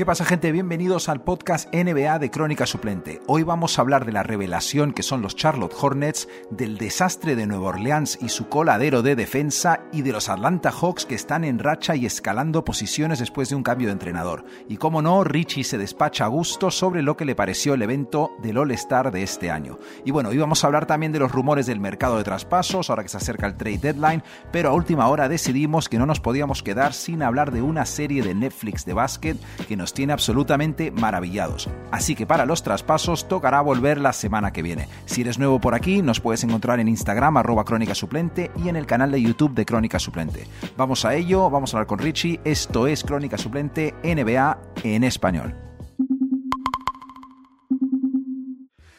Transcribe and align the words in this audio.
¿Qué 0.00 0.06
pasa 0.06 0.24
gente? 0.24 0.50
Bienvenidos 0.50 1.10
al 1.10 1.20
podcast 1.20 1.68
NBA 1.74 2.18
de 2.18 2.30
Crónica 2.30 2.64
Suplente. 2.64 3.20
Hoy 3.26 3.42
vamos 3.42 3.78
a 3.78 3.82
hablar 3.82 4.06
de 4.06 4.12
la 4.12 4.22
revelación 4.22 4.94
que 4.94 5.02
son 5.02 5.20
los 5.20 5.36
Charlotte 5.36 5.74
Hornets, 5.78 6.26
del 6.48 6.78
desastre 6.78 7.36
de 7.36 7.46
Nueva 7.46 7.68
Orleans 7.68 8.18
y 8.22 8.30
su 8.30 8.48
coladero 8.48 9.02
de 9.02 9.14
defensa 9.14 9.80
y 9.92 10.00
de 10.00 10.12
los 10.12 10.30
Atlanta 10.30 10.72
Hawks 10.72 11.04
que 11.04 11.14
están 11.14 11.44
en 11.44 11.58
racha 11.58 11.96
y 11.96 12.06
escalando 12.06 12.64
posiciones 12.64 13.18
después 13.18 13.50
de 13.50 13.56
un 13.56 13.62
cambio 13.62 13.88
de 13.88 13.92
entrenador. 13.92 14.46
Y 14.70 14.78
como 14.78 15.02
no, 15.02 15.22
Richie 15.22 15.64
se 15.64 15.76
despacha 15.76 16.24
a 16.24 16.28
gusto 16.28 16.70
sobre 16.70 17.02
lo 17.02 17.18
que 17.18 17.26
le 17.26 17.34
pareció 17.34 17.74
el 17.74 17.82
evento 17.82 18.30
del 18.40 18.56
All-Star 18.56 19.10
de 19.10 19.22
este 19.22 19.50
año. 19.50 19.78
Y 20.06 20.12
bueno, 20.12 20.30
hoy 20.30 20.38
vamos 20.38 20.64
a 20.64 20.68
hablar 20.68 20.86
también 20.86 21.12
de 21.12 21.18
los 21.18 21.30
rumores 21.30 21.66
del 21.66 21.78
mercado 21.78 22.16
de 22.16 22.24
traspasos, 22.24 22.88
ahora 22.88 23.02
que 23.02 23.10
se 23.10 23.18
acerca 23.18 23.46
el 23.46 23.58
trade 23.58 23.76
deadline, 23.76 24.22
pero 24.50 24.70
a 24.70 24.72
última 24.72 25.08
hora 25.08 25.28
decidimos 25.28 25.90
que 25.90 25.98
no 25.98 26.06
nos 26.06 26.20
podíamos 26.20 26.62
quedar 26.62 26.94
sin 26.94 27.22
hablar 27.22 27.52
de 27.52 27.60
una 27.60 27.84
serie 27.84 28.22
de 28.22 28.34
Netflix 28.34 28.86
de 28.86 28.94
básquet 28.94 29.36
que 29.68 29.76
nos 29.76 29.89
tiene 29.94 30.12
absolutamente 30.12 30.90
maravillados. 30.90 31.68
Así 31.90 32.14
que 32.14 32.26
para 32.26 32.46
los 32.46 32.62
traspasos 32.62 33.28
tocará 33.28 33.60
volver 33.60 33.98
la 33.98 34.12
semana 34.12 34.52
que 34.52 34.62
viene. 34.62 34.88
Si 35.06 35.22
eres 35.22 35.38
nuevo 35.38 35.60
por 35.60 35.74
aquí, 35.74 36.02
nos 36.02 36.20
puedes 36.20 36.44
encontrar 36.44 36.80
en 36.80 36.88
Instagram 36.88 37.36
arroba 37.36 37.64
crónica 37.64 37.94
suplente 37.94 38.50
y 38.62 38.68
en 38.68 38.76
el 38.76 38.86
canal 38.86 39.10
de 39.10 39.22
YouTube 39.22 39.54
de 39.54 39.66
Crónica 39.66 39.98
Suplente. 39.98 40.46
Vamos 40.76 41.04
a 41.04 41.14
ello, 41.14 41.50
vamos 41.50 41.72
a 41.72 41.78
hablar 41.78 41.86
con 41.86 41.98
Richie. 41.98 42.40
Esto 42.44 42.86
es 42.86 43.04
Crónica 43.04 43.38
Suplente 43.38 43.94
NBA 44.02 44.58
en 44.84 45.04
español. 45.04 45.54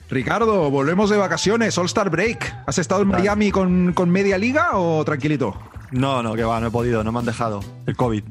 Ricardo, 0.09 0.69
volvemos 0.69 1.09
de 1.09 1.15
vacaciones, 1.15 1.77
All 1.77 1.85
Star 1.85 2.09
Break. 2.09 2.53
¿Has 2.65 2.77
estado 2.79 3.01
en 3.01 3.07
Miami 3.07 3.49
con, 3.49 3.93
con 3.93 4.09
media 4.09 4.37
liga 4.37 4.71
o 4.73 5.05
tranquilito? 5.05 5.57
No, 5.91 6.21
no, 6.21 6.35
que 6.35 6.43
va, 6.43 6.59
no 6.59 6.67
he 6.67 6.71
podido, 6.71 7.01
no 7.03 7.13
me 7.13 7.19
han 7.19 7.25
dejado. 7.25 7.61
El 7.85 7.95
COVID. 7.95 8.23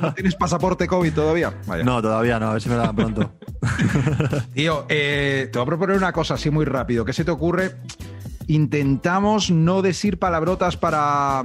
¿No 0.00 0.14
tienes 0.14 0.34
pasaporte 0.34 0.86
COVID 0.86 1.12
todavía? 1.12 1.52
No, 1.84 2.02
todavía 2.02 2.38
no, 2.38 2.48
a 2.48 2.52
ver 2.54 2.62
si 2.62 2.68
me 2.68 2.76
lo 2.76 2.82
dan 2.82 2.96
pronto. 2.96 3.32
Tío, 4.54 4.86
eh, 4.88 5.48
te 5.52 5.58
voy 5.58 5.62
a 5.64 5.66
proponer 5.66 5.96
una 5.96 6.12
cosa 6.12 6.34
así 6.34 6.50
muy 6.50 6.64
rápido. 6.64 7.04
¿Qué 7.04 7.12
se 7.12 7.24
te 7.24 7.30
ocurre? 7.30 7.76
Intentamos 8.46 9.50
no 9.50 9.82
decir 9.82 10.18
palabrotas 10.18 10.76
para, 10.76 11.42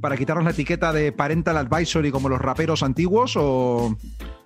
para 0.00 0.16
quitarnos 0.16 0.44
la 0.44 0.50
etiqueta 0.50 0.92
de 0.92 1.12
parental 1.12 1.56
advisory 1.56 2.10
como 2.10 2.28
los 2.28 2.40
raperos 2.40 2.82
antiguos 2.82 3.34
o, 3.36 3.96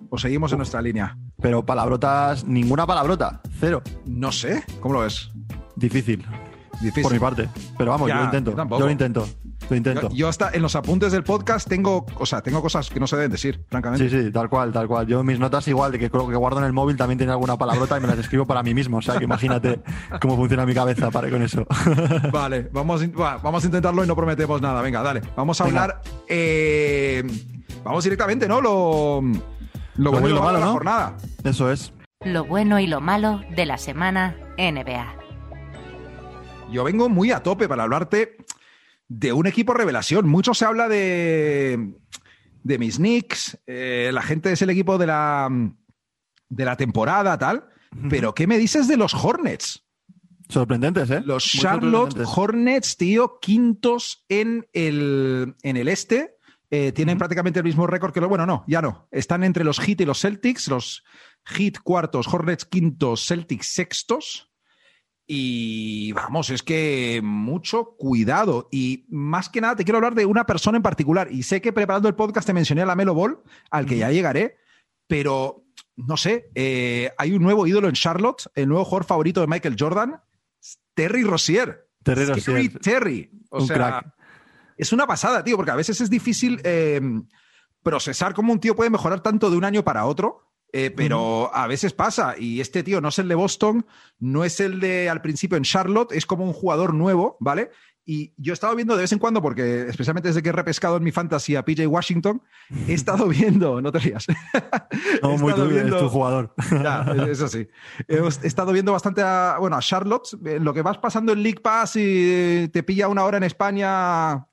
o 0.09 0.17
seguimos 0.17 0.51
en 0.51 0.59
nuestra 0.59 0.81
línea. 0.81 1.17
Pero 1.41 1.65
palabrotas, 1.65 2.45
ninguna 2.45 2.85
palabrota, 2.85 3.41
cero. 3.59 3.81
No 4.05 4.31
sé, 4.31 4.63
¿cómo 4.79 4.95
lo 4.95 4.99
ves? 5.01 5.31
Difícil. 5.75 6.25
Difícil. 6.81 7.03
Por 7.03 7.13
mi 7.13 7.19
parte. 7.19 7.49
Pero 7.77 7.91
vamos, 7.91 8.07
Ya, 8.07 8.15
yo 8.15 8.19
lo 8.19 8.25
intento. 8.25 8.55
Yo 8.55 8.85
lo 8.85 8.91
intento. 8.91 9.27
Lo 9.69 9.75
intento. 9.75 10.09
Yo, 10.09 10.15
yo 10.15 10.27
hasta 10.29 10.49
en 10.53 10.61
los 10.61 10.75
apuntes 10.75 11.11
del 11.11 11.23
podcast 11.23 11.67
tengo, 11.67 12.05
o 12.15 12.25
sea, 12.25 12.41
tengo 12.41 12.61
cosas 12.61 12.89
que 12.89 12.99
no 12.99 13.07
se 13.07 13.15
deben 13.17 13.31
decir, 13.31 13.61
francamente. 13.69 14.09
Sí, 14.09 14.23
sí, 14.23 14.31
tal 14.31 14.47
cual, 14.49 14.71
tal 14.71 14.87
cual. 14.87 15.07
Yo 15.07 15.23
mis 15.23 15.39
notas 15.39 15.67
igual 15.67 15.91
de 15.91 15.99
que 15.99 16.09
creo 16.09 16.27
que 16.27 16.35
guardo 16.35 16.59
en 16.59 16.65
el 16.65 16.73
móvil 16.73 16.95
también 16.95 17.17
tiene 17.17 17.33
alguna 17.33 17.57
palabrota 17.57 17.97
y 17.97 18.01
me 18.01 18.07
las 18.07 18.17
escribo 18.19 18.45
para 18.45 18.63
mí 18.63 18.73
mismo. 18.73 18.97
O 18.97 19.01
sea, 19.01 19.17
que 19.17 19.25
imagínate 19.25 19.81
cómo 20.21 20.35
funciona 20.37 20.65
mi 20.65 20.73
cabeza 20.73 21.11
para 21.11 21.29
con 21.29 21.41
eso. 21.41 21.65
Vale, 22.31 22.69
vamos, 22.71 23.03
va, 23.19 23.37
vamos 23.37 23.63
a 23.63 23.67
intentarlo 23.67 24.03
y 24.03 24.07
no 24.07 24.15
prometemos 24.15 24.61
nada. 24.61 24.81
Venga, 24.81 25.01
dale. 25.01 25.21
Vamos 25.35 25.59
a 25.59 25.65
Venga. 25.65 25.81
hablar. 25.83 26.01
eh, 26.29 27.23
vamos 27.83 28.03
directamente, 28.03 28.47
¿no? 28.47 28.61
Lo, 28.61 29.21
lo, 29.95 30.11
bueno 30.11 30.29
y 30.29 30.33
lo 30.33 30.41
malo 30.41 30.53
de 30.53 30.59
la 30.61 30.65
¿no? 30.67 30.73
jornada. 30.73 31.17
Eso 31.43 31.71
es. 31.71 31.91
Lo 32.23 32.45
bueno 32.45 32.79
y 32.79 32.87
lo 32.87 33.01
malo 33.01 33.41
de 33.55 33.65
la 33.65 33.77
semana 33.77 34.35
NBA. 34.57 35.15
Yo 36.71 36.83
vengo 36.83 37.07
muy 37.09 37.31
a 37.31 37.41
tope 37.43 37.67
para 37.67 37.83
hablarte 37.83 38.37
de 39.07 39.33
un 39.33 39.47
equipo 39.47 39.73
revelación. 39.73 40.27
Mucho 40.27 40.53
se 40.53 40.65
habla 40.65 40.87
de, 40.87 41.93
de 42.63 42.77
mis 42.77 42.97
Knicks, 42.97 43.57
eh, 43.67 44.11
la 44.13 44.21
gente 44.21 44.51
es 44.51 44.61
el 44.61 44.69
equipo 44.69 44.97
de 44.97 45.07
la, 45.07 45.49
de 46.49 46.65
la 46.65 46.75
temporada, 46.75 47.37
tal. 47.37 47.69
Pero, 48.09 48.35
¿qué 48.35 48.47
me 48.47 48.57
dices 48.57 48.87
de 48.87 48.97
los 48.97 49.13
Hornets? 49.13 49.85
Sorprendentes, 50.49 51.09
¿eh? 51.09 51.21
Los 51.25 51.49
Muy 51.55 51.61
Charlotte. 51.61 52.21
Hornets, 52.25 52.97
tío, 52.97 53.39
quintos 53.41 54.25
en 54.29 54.67
el, 54.73 55.55
en 55.63 55.77
el 55.77 55.87
este. 55.87 56.35
Eh, 56.69 56.91
tienen 56.91 57.17
prácticamente 57.17 57.59
el 57.59 57.65
mismo 57.65 57.87
récord 57.87 58.13
que 58.13 58.19
los. 58.19 58.29
Bueno, 58.29 58.45
no, 58.45 58.65
ya 58.67 58.81
no. 58.81 59.07
Están 59.11 59.43
entre 59.43 59.63
los 59.63 59.79
Heat 59.79 60.01
y 60.01 60.05
los 60.05 60.19
Celtics. 60.19 60.67
Los 60.67 61.03
Heat 61.45 61.79
cuartos, 61.81 62.27
Hornets 62.27 62.65
quintos, 62.65 63.25
Celtics 63.25 63.67
sextos. 63.67 64.46
Y 65.29 66.13
vamos, 66.13 66.49
es 66.49 66.63
que 66.63 67.19
mucho 67.21 67.95
cuidado. 67.97 68.69
Y 68.71 69.05
más 69.09 69.49
que 69.49 69.59
nada, 69.59 69.75
te 69.75 69.83
quiero 69.83 69.97
hablar 69.97 70.15
de 70.15 70.25
una 70.25 70.45
persona 70.45 70.77
en 70.77 70.83
particular. 70.83 71.27
Y 71.29 71.43
sé 71.43 71.61
que 71.61 71.73
preparando 71.73 72.07
el 72.07 72.15
podcast 72.15 72.47
te 72.47 72.53
mencioné 72.53 72.81
a 72.83 72.85
la 72.85 72.95
Melo 72.95 73.13
Ball, 73.13 73.39
al 73.69 73.85
que 73.85 73.97
ya 73.97 74.09
llegaré. 74.09 74.55
Pero 75.05 75.65
no 75.97 76.15
sé, 76.15 76.49
eh, 76.55 77.11
hay 77.17 77.33
un 77.33 77.43
nuevo 77.43 77.67
ídolo 77.67 77.89
en 77.89 77.95
Charlotte, 77.95 78.49
el 78.55 78.69
nuevo 78.69 78.85
jugador 78.85 79.05
favorito 79.05 79.41
de 79.41 79.47
Michael 79.47 79.75
Jordan, 79.77 80.21
Terry 80.93 81.23
Rozier. 81.23 81.89
Terry 82.03 82.25
Rozier. 82.25 82.79
Terry. 82.79 83.29
O 83.49 83.61
Un 83.61 83.67
sea, 83.67 83.75
crack. 83.75 84.13
es 84.77 84.93
una 84.93 85.07
pasada, 85.07 85.43
tío, 85.43 85.57
porque 85.57 85.71
a 85.71 85.75
veces 85.75 85.99
es 85.99 86.09
difícil 86.09 86.61
eh, 86.63 87.01
procesar 87.83 88.33
cómo 88.33 88.53
un 88.53 88.59
tío 88.59 88.75
puede 88.75 88.89
mejorar 88.89 89.21
tanto 89.21 89.49
de 89.49 89.57
un 89.57 89.65
año 89.65 89.83
para 89.83 90.05
otro. 90.05 90.46
Eh, 90.79 90.91
pero 90.91 91.49
a 91.55 91.65
veces 91.65 91.93
pasa, 91.93 92.35
y 92.37 92.61
este 92.61 92.83
tío 92.83 93.01
no 93.01 93.09
es 93.09 93.17
el 93.17 93.27
de 93.27 93.33
Boston, 93.35 93.85
no 94.19 94.43
es 94.43 94.59
el 94.59 94.79
de 94.79 95.09
al 95.09 95.21
principio 95.21 95.57
en 95.57 95.63
Charlotte, 95.63 96.11
es 96.11 96.25
como 96.27 96.43
un 96.45 96.53
jugador 96.53 96.93
nuevo, 96.93 97.35
¿vale? 97.39 97.71
Y 98.05 98.31
yo 98.37 98.53
he 98.53 98.55
estado 98.55 98.75
viendo 98.75 98.95
de 98.95 99.01
vez 99.01 99.11
en 99.11 99.19
cuando, 99.19 99.41
porque 99.41 99.87
especialmente 99.87 100.29
desde 100.29 100.41
que 100.43 100.49
he 100.49 100.53
repescado 100.53 100.95
en 100.97 101.03
mi 101.03 101.11
fantasy 101.11 101.55
a 101.55 101.65
PJ 101.65 101.87
Washington, 101.87 102.41
he 102.87 102.93
estado 102.93 103.27
viendo, 103.27 103.81
no 103.81 103.91
te 103.91 103.99
rías, 103.99 104.27
No, 105.23 105.35
muy 105.37 105.51
viendo- 105.53 105.97
es 105.97 106.03
tu 106.03 106.09
jugador. 106.09 106.53
ya, 106.71 107.01
eso 107.27 107.47
sí. 107.47 107.67
He 108.07 108.19
estado 108.47 108.71
viendo 108.71 108.91
bastante 108.91 109.21
a, 109.23 109.57
bueno, 109.59 109.75
a 109.75 109.81
Charlotte. 109.81 110.29
Lo 110.61 110.73
que 110.73 110.83
vas 110.83 110.99
pasando 110.99 111.33
en 111.33 111.41
League 111.43 111.59
Pass 111.59 111.95
y 111.95 112.69
te 112.71 112.83
pilla 112.83 113.07
una 113.07 113.23
hora 113.25 113.37
en 113.37 113.43
España, 113.43 114.47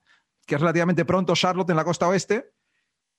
que 0.45 0.55
es 0.55 0.59
relativamente 0.59 1.05
pronto, 1.05 1.33
Charlotte 1.35 1.69
en 1.69 1.75
la 1.77 1.85
costa 1.85 2.07
oeste, 2.09 2.51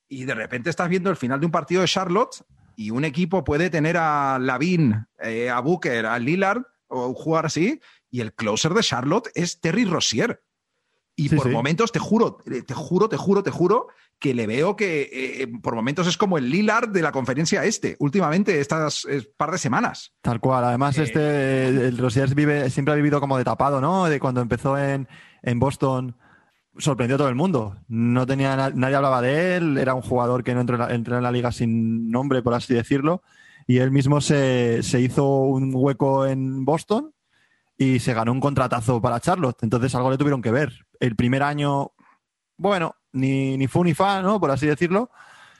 y 0.08 0.24
de 0.24 0.34
repente 0.34 0.70
estás 0.70 0.88
viendo 0.88 1.08
el 1.08 1.16
final 1.16 1.40
de 1.40 1.46
un 1.46 1.52
partido 1.52 1.80
de 1.80 1.86
Charlotte 1.88 2.44
y 2.76 2.90
un 2.90 3.04
equipo 3.04 3.42
puede 3.42 3.70
tener 3.70 3.96
a 3.96 4.38
Lavin, 4.38 5.06
eh, 5.20 5.50
a 5.50 5.60
Booker, 5.60 6.06
a 6.06 6.18
Lillard 6.18 6.62
o 6.88 7.12
jugar 7.14 7.46
así, 7.46 7.80
y 8.10 8.20
el 8.20 8.32
closer 8.34 8.72
de 8.74 8.82
Charlotte 8.82 9.28
es 9.34 9.60
Terry 9.60 9.84
Rozier. 9.84 10.42
Y 11.18 11.30
Sí, 11.30 11.36
por 11.36 11.46
sí. 11.46 11.52
momentos, 11.52 11.92
te 11.92 11.98
juro, 11.98 12.38
eh, 12.44 12.60
te 12.62 12.74
juro, 12.74 13.08
te 13.08 13.16
juro, 13.16 13.42
te 13.42 13.50
juro, 13.50 13.86
que 14.18 14.34
le 14.34 14.46
veo 14.46 14.76
que 14.76 15.08
eh, 15.42 15.48
por 15.62 15.74
momentos 15.74 16.06
es 16.06 16.18
como 16.18 16.36
el 16.36 16.50
Lillard 16.50 16.90
de 16.90 17.00
la 17.00 17.10
conferencia 17.10 17.64
este, 17.64 17.96
últimamente, 18.00 18.60
estas 18.60 19.06
eh, 19.08 19.26
par 19.36 19.50
de 19.50 19.56
semanas. 19.58 20.12
Tal 20.20 20.40
cual. 20.40 20.64
Además, 20.64 20.98
Eh, 20.98 21.04
este, 21.04 21.68
el 21.88 21.96
Rosiers 21.96 22.34
vive, 22.34 22.68
siempre 22.68 22.92
ha 22.92 22.96
vivido 22.96 23.18
como 23.20 23.38
de 23.38 23.44
tapado, 23.44 23.80
¿no? 23.80 24.04
De 24.06 24.20
cuando 24.20 24.42
empezó 24.42 24.76
en, 24.78 25.08
en 25.42 25.58
Boston, 25.58 26.16
sorprendió 26.78 27.16
a 27.16 27.18
todo 27.18 27.28
el 27.28 27.34
mundo. 27.34 27.76
No 27.88 28.26
tenía, 28.26 28.56
na- 28.56 28.70
nadie 28.70 28.96
hablaba 28.96 29.20
de 29.22 29.56
él, 29.56 29.78
era 29.78 29.94
un 29.94 30.02
jugador 30.02 30.42
que 30.44 30.54
no 30.54 30.60
entró 30.60 30.76
en 30.76 30.80
la, 30.82 30.94
entró 30.94 31.16
en 31.16 31.22
la 31.22 31.32
liga 31.32 31.52
sin 31.52 32.10
nombre, 32.10 32.42
por 32.42 32.54
así 32.54 32.74
decirlo. 32.74 33.22
Y 33.66 33.78
él 33.78 33.90
mismo 33.90 34.20
se, 34.20 34.82
se 34.82 35.00
hizo 35.00 35.26
un 35.26 35.72
hueco 35.74 36.26
en 36.26 36.64
Boston 36.64 37.12
y 37.76 37.98
se 37.98 38.14
ganó 38.14 38.32
un 38.32 38.40
contratazo 38.40 39.00
para 39.02 39.20
Charlotte. 39.20 39.58
Entonces 39.62 39.94
algo 39.94 40.10
le 40.10 40.18
tuvieron 40.18 40.40
que 40.42 40.52
ver. 40.52 40.86
El 41.00 41.16
primer 41.16 41.42
año, 41.42 41.92
bueno, 42.56 42.94
ni, 43.12 43.56
ni 43.56 43.66
fu 43.66 43.82
ni 43.84 43.92
fa, 43.94 44.22
¿no? 44.22 44.38
Por 44.40 44.50
así 44.50 44.66
decirlo. 44.66 45.10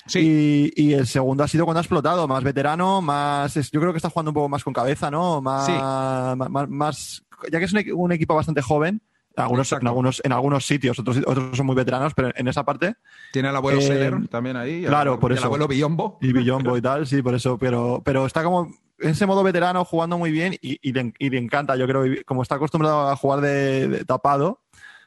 Sí. 0.07 0.71
Y, 0.77 0.83
y 0.85 0.93
el 0.95 1.09
segundo 1.09 1.43
ha 1.43 1.49
sido 1.49 1.65
cuando 1.65 1.81
ha 1.81 1.83
explotado, 1.83 2.29
más 2.29 2.45
veterano, 2.45 3.03
más. 3.03 3.55
yo 3.73 3.81
creo 3.81 3.93
que 3.93 3.97
está 3.99 4.09
jugando 4.09 4.31
un 4.31 4.35
poco 4.35 4.49
más 4.49 4.63
con 4.63 4.73
cabeza, 4.73 5.11
¿no? 5.11 5.43
Más. 5.43 5.67
Sí. 5.67 5.73
más, 5.73 6.69
más- 6.69 7.23
ya 7.51 7.59
que 7.59 7.65
es 7.65 7.73
un, 7.73 7.83
un 7.93 8.13
equipo 8.13 8.35
bastante 8.37 8.63
joven, 8.63 9.03
algunos, 9.37 9.73
en 9.73 9.87
algunos, 9.87 10.21
en 10.25 10.33
algunos 10.33 10.67
sitios, 10.67 10.99
otros, 10.99 11.19
otros 11.27 11.57
son 11.57 11.67
muy 11.67 11.75
veteranos, 11.77 12.15
pero 12.15 12.31
en 12.35 12.49
esa 12.49 12.65
parte. 12.65 12.95
Tiene 13.33 13.49
al 13.49 13.57
abuelo 13.57 13.79
Eh, 13.81 13.83
Seller 13.83 14.29
también 14.29 14.57
ahí. 14.57 14.85
al 14.85 14.91
claro, 14.91 15.13
abuelo- 15.13 15.21
por 15.21 15.31
y 15.31 15.35
al 15.35 15.39
eso. 15.39 15.47
abuelo 15.47 15.69
Billombo. 15.69 16.19
Y 16.21 16.33
Billombo 16.33 16.77
y 16.77 16.83
tal, 16.83 17.07
sí, 17.07 17.23
por 17.23 17.35
eso. 17.35 17.59
Pero, 17.59 18.03
pero 18.05 18.27
está 18.27 18.43
como 18.43 18.73
en 18.99 19.11
ese 19.11 19.27
modo 19.27 19.43
veterano, 19.43 19.85
jugando 19.85 20.17
muy 20.19 20.31
bien 20.31 20.55
y, 20.63 20.79
y 20.81 20.93
le, 20.93 21.13
y 21.19 21.31
le 21.31 21.39
encanta. 21.39 21.77
Yo 21.77 21.87
creo, 21.87 22.05
como 22.25 22.43
está 22.43 22.55
acostumbrado 22.55 23.09
a 23.11 23.17
jugar 23.17 23.41
de, 23.43 23.89
de 23.89 24.05
tapado, 24.05 24.61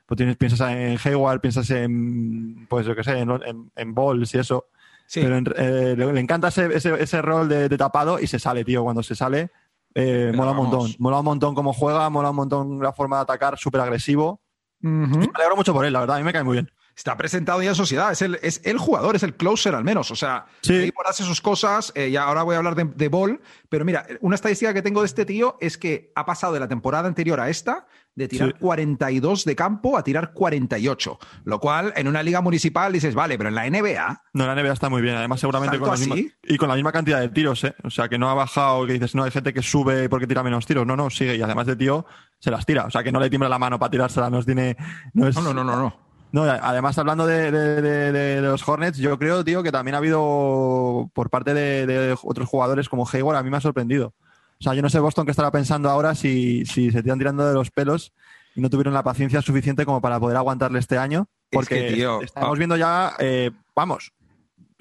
pues 0.06 0.18
tienes, 0.18 0.38
piensas 0.38 0.72
en 0.72 0.98
Hayward, 1.04 1.40
piensas 1.42 1.70
en, 1.72 2.66
pues 2.70 2.86
yo 2.86 2.96
qué 2.96 3.04
sé, 3.04 3.18
en, 3.20 3.30
en, 3.32 3.72
en 3.76 3.94
Balls 3.96 4.34
y 4.36 4.40
eso. 4.40 4.68
Sí. 5.08 5.22
Pero 5.24 5.38
en- 5.38 5.46
eh, 5.56 5.96
le, 5.98 6.14
le 6.14 6.20
encanta 6.20 6.50
ese, 6.50 6.68
ese, 6.76 7.02
ese 7.02 7.22
rol 7.22 7.50
de, 7.50 7.68
de 7.68 7.78
tapado 7.78 8.20
y 8.20 8.28
se 8.28 8.38
sale, 8.38 8.64
tío. 8.64 8.84
Cuando 8.84 9.02
se 9.02 9.16
sale, 9.16 9.50
eh, 9.96 10.32
mola 10.36 10.52
un 10.52 10.58
montón. 10.58 10.92
Mola 11.00 11.20
un 11.20 11.26
montón 11.26 11.56
cómo 11.56 11.74
juega, 11.74 12.10
mola 12.10 12.30
un 12.30 12.36
montón 12.36 12.80
la 12.80 12.94
forma 12.94 13.18
de 13.18 13.24
atacar, 13.24 13.58
súper 13.58 13.82
agresivo. 13.82 14.42
Me 14.82 15.30
alegro 15.34 15.56
mucho 15.56 15.74
por 15.74 15.86
él, 15.86 15.94
la 15.94 16.02
verdad. 16.02 16.18
A 16.18 16.20
mí 16.20 16.26
me 16.26 16.34
cae 16.34 16.44
muy 16.44 16.54
bien. 16.54 16.72
Está 17.00 17.16
presentado 17.16 17.64
ya 17.64 17.70
en 17.70 17.76
sociedad, 17.76 18.12
es 18.12 18.22
el, 18.22 18.38
es 18.42 18.60
el 18.66 18.78
jugador, 18.78 19.16
es 19.16 19.24
el 19.24 19.34
closer 19.34 19.74
al 19.74 19.86
menos. 19.86 20.12
O 20.12 20.18
sea, 20.18 20.48
sí. 20.62 20.92
hace 21.06 21.24
sus 21.24 21.40
cosas, 21.40 21.94
eh, 21.96 22.10
y 22.10 22.18
ahora 22.18 22.44
voy 22.44 22.56
a 22.56 22.58
hablar 22.58 22.76
de, 22.76 22.84
de 22.84 23.08
Ball, 23.08 23.40
pero 23.70 23.86
mira, 23.86 24.06
una 24.20 24.36
estadística 24.36 24.74
que 24.74 24.82
tengo 24.82 25.00
de 25.00 25.06
este 25.06 25.24
tío 25.24 25.56
es 25.62 25.78
que 25.78 26.12
ha 26.16 26.26
pasado 26.26 26.52
de 26.52 26.60
la 26.60 26.68
temporada 26.68 27.08
anterior 27.08 27.40
a 27.40 27.50
esta 27.50 27.88
de 28.16 28.28
tirar 28.28 28.60
42 28.60 29.46
de 29.46 29.56
campo 29.56 29.98
a 29.98 30.04
tirar 30.04 30.34
48, 30.34 31.20
lo 31.46 31.60
cual 31.62 31.94
en 31.96 32.10
una 32.10 32.22
liga 32.22 32.42
municipal 32.42 32.92
dices, 32.92 33.16
vale, 33.16 33.38
pero 33.38 33.48
en 33.48 33.56
la 33.56 33.70
NBA... 33.70 34.24
No, 34.34 34.46
la 34.46 34.62
NBA 34.62 34.74
está 34.74 34.90
muy 34.90 35.02
bien, 35.02 35.16
además 35.16 35.40
seguramente 35.40 35.80
con 35.80 35.88
la, 35.88 35.96
misma, 35.96 36.16
y 36.44 36.58
con 36.58 36.68
la 36.68 36.76
misma 36.76 36.92
cantidad 36.92 37.22
de 37.22 37.30
tiros, 37.30 37.64
¿eh? 37.64 37.76
o 37.82 37.90
sea, 37.90 38.10
que 38.10 38.18
no 38.18 38.30
ha 38.30 38.34
bajado, 38.34 38.86
que 38.86 38.92
dices, 38.92 39.16
no, 39.16 39.24
hay 39.24 39.32
gente 39.32 39.54
que 39.54 39.62
sube 39.62 40.10
porque 40.10 40.28
tira 40.28 40.44
menos 40.44 40.66
tiros, 40.66 40.86
no, 40.86 40.98
no, 40.98 41.10
sigue, 41.10 41.38
y 41.38 41.42
además 41.42 41.66
de 41.66 41.78
tío, 41.78 42.06
se 42.40 42.52
las 42.52 42.66
tira, 42.66 42.84
o 42.84 42.92
sea, 42.92 43.06
que 43.06 43.12
no 43.14 43.22
le 43.22 43.30
tiembla 43.30 43.48
la 43.48 43.58
mano 43.58 43.80
para 43.80 43.90
tirársela, 43.90 44.30
no 44.30 44.44
tiene... 44.44 44.76
No, 45.14 45.26
es, 45.26 45.38
no, 45.38 45.42
no, 45.42 45.54
no, 45.54 45.64
no. 45.64 45.78
No, 45.78 46.09
además, 46.34 46.98
hablando 46.98 47.26
de, 47.26 47.52
de, 47.52 47.82
de, 47.82 48.12
de, 48.12 48.42
los 48.42 48.68
Hornets, 48.68 48.98
yo 48.98 49.18
creo, 49.18 49.44
tío, 49.44 49.64
que 49.64 49.72
también 49.72 49.96
ha 49.96 49.98
habido 49.98 51.10
por 51.14 51.30
parte 51.30 51.54
de, 51.54 52.16
otros 52.24 52.48
jugadores 52.48 52.90
como 52.90 53.08
Hayward, 53.08 53.38
a 53.38 53.44
mí 53.44 53.50
me 53.50 53.58
ha 53.58 53.62
sorprendido. 53.62 54.14
O 54.60 54.64
sea, 54.64 54.74
yo 54.74 54.82
no 54.82 54.90
sé 54.90 55.00
Boston 55.00 55.26
qué 55.26 55.32
estará 55.32 55.52
pensando 55.52 55.90
ahora 55.90 56.16
si, 56.16 56.66
si 56.66 56.92
se 56.92 57.02
tiran 57.02 57.18
tirando 57.18 57.48
de 57.48 57.54
los 57.54 57.72
pelos 57.72 58.14
y 58.56 58.62
no 58.62 58.70
tuvieron 58.70 58.94
la 58.94 59.04
paciencia 59.04 59.42
suficiente 59.42 59.86
como 59.86 60.02
para 60.02 60.20
poder 60.20 60.38
aguantarle 60.38 60.80
este 60.80 60.98
año. 60.98 61.28
Porque 61.50 61.88
estamos 62.22 62.56
ah. 62.56 62.58
viendo 62.58 62.76
ya, 62.76 63.14
eh, 63.20 63.52
vamos, 63.76 64.12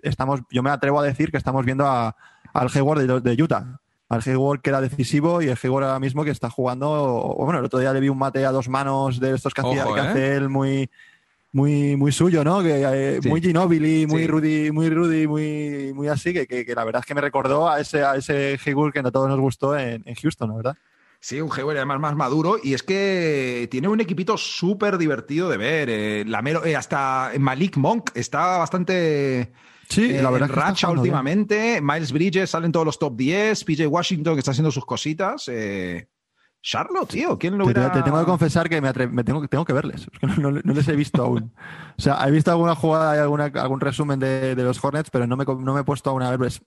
estamos, 0.02 0.40
yo 0.50 0.62
me 0.62 0.70
atrevo 0.70 1.00
a 1.00 1.04
decir 1.04 1.30
que 1.30 1.36
estamos 1.36 1.64
viendo 1.64 1.86
a, 1.86 2.16
al 2.52 2.68
Hayward 2.74 3.22
de, 3.22 3.42
Utah. 3.42 3.80
Al 4.08 4.22
Hayward 4.24 4.62
que 4.62 4.70
era 4.70 4.80
decisivo 4.80 5.42
y 5.42 5.48
el 5.48 5.58
Hayward 5.62 5.84
ahora 5.84 6.00
mismo 6.00 6.24
que 6.24 6.30
está 6.30 6.50
jugando. 6.50 7.36
Bueno, 7.38 7.58
el 7.58 7.64
otro 7.66 7.78
día 7.78 7.92
le 7.92 8.00
vi 8.00 8.08
un 8.08 8.18
mate 8.18 8.44
a 8.46 8.52
dos 8.52 8.68
manos 8.68 9.20
de 9.20 9.34
estos 9.34 9.52
que, 9.54 9.62
que 9.62 9.76
¿eh? 9.76 10.00
hace 10.00 10.36
él 10.36 10.48
muy 10.48 10.90
muy, 11.52 11.96
muy 11.96 12.12
suyo, 12.12 12.44
¿no? 12.44 12.62
Que, 12.62 12.82
eh, 12.82 13.20
Muy 13.24 13.40
Ginobili, 13.40 14.06
muy 14.06 14.26
Rudy, 14.26 14.70
muy 14.70 14.90
Rudy, 14.90 15.26
muy, 15.26 15.92
muy 15.94 16.08
así, 16.08 16.32
que, 16.32 16.46
que, 16.46 16.74
la 16.74 16.84
verdad 16.84 17.00
es 17.00 17.06
que 17.06 17.14
me 17.14 17.20
recordó 17.20 17.68
a 17.68 17.80
ese, 17.80 18.04
a 18.04 18.16
ese 18.16 18.58
Hayward 18.64 18.92
que 18.92 18.98
a 19.00 19.10
todos 19.10 19.28
nos 19.28 19.40
gustó 19.40 19.76
en, 19.76 20.02
en 20.04 20.14
Houston, 20.14 20.54
¿verdad? 20.54 20.76
Sí, 21.20 21.40
un 21.40 21.50
Hayward 21.52 21.76
además 21.76 22.00
más 22.00 22.16
maduro 22.16 22.58
y 22.62 22.74
es 22.74 22.82
que 22.82 23.66
tiene 23.70 23.88
un 23.88 24.00
equipito 24.00 24.36
súper 24.36 24.98
divertido 24.98 25.48
de 25.48 25.56
ver. 25.56 25.88
Eh, 25.90 26.24
la 26.26 26.40
eh, 26.64 26.76
hasta 26.76 27.32
Malik 27.38 27.76
Monk 27.76 28.10
está 28.14 28.58
bastante... 28.58 29.52
Sí, 29.88 30.12
la 30.12 30.30
verdad. 30.30 30.50
En 30.50 30.54
racha 30.54 30.90
últimamente. 30.90 31.80
Miles 31.80 32.12
Bridges 32.12 32.50
salen 32.50 32.70
todos 32.70 32.84
los 32.84 32.98
top 32.98 33.16
10. 33.16 33.64
PJ 33.64 33.88
Washington 33.88 34.34
que 34.34 34.40
está 34.40 34.50
haciendo 34.50 34.70
sus 34.70 34.84
cositas. 34.84 35.50
Charlotte, 36.62 37.08
tío, 37.08 37.38
¿quién 37.38 37.56
lo 37.56 37.64
hubiera... 37.64 37.92
te, 37.92 38.02
tengo 38.02 38.18
que 38.18 38.26
confesar 38.26 38.68
que 38.68 38.80
me, 38.80 38.92
tengo, 38.92 39.46
tengo, 39.48 39.64
que 39.64 39.72
verles, 39.72 40.08
no, 40.38 40.50
les 40.50 40.88
he 40.88 40.96
visto 40.96 41.22
aún. 41.22 41.52
O 41.96 42.02
sea, 42.02 42.18
he 42.26 42.30
visto 42.30 42.50
alguna 42.50 42.74
jugada 42.74 43.16
y 43.16 43.20
alguna, 43.20 43.44
algún 43.44 43.80
resumen 43.80 44.18
de, 44.18 44.54
los 44.56 44.82
Hornets, 44.82 45.10
pero 45.10 45.26
no 45.26 45.36
me, 45.36 45.44
no 45.44 45.74
me 45.74 45.80
he 45.80 45.84
puesto 45.84 46.10
aún 46.10 46.22
a 46.22 46.30
verles. 46.30 46.60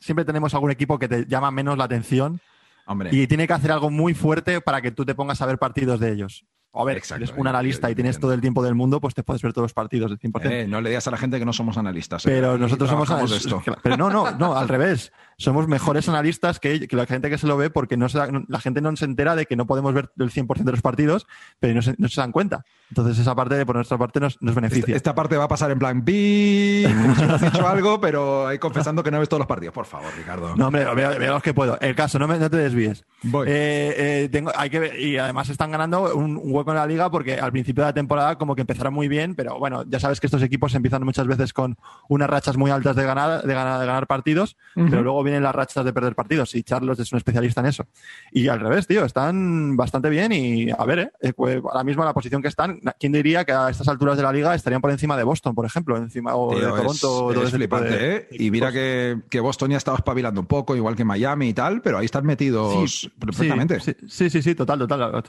Siempre 0.00 0.24
tenemos 0.24 0.54
algún 0.54 0.70
equipo 0.70 0.98
que 0.98 1.08
te 1.08 1.26
llama 1.26 1.50
menos 1.50 1.78
la 1.78 1.84
atención 1.84 2.40
Hombre. 2.86 3.10
y 3.12 3.26
tiene 3.26 3.46
que 3.46 3.52
hacer 3.52 3.72
algo 3.72 3.90
muy 3.90 4.14
fuerte 4.14 4.60
para 4.60 4.80
que 4.80 4.90
tú 4.90 5.04
te 5.04 5.14
pongas 5.14 5.40
a 5.42 5.46
ver 5.46 5.58
partidos 5.58 6.00
de 6.00 6.12
ellos. 6.12 6.44
A 6.76 6.84
ver, 6.84 7.02
si 7.02 7.14
eres 7.14 7.32
un 7.34 7.46
analista 7.46 7.90
y 7.90 7.94
tienes 7.94 8.20
todo 8.20 8.34
el 8.34 8.42
tiempo 8.42 8.62
del 8.62 8.74
mundo, 8.74 9.00
pues 9.00 9.14
te 9.14 9.22
puedes 9.22 9.40
ver 9.40 9.54
todos 9.54 9.64
los 9.64 9.72
partidos 9.72 10.10
de 10.10 10.18
100%. 10.18 10.50
Eh, 10.50 10.66
no 10.68 10.82
le 10.82 10.90
digas 10.90 11.06
a 11.06 11.10
la 11.10 11.16
gente 11.16 11.38
que 11.38 11.46
no 11.46 11.54
somos 11.54 11.78
analistas. 11.78 12.26
Eh. 12.26 12.28
Pero 12.28 12.58
nosotros 12.58 12.90
somos 12.90 13.10
analistas. 13.10 13.62
Pero 13.82 13.96
no, 13.96 14.10
no, 14.10 14.30
no, 14.32 14.56
al 14.56 14.68
revés. 14.68 15.10
Somos 15.38 15.68
mejores 15.68 16.08
analistas 16.08 16.60
que, 16.60 16.86
la 16.90 17.06
gente 17.06 17.30
que 17.30 17.38
se 17.38 17.46
lo 17.46 17.56
ve 17.56 17.70
porque 17.70 17.96
no 17.96 18.06
la 18.48 18.60
gente 18.60 18.80
no 18.80 18.94
se 18.96 19.04
entera 19.04 19.36
de 19.36 19.46
que 19.46 19.56
no 19.56 19.66
podemos 19.66 19.92
ver 19.92 20.10
el 20.18 20.30
100% 20.30 20.64
de 20.64 20.72
los 20.72 20.82
partidos, 20.82 21.26
pero 21.60 21.74
no 21.74 21.82
se, 21.82 21.94
no 21.98 22.08
se 22.08 22.20
dan 22.20 22.32
cuenta. 22.32 22.64
Entonces 22.88 23.18
esa 23.18 23.34
parte, 23.34 23.66
por 23.66 23.74
nuestra 23.74 23.98
parte, 23.98 24.20
nos, 24.20 24.40
nos 24.40 24.54
beneficia. 24.54 24.94
Esta, 24.94 25.14
parte 25.14 25.36
va 25.36 25.44
a 25.44 25.48
pasar 25.48 25.70
en 25.72 25.78
plan 25.78 26.04
si 26.06 26.84
has 26.84 27.42
hecho 27.42 27.66
algo, 27.66 28.00
pero 28.00 28.46
ahí 28.46 28.58
confesando 28.58 29.02
que 29.02 29.10
no 29.10 29.18
ves 29.18 29.28
todos 29.28 29.40
los 29.40 29.46
partidos. 29.46 29.74
Por 29.74 29.86
favor, 29.86 30.08
Ricardo. 30.16 30.54
No, 30.56 30.66
hombre, 30.66 30.84
vea, 30.94 31.18
los 31.18 31.42
que 31.42 31.52
puedo. 31.52 31.78
El 31.80 31.94
caso, 31.94 32.18
no, 32.18 32.28
me, 32.28 32.38
no 32.38 32.48
te 32.48 32.56
desvíes. 32.56 33.04
Voy. 33.22 33.46
Eh, 33.48 34.28
tengo, 34.30 34.52
hay 34.54 34.70
que, 34.70 35.00
y 35.00 35.18
además 35.18 35.48
están 35.48 35.70
ganando 35.70 36.14
un, 36.14 36.36
un 36.36 36.54
hueco 36.54 36.70
en 36.70 36.76
la 36.76 36.86
liga 36.86 37.10
porque 37.10 37.38
al 37.38 37.52
principio 37.52 37.82
de 37.82 37.90
la 37.90 37.94
temporada 37.94 38.36
como 38.36 38.54
que 38.54 38.60
empezaron 38.62 38.94
muy 38.94 39.08
bien, 39.08 39.34
pero 39.34 39.58
bueno, 39.58 39.84
ya 39.88 39.98
sabes 39.98 40.20
que 40.20 40.26
estos 40.26 40.42
equipos 40.42 40.74
empiezan 40.74 41.02
muchas 41.02 41.26
veces 41.26 41.52
con 41.52 41.76
unas 42.08 42.30
rachas 42.30 42.56
muy 42.56 42.70
altas 42.70 42.96
de 42.96 43.04
ganar, 43.04 43.42
de 43.42 43.54
ganar, 43.54 43.80
de 43.80 43.86
ganar 43.86 44.06
partidos, 44.06 44.56
pero 44.74 45.02
luego 45.02 45.22
vienen 45.26 45.42
las 45.42 45.54
rachas 45.54 45.84
de 45.84 45.92
perder 45.92 46.14
partidos 46.14 46.54
y 46.54 46.62
Charlos 46.62 46.98
es 46.98 47.12
un 47.12 47.18
especialista 47.18 47.60
en 47.60 47.66
eso. 47.66 47.86
Y 48.32 48.48
al 48.48 48.60
revés, 48.60 48.86
tío, 48.86 49.04
están 49.04 49.76
bastante 49.76 50.08
bien 50.08 50.32
y 50.32 50.70
a 50.70 50.84
ver, 50.84 51.12
eh, 51.20 51.32
pues 51.32 51.60
ahora 51.64 51.84
mismo 51.84 52.04
la 52.04 52.14
posición 52.14 52.42
que 52.42 52.48
están, 52.48 52.80
¿quién 52.98 53.12
diría 53.12 53.44
que 53.44 53.52
a 53.52 53.68
estas 53.68 53.88
alturas 53.88 54.16
de 54.16 54.22
la 54.22 54.32
liga 54.32 54.54
estarían 54.54 54.80
por 54.80 54.90
encima 54.90 55.16
de 55.16 55.24
Boston, 55.24 55.54
por 55.54 55.66
ejemplo, 55.66 55.96
encima 55.96 56.34
o 56.34 56.54
de 56.54 56.66
Toronto? 56.66 57.42
Es, 57.42 57.50
flipante, 57.50 58.16
¿eh? 58.16 58.28
Y 58.32 58.50
mira 58.50 58.72
que, 58.72 59.20
que, 59.30 59.40
Boston 59.40 59.70
ya 59.70 59.76
estaba 59.76 59.96
espabilando 59.96 60.40
un 60.40 60.46
poco, 60.46 60.74
igual 60.76 60.96
que 60.96 61.04
Miami 61.04 61.48
y 61.48 61.54
tal, 61.54 61.82
pero 61.82 61.98
ahí 61.98 62.06
están 62.06 62.24
metidos 62.24 63.10
perfectamente. 63.18 63.80
Sí, 63.80 64.30
sí, 64.30 64.42
sí, 64.42 64.54
total, 64.54 64.80
total. 64.80 65.22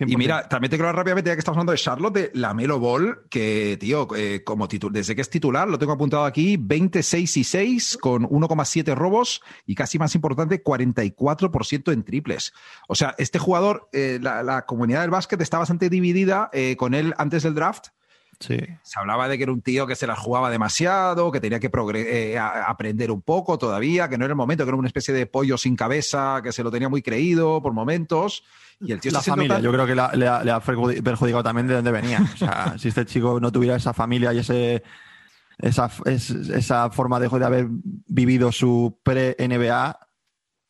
Y 0.00 0.16
mira, 0.16 0.48
también 0.48 0.70
te 0.70 0.78
creo 0.78 0.92
rápidamente, 0.92 1.30
ya 1.30 1.34
que 1.34 1.40
estamos 1.40 1.56
hablando 1.56 1.72
de 1.72 1.78
Charlotte, 1.78 2.14
de 2.14 2.30
la 2.34 2.54
Melo 2.54 2.78
Ball, 2.78 3.22
que, 3.28 3.76
tío, 3.80 4.08
eh, 4.16 4.42
como 4.44 4.68
desde 4.90 5.14
que 5.14 5.20
es 5.20 5.30
titular, 5.30 5.68
lo 5.68 5.78
tengo 5.78 5.92
apuntado 5.92 6.24
aquí, 6.24 6.56
26 6.58 7.36
y 7.36 7.44
6 7.44 7.98
con 8.00 8.24
1,7 8.24 8.94
robos 8.94 9.23
y 9.66 9.74
casi 9.74 9.98
más 9.98 10.14
importante, 10.14 10.62
44% 10.62 11.92
en 11.92 12.02
triples. 12.04 12.52
O 12.88 12.94
sea, 12.94 13.14
este 13.18 13.38
jugador, 13.38 13.88
eh, 13.92 14.18
la, 14.20 14.64
comunidad 14.66 15.02
del 15.02 15.10
básquet 15.10 15.40
está 15.40 15.58
bastante 15.58 15.88
dividida 15.88 16.50
eh, 16.52 16.76
con 16.76 16.94
él 16.94 17.14
antes 17.18 17.42
del 17.42 17.54
draft. 17.54 17.88
Sí. 18.40 18.58
Se 18.82 18.98
hablaba 18.98 19.28
de 19.28 19.36
que 19.36 19.44
era 19.44 19.52
un 19.52 19.62
tío 19.62 19.86
que 19.86 19.94
se 19.94 20.06
la 20.06 20.16
jugaba 20.16 20.50
demasiado, 20.50 21.30
que 21.30 21.40
tenía 21.40 21.60
que 21.60 21.70
aprender 22.38 23.10
un 23.10 23.22
poco 23.22 23.58
todavía, 23.58 24.08
que 24.08 24.18
no 24.18 24.24
era 24.24 24.32
el 24.32 24.36
momento, 24.36 24.64
que 24.64 24.70
era 24.70 24.76
una 24.76 24.88
especie 24.88 25.14
de 25.14 25.26
pollo 25.26 25.56
sin 25.56 25.76
cabeza, 25.76 26.40
que 26.42 26.52
se 26.52 26.62
lo 26.62 26.70
tenía 26.70 26.88
muy 26.88 27.00
creído 27.00 27.62
por 27.62 27.72
momentos. 27.72 28.42
Y 28.80 28.92
el 28.92 29.00
tío 29.00 29.12
la 29.12 29.22
familia, 29.22 29.60
yo 29.60 29.72
creo 29.72 29.86
que 29.86 29.94
le, 29.94 30.50
ha, 30.50 30.60
perjudicado 30.60 31.42
también 31.42 31.68
de 31.68 31.74
dónde 31.74 31.92
venía. 31.92 32.20
O 32.34 32.36
sea, 32.36 32.74
si 32.78 32.88
este 32.88 33.06
chico 33.06 33.38
no 33.40 33.52
tuviera 33.52 33.76
esa 33.76 33.94
familia 33.94 34.32
y 34.32 34.38
ese, 34.38 34.82
esa, 35.58 35.90
esa 36.06 36.90
forma 36.90 37.20
de, 37.20 37.28
de 37.28 37.44
haber 37.44 37.66
vivido 37.68 38.52
su 38.52 38.98
pre-NBA, 39.02 39.98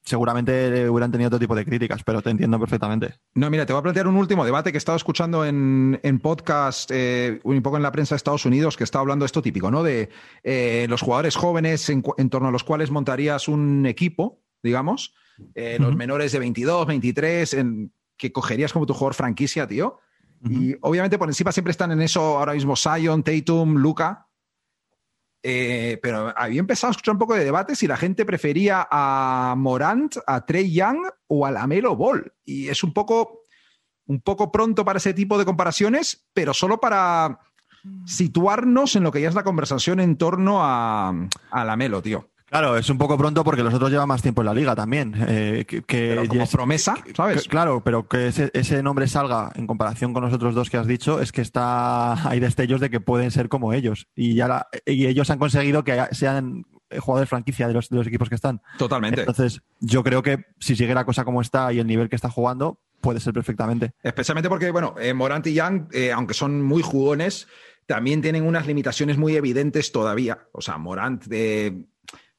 seguramente 0.04 0.88
hubieran 0.88 1.10
tenido 1.10 1.28
otro 1.28 1.38
tipo 1.38 1.54
de 1.54 1.64
críticas, 1.64 2.02
pero 2.04 2.20
te 2.20 2.30
entiendo 2.30 2.58
perfectamente. 2.60 3.14
No, 3.34 3.48
mira, 3.50 3.64
te 3.64 3.72
voy 3.72 3.80
a 3.80 3.82
plantear 3.82 4.06
un 4.06 4.16
último 4.16 4.44
debate 4.44 4.70
que 4.70 4.76
he 4.76 4.78
estado 4.78 4.96
escuchando 4.96 5.44
en, 5.44 5.98
en 6.02 6.20
podcast, 6.20 6.90
eh, 6.92 7.40
un 7.44 7.62
poco 7.62 7.78
en 7.78 7.82
la 7.82 7.92
prensa 7.92 8.14
de 8.14 8.18
Estados 8.18 8.44
Unidos, 8.44 8.76
que 8.76 8.84
está 8.84 8.98
hablando 8.98 9.24
de 9.24 9.26
esto 9.26 9.42
típico, 9.42 9.70
¿no? 9.70 9.82
De 9.82 10.10
eh, 10.42 10.86
los 10.88 11.00
jugadores 11.00 11.36
jóvenes 11.36 11.88
en, 11.88 12.02
torno 12.30 12.48
a 12.48 12.52
los 12.52 12.64
cuales 12.64 12.90
montarías 12.90 13.48
un 13.48 13.86
equipo, 13.86 14.42
digamos, 14.62 15.14
eh, 15.54 15.78
los 15.80 15.96
menores 15.96 16.32
de 16.32 16.38
22, 16.38 16.86
23, 16.86 17.54
en, 17.54 17.92
que 18.16 18.30
cogerías 18.30 18.72
como 18.72 18.86
tu 18.86 18.92
jugador 18.92 19.14
franquicia, 19.14 19.66
tío. 19.66 19.98
Y 20.46 20.76
obviamente 20.82 21.16
por 21.16 21.28
encima 21.28 21.52
siempre 21.52 21.70
están 21.70 21.90
en 21.90 22.02
eso 22.02 22.20
ahora 22.38 22.52
mismo 22.52 22.76
Zion, 22.76 23.22
Tatum, 23.22 23.76
Luca. 23.76 24.28
Eh, 25.46 25.98
pero 26.02 26.32
había 26.34 26.60
empezado 26.60 26.88
a 26.88 26.92
escuchar 26.92 27.12
un 27.12 27.18
poco 27.18 27.34
de 27.34 27.44
debate 27.44 27.76
si 27.76 27.86
la 27.86 27.98
gente 27.98 28.24
prefería 28.24 28.88
a 28.90 29.54
Morant, 29.58 30.16
a 30.26 30.46
Trey 30.46 30.72
Young 30.72 31.06
o 31.26 31.44
a 31.44 31.50
Lamelo 31.50 31.94
Ball. 31.96 32.32
Y 32.46 32.68
es 32.68 32.82
un 32.82 32.94
poco, 32.94 33.44
un 34.06 34.22
poco 34.22 34.50
pronto 34.50 34.86
para 34.86 34.96
ese 34.96 35.12
tipo 35.12 35.36
de 35.36 35.44
comparaciones, 35.44 36.26
pero 36.32 36.54
solo 36.54 36.80
para 36.80 37.40
situarnos 38.06 38.96
en 38.96 39.02
lo 39.02 39.12
que 39.12 39.20
ya 39.20 39.28
es 39.28 39.34
la 39.34 39.44
conversación 39.44 40.00
en 40.00 40.16
torno 40.16 40.64
a, 40.64 41.12
a 41.50 41.64
Lamelo, 41.66 42.00
tío. 42.00 42.30
Claro, 42.54 42.76
es 42.76 42.88
un 42.88 42.98
poco 42.98 43.18
pronto 43.18 43.42
porque 43.42 43.64
los 43.64 43.74
otros 43.74 43.90
llevan 43.90 44.06
más 44.06 44.22
tiempo 44.22 44.42
en 44.42 44.46
la 44.46 44.54
liga 44.54 44.76
también. 44.76 45.12
Eh, 45.26 45.64
que, 45.66 46.24
como 46.28 46.46
promesa, 46.46 46.94
¿sabes? 47.12 47.48
claro, 47.48 47.82
pero 47.82 48.06
que 48.06 48.28
ese, 48.28 48.80
nombre 48.80 49.08
salga 49.08 49.50
en 49.56 49.66
comparación 49.66 50.12
con 50.12 50.22
los 50.22 50.32
otros 50.32 50.54
dos 50.54 50.70
que 50.70 50.76
has 50.76 50.86
dicho, 50.86 51.20
es 51.20 51.32
que 51.32 51.40
está 51.40 52.12
hay 52.30 52.38
destellos 52.38 52.80
de 52.80 52.90
que 52.90 53.00
pueden 53.00 53.32
ser 53.32 53.48
como 53.48 53.72
ellos. 53.72 54.06
Y, 54.14 54.36
ya 54.36 54.68
y 54.86 55.06
ellos 55.06 55.30
han 55.30 55.40
conseguido 55.40 55.82
que 55.82 56.00
sean 56.12 56.64
jugadores 57.00 57.28
franquicia 57.28 57.66
de 57.66 57.74
los, 57.74 57.88
de 57.88 57.96
los 57.96 58.06
equipos 58.06 58.28
que 58.28 58.36
están. 58.36 58.62
Totalmente. 58.78 59.22
Entonces, 59.22 59.60
yo 59.80 60.04
creo 60.04 60.22
que 60.22 60.44
si 60.60 60.76
sigue 60.76 60.94
la 60.94 61.04
cosa 61.04 61.24
como 61.24 61.40
está 61.40 61.72
y 61.72 61.80
el 61.80 61.88
nivel 61.88 62.08
que 62.08 62.14
está 62.14 62.30
jugando, 62.30 62.78
puede 63.00 63.18
ser 63.18 63.32
perfectamente. 63.32 63.94
Especialmente 64.00 64.48
porque, 64.48 64.70
bueno, 64.70 64.94
eh, 65.00 65.12
Morant 65.12 65.44
y 65.48 65.54
Young, 65.54 65.88
eh, 65.92 66.12
aunque 66.12 66.34
son 66.34 66.62
muy 66.62 66.82
jugones, 66.82 67.48
también 67.86 68.22
tienen 68.22 68.46
unas 68.46 68.68
limitaciones 68.68 69.18
muy 69.18 69.34
evidentes 69.34 69.90
todavía. 69.90 70.46
O 70.52 70.60
sea, 70.60 70.78
Morant 70.78 71.24
de 71.24 71.88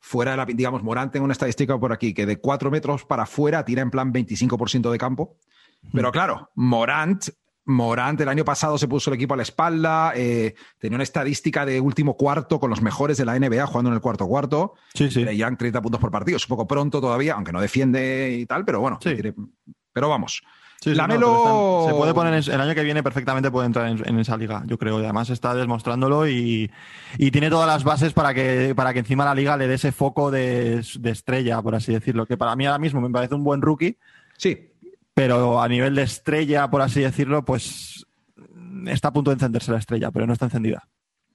fuera 0.06 0.32
de 0.32 0.38
la, 0.38 0.46
digamos, 0.46 0.84
Morán, 0.84 1.10
tengo 1.10 1.24
una 1.24 1.32
estadística 1.32 1.80
por 1.80 1.92
aquí, 1.92 2.14
que 2.14 2.28
de 2.28 2.38
cuatro 2.38 2.70
metros 2.70 3.06
para 3.06 3.24
afuera 3.24 3.66
tira 3.66 3.82
en 3.82 3.90
plan 3.90 4.14
25% 4.14 4.92
de 4.92 4.98
campo. 5.00 5.40
Pero 5.92 6.12
claro, 6.12 6.52
Morant, 6.54 7.30
Morant 7.66 8.22
el 8.22 8.30
año 8.30 8.46
pasado 8.46 8.78
se 8.78 8.88
puso 8.88 9.10
el 9.10 9.16
equipo 9.16 9.34
a 9.34 9.38
la 9.38 9.42
espalda, 9.42 10.14
eh, 10.16 10.54
tenía 10.78 10.96
una 10.96 11.04
estadística 11.04 11.66
de 11.66 11.82
último 11.82 12.16
cuarto 12.16 12.60
con 12.60 12.70
los 12.70 12.84
mejores 12.84 13.18
de 13.18 13.26
la 13.26 13.38
NBA 13.40 13.66
jugando 13.66 13.90
en 13.90 13.96
el 13.96 14.02
cuarto 14.02 14.28
cuarto. 14.28 14.76
Sí, 14.94 15.10
sí. 15.10 15.26
Young 15.36 15.58
30 15.58 15.82
puntos 15.82 16.00
por 16.00 16.12
partido, 16.12 16.38
es 16.38 16.46
un 16.46 16.50
poco 16.50 16.68
pronto 16.68 17.02
todavía, 17.02 17.34
aunque 17.34 17.52
no 17.52 17.60
defiende 17.60 18.38
y 18.40 18.46
tal, 18.46 18.64
pero 18.64 18.82
bueno. 18.82 19.00
pero 19.92 20.08
vamos. 20.08 20.44
Sí, 20.92 20.96
sí, 21.15 21.20
no, 21.20 21.86
se 21.88 21.94
puede 21.96 22.13
poner 22.13 22.34
en- 22.34 22.54
el 22.54 22.62
año 22.62 22.75
que 22.75 22.84
viene 22.84 23.01
perfectamente 23.04 23.50
puede 23.51 23.65
entrar 23.68 23.88
en, 23.88 24.08
en 24.08 24.20
esa 24.20 24.38
liga, 24.38 24.63
yo 24.68 24.77
creo. 24.77 25.00
Y 25.00 25.04
además 25.04 25.30
está 25.30 25.54
demostrándolo 25.56 26.27
y, 26.27 26.70
y 27.18 27.32
tiene 27.32 27.50
todas 27.50 27.68
las 27.68 27.84
bases 27.84 28.13
para 28.13 28.34
que, 28.34 28.74
para 28.75 28.94
que 28.94 29.00
encima 29.00 29.25
la 29.25 29.36
liga 29.36 29.58
le 29.58 29.68
dé 29.68 29.75
ese 29.75 29.92
foco 29.92 30.32
de, 30.32 30.86
de 31.00 31.10
estrella, 31.12 31.62
por 31.62 31.75
así 31.75 31.94
decirlo. 31.94 32.25
Que 32.25 32.38
para 32.38 32.56
mí 32.56 32.65
ahora 32.65 32.80
mismo 32.80 33.01
me 33.01 33.10
parece 33.10 33.36
un 33.36 33.44
buen 33.44 33.62
rookie, 33.62 33.98
Sí, 34.38 34.70
pero 35.13 35.62
a 35.62 35.68
nivel 35.68 35.96
de 35.96 36.04
estrella, 36.04 36.70
por 36.70 36.82
así 36.82 37.00
decirlo, 37.01 37.44
pues 37.46 38.06
está 38.88 39.08
a 39.08 39.13
punto 39.13 39.32
de 39.32 39.36
encenderse 39.36 39.72
la 39.72 39.77
estrella, 39.80 40.12
pero 40.12 40.27
no 40.27 40.34
está 40.34 40.46
encendida. 40.46 40.88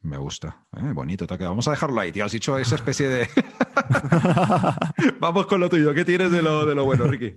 Me 0.03 0.17
gusta. 0.17 0.65
Eh, 0.77 0.93
bonito, 0.95 1.27
te 1.27 1.35
ha 1.35 1.37
quedado. 1.37 1.53
Vamos 1.53 1.69
a 1.69 1.73
dejarlo 1.73 2.01
ahí, 2.01 2.11
tío. 2.13 2.25
Has 2.25 2.33
dicho 2.33 2.57
esa 2.59 2.75
especie 2.77 3.09
de. 3.09 3.29
Vamos 5.21 5.47
con 5.47 5.61
lo 5.61 5.69
tuyo. 5.69 5.93
¿Qué 5.95 6.05
tienes 6.05 6.31
de 6.31 6.43
lo, 6.43 6.65
de 6.67 6.75
lo 6.75 6.85
bueno, 6.85 7.05
Ricky? 7.05 7.37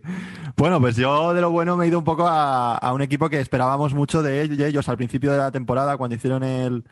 Bueno, 0.56 0.80
pues 0.80 0.96
yo 0.96 1.34
de 1.34 1.42
lo 1.42 1.52
bueno 1.52 1.76
me 1.76 1.86
he 1.86 1.88
ido 1.90 1.98
un 2.00 2.06
poco 2.06 2.28
a, 2.28 2.78
a 2.78 2.94
un 2.94 3.02
equipo 3.02 3.30
que 3.30 3.40
esperábamos 3.40 3.94
mucho 3.94 4.22
de 4.24 4.42
ellos, 4.42 4.58
de 4.58 4.68
ellos 4.68 4.88
al 4.90 4.98
principio 4.98 5.32
de 5.32 5.38
la 5.40 5.52
temporada, 5.52 5.98
cuando 5.98 6.16
hicieron 6.16 6.44
el, 6.44 6.84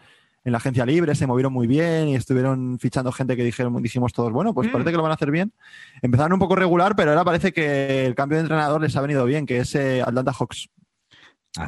en 0.43 0.51
la 0.51 0.57
agencia 0.57 0.85
libre, 0.85 1.15
se 1.15 1.27
movieron 1.27 1.53
muy 1.53 1.67
bien 1.67 2.09
y 2.09 2.15
estuvieron 2.15 2.77
fichando 2.79 3.11
gente 3.11 3.37
que 3.37 3.43
dijeron, 3.43 3.81
dijimos 3.81 4.11
todos, 4.13 4.31
bueno, 4.31 4.53
pues 4.53 4.67
Mm. 4.67 4.71
parece 4.73 4.91
que 4.91 4.97
lo 4.97 5.03
van 5.03 5.11
a 5.11 5.15
hacer 5.15 5.31
bien. 5.31 5.53
Empezaron 6.01 6.33
un 6.33 6.39
poco 6.39 6.55
regular, 6.55 6.95
pero 6.95 7.11
ahora 7.11 7.23
parece 7.23 7.53
que 7.53 8.05
el 8.05 8.15
cambio 8.15 8.37
de 8.37 8.41
entrenador 8.41 8.81
les 8.81 8.95
ha 8.95 9.01
venido 9.01 9.23
bien, 9.25 9.45
que 9.45 9.59
es 9.59 9.73
eh, 9.75 10.01
Atlanta 10.01 10.33
Hawks. 10.33 10.69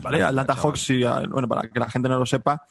¿vale? 0.01 0.23
Atlanta 0.23 0.55
Hawks, 0.55 0.81
sí, 0.81 1.03
ah, 1.03 1.23
bueno, 1.29 1.47
para 1.47 1.69
que 1.69 1.79
la 1.79 1.89
gente 1.89 2.07
no 2.09 2.17
lo 2.17 2.25
sepa, 2.25 2.65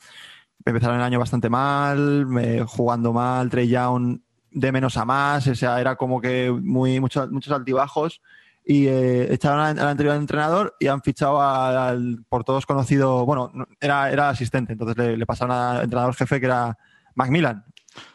empezaron 0.65 0.97
el 0.97 1.03
año 1.03 1.19
bastante 1.19 1.49
mal, 1.51 2.27
eh, 2.41 2.65
jugando 2.67 3.13
mal, 3.13 3.51
Trey 3.51 3.69
Young 3.69 4.19
de 4.51 4.71
menos 4.73 4.97
a 4.99 5.05
más, 5.05 5.47
o 5.47 5.55
sea, 5.55 5.81
era 5.81 5.97
como 5.97 6.21
que 6.21 6.51
muy, 6.51 7.01
muchos, 7.01 7.31
muchos 7.31 7.53
altibajos. 7.53 8.21
Y 8.65 8.87
eh, 8.87 9.33
echaron 9.33 9.59
al, 9.59 9.79
al 9.79 9.89
anterior 9.89 10.15
entrenador 10.15 10.77
y 10.79 10.87
han 10.87 11.03
fichado 11.03 11.43
al, 11.43 11.77
al 11.77 12.25
por 12.29 12.45
todos 12.45 12.65
conocido, 12.65 13.27
bueno, 13.27 13.51
no- 13.55 13.67
era, 13.81 14.13
era 14.13 14.29
asistente, 14.29 14.73
entonces 14.75 14.97
le, 14.97 15.17
le 15.17 15.27
pasaron 15.27 15.51
al 15.57 15.83
entrenador 15.83 16.15
jefe 16.15 16.39
que 16.39 16.47
era 16.47 16.79
Macmillan. 17.17 17.65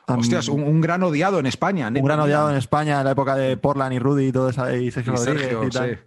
Hostias, 0.07 0.47
un, 0.47 0.63
un 0.63 0.79
gran 0.79 1.03
odiado 1.03 1.37
en 1.39 1.47
España. 1.47 1.87
un 1.89 1.93
gran 2.05 2.19
odiado 2.19 2.49
en 2.49 2.55
España 2.55 2.99
en 2.99 3.05
la 3.05 3.11
época 3.11 3.35
de 3.35 3.57
Portland 3.57 3.93
y 3.93 3.99
Rudy 3.99 4.27
y 4.27 4.31
todo 4.31 4.49
eso, 4.49 4.71
y 4.73 4.89
Sergio 4.89 5.13
Y 5.13 5.15
Rodríguez 5.17 5.41
Sergio, 5.41 5.63
y 5.65 5.69
tal. 5.69 5.89
sí. 5.89 6.01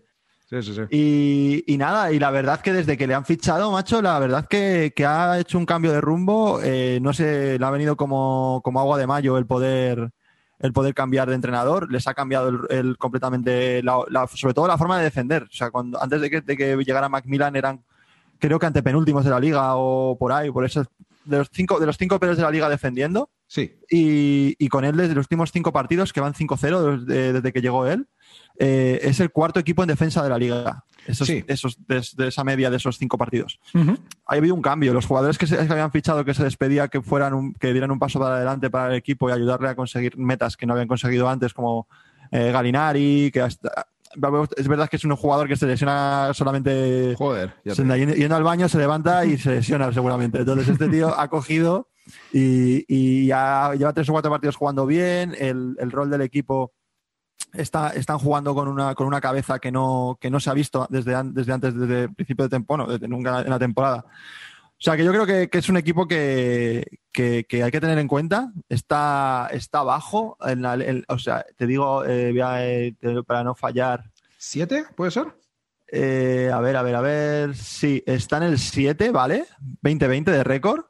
Sí, 0.50 0.61
sí, 0.62 0.75
sí. 0.75 0.80
Y, 0.90 1.73
y 1.73 1.76
nada, 1.78 2.11
y 2.11 2.19
la 2.19 2.33
verdad 2.33 2.61
que 2.61 2.73
desde 2.73 2.97
que 2.99 3.07
le 3.07 3.14
han 3.14 3.25
fichado, 3.25 3.71
macho, 3.71 4.02
la 4.02 4.19
verdad 4.19 4.47
que, 4.49 4.92
que 4.97 5.07
ha 5.07 5.38
hecho 5.38 5.57
un 5.59 5.64
cambio 5.66 5.92
de 5.92 6.00
rumbo. 6.00 6.61
eh, 6.62 6.99
no 7.00 7.12
sé, 7.12 7.57
le 7.57 7.64
ha 7.64 7.71
venido 7.71 7.97
como, 7.97 8.61
como 8.64 8.80
agua 8.80 8.99
de 8.99 9.07
mayo 9.07 9.38
el 9.38 9.47
poder, 9.47 10.11
el 10.59 10.73
poder 10.73 10.92
cambiar 10.92 11.28
de 11.28 11.37
entrenador. 11.37 11.92
Les 11.92 12.09
ha 12.09 12.14
cambiado 12.14 12.49
el, 12.49 12.59
el 12.71 12.99
completamente, 12.99 13.80
la- 13.85 14.02
la- 14.09 14.26
sobre 14.26 14.52
todo 14.54 14.66
la 14.66 14.76
forma 14.76 14.99
de 14.99 15.04
defender. 15.04 15.45
O 15.45 15.52
sea, 15.52 15.71
cuando, 15.71 16.02
antes 16.02 16.21
de 16.21 16.28
que, 16.30 16.40
de 16.40 16.57
que 16.57 16.76
llegara 16.78 17.09
Macmillan 17.09 17.54
eran, 17.54 17.85
creo 18.40 18.59
que 18.59 18.66
antepenúltimos 18.66 19.25
de 19.25 19.30
la 19.30 19.38
liga 19.38 19.76
o 19.76 20.16
por 20.19 20.33
ahí, 20.33 20.50
por 20.50 20.64
eso, 20.64 20.85
de 21.26 21.38
los 21.38 21.49
cinco, 21.52 21.78
de 21.78 21.87
los 21.87 21.97
cinco 21.97 22.19
peores 22.19 22.38
de 22.38 22.42
la 22.42 22.50
liga 22.50 22.69
defendiendo. 22.69 23.30
Sí. 23.47 23.76
Y, 23.88 24.57
y 24.59 24.69
con 24.69 24.85
él 24.85 24.97
desde 24.97 25.14
los 25.14 25.26
últimos 25.26 25.52
cinco 25.52 25.73
partidos, 25.73 26.12
que 26.12 26.21
van 26.21 26.35
5-0 26.35 27.04
desde, 27.07 27.33
desde 27.35 27.52
que 27.52 27.61
llegó 27.61 27.87
él, 27.87 28.09
eh, 28.62 29.00
es 29.02 29.19
el 29.21 29.31
cuarto 29.31 29.59
equipo 29.59 29.83
en 29.83 29.88
defensa 29.88 30.23
de 30.23 30.29
la 30.29 30.38
liga. 30.38 30.85
Esos, 31.07 31.26
Sí. 31.26 31.43
esos, 31.49 31.79
de, 31.88 32.05
de 32.17 32.29
esa 32.29 32.45
media 32.45 32.69
de 32.69 32.76
esos 32.76 32.99
cinco 32.99 33.17
partidos. 33.17 33.59
Ujú. 33.75 33.97
Ha 34.26 34.35
habido 34.35 34.55
un 34.55 34.61
cambio. 34.61 34.93
Los 34.93 35.07
jugadores 35.07 35.38
que 35.38 35.47
se 35.47 35.57
que 35.57 35.73
habían 35.73 35.90
fichado, 35.90 36.25
que 36.26 36.35
se 36.35 36.45
despedía, 36.45 36.88
que 36.88 37.00
fueran 37.00 37.33
un- 37.33 37.55
que 37.55 37.73
dieran 37.73 37.90
un 37.90 37.99
paso 37.99 38.21
para 38.21 38.37
adelante 38.37 38.69
para 38.69 38.88
el 38.90 38.95
equipo 38.97 39.31
y 39.31 39.33
ayudarle 39.33 39.71
a 39.71 39.75
conseguir 39.75 40.19
metas 40.19 40.59
que 40.59 40.67
no 40.67 40.75
habían 40.75 40.88
conseguido 40.88 41.26
antes, 41.29 41.55
como 41.55 41.88
eh, 42.33 42.52
Galinari, 42.52 43.31
que 43.33 43.40
hasta- 43.40 43.87
es 44.57 44.69
verdad 44.69 44.88
que 44.90 44.97
es 44.97 45.05
un 45.05 45.17
jugador 45.17 45.49
que 45.49 45.57
se 45.57 45.67
lesiona 45.67 46.33
solamente 46.35 47.14
Joder. 47.17 47.55
yendo 47.64 48.37
al 48.37 48.43
baño, 48.43 48.69
se 48.69 48.76
levanta 48.79 49.25
y 49.25 49.38
se 49.38 49.50
lesiona 49.52 49.93
seguramente. 49.93 50.38
Entonces 50.40 50.69
este 50.69 50.88
tío 50.88 51.19
ha 51.19 51.29
cogido 51.29 51.88
y, 52.33 52.85
y 52.88 53.26
ya 53.29 53.73
lleva 53.75 53.93
tres 53.93 54.09
o 54.09 54.12
cuatro 54.12 54.31
partidos 54.31 54.57
jugando 54.57 54.85
bien. 54.85 55.35
El, 55.38 55.76
el 55.79 55.90
rol 55.90 56.11
del 56.11 56.23
equipo 56.23 56.73
está, 57.54 57.90
están 57.90 58.19
jugando 58.19 58.54
con 58.54 58.69
una, 58.69 58.95
con 58.95 59.07
una 59.07 59.21
cabeza 59.21 59.59
que 59.59 59.71
no, 59.73 60.19
que 60.21 60.30
no 60.30 60.40
se 60.40 60.50
ha 60.50 60.54
visto 60.54 60.87
desde, 60.90 61.14
an- 61.14 61.33
desde 61.35 61.52
antes, 61.52 61.75
desde 61.78 62.02
el 62.04 62.14
principio 62.14 62.45
de 62.45 62.49
temporada, 62.50 62.92
desde 62.92 63.09
nunca 63.09 63.40
en 63.40 63.50
la 63.50 63.59
temporada. 63.59 64.04
O 64.07 64.83
sea 64.83 64.97
que 64.97 65.04
yo 65.04 65.11
creo 65.12 65.26
que, 65.26 65.49
que 65.50 65.59
es 65.59 65.69
un 65.69 65.76
equipo 65.76 66.09
que, 66.09 66.87
que- 67.12 67.45
que 67.49 67.62
hay 67.62 67.71
que 67.71 67.80
tener 67.80 67.99
en 67.99 68.09
cuenta. 68.09 68.50
Está, 68.69 69.49
está 69.52 69.83
bajo. 69.83 70.38
En 70.40 70.62
la- 70.62 70.75
en- 70.75 71.04
o 71.09 71.19
sea, 71.19 71.45
te 71.57 71.66
digo, 71.66 72.04
eh, 72.04 72.30
voy 72.33 72.40
a, 72.40 72.66
eh, 72.66 72.95
te- 72.99 73.23
para 73.25 73.45
no 73.45 73.54
fallar. 73.54 74.04
¿Siete? 74.38 74.85
¿Puede 74.97 75.11
ser? 75.11 75.26
Eh, 75.92 76.50
a 76.54 76.61
ver, 76.61 76.76
a 76.76 76.83
ver, 76.83 76.95
a 76.95 77.00
ver. 77.02 77.54
Sí, 77.57 78.02
está 78.07 78.38
en 78.38 78.45
el 78.45 78.59
7, 78.59 79.11
¿vale? 79.11 79.45
20-20 79.83 80.25
de 80.30 80.45
récord. 80.45 80.85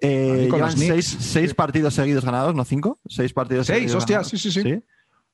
Llevan 0.00 0.72
seis, 0.78 1.14
seis 1.20 1.52
partidos 1.52 1.92
seguidos 1.92 2.24
ganados, 2.24 2.54
no 2.54 2.64
cinco. 2.64 2.98
Seis 3.06 3.34
partidos 3.34 3.66
Seis, 3.66 3.80
seguidos 3.80 3.96
hostia, 3.96 4.16
ganados. 4.18 4.30
sí, 4.30 4.38
sí, 4.38 4.50
sí. 4.50 4.82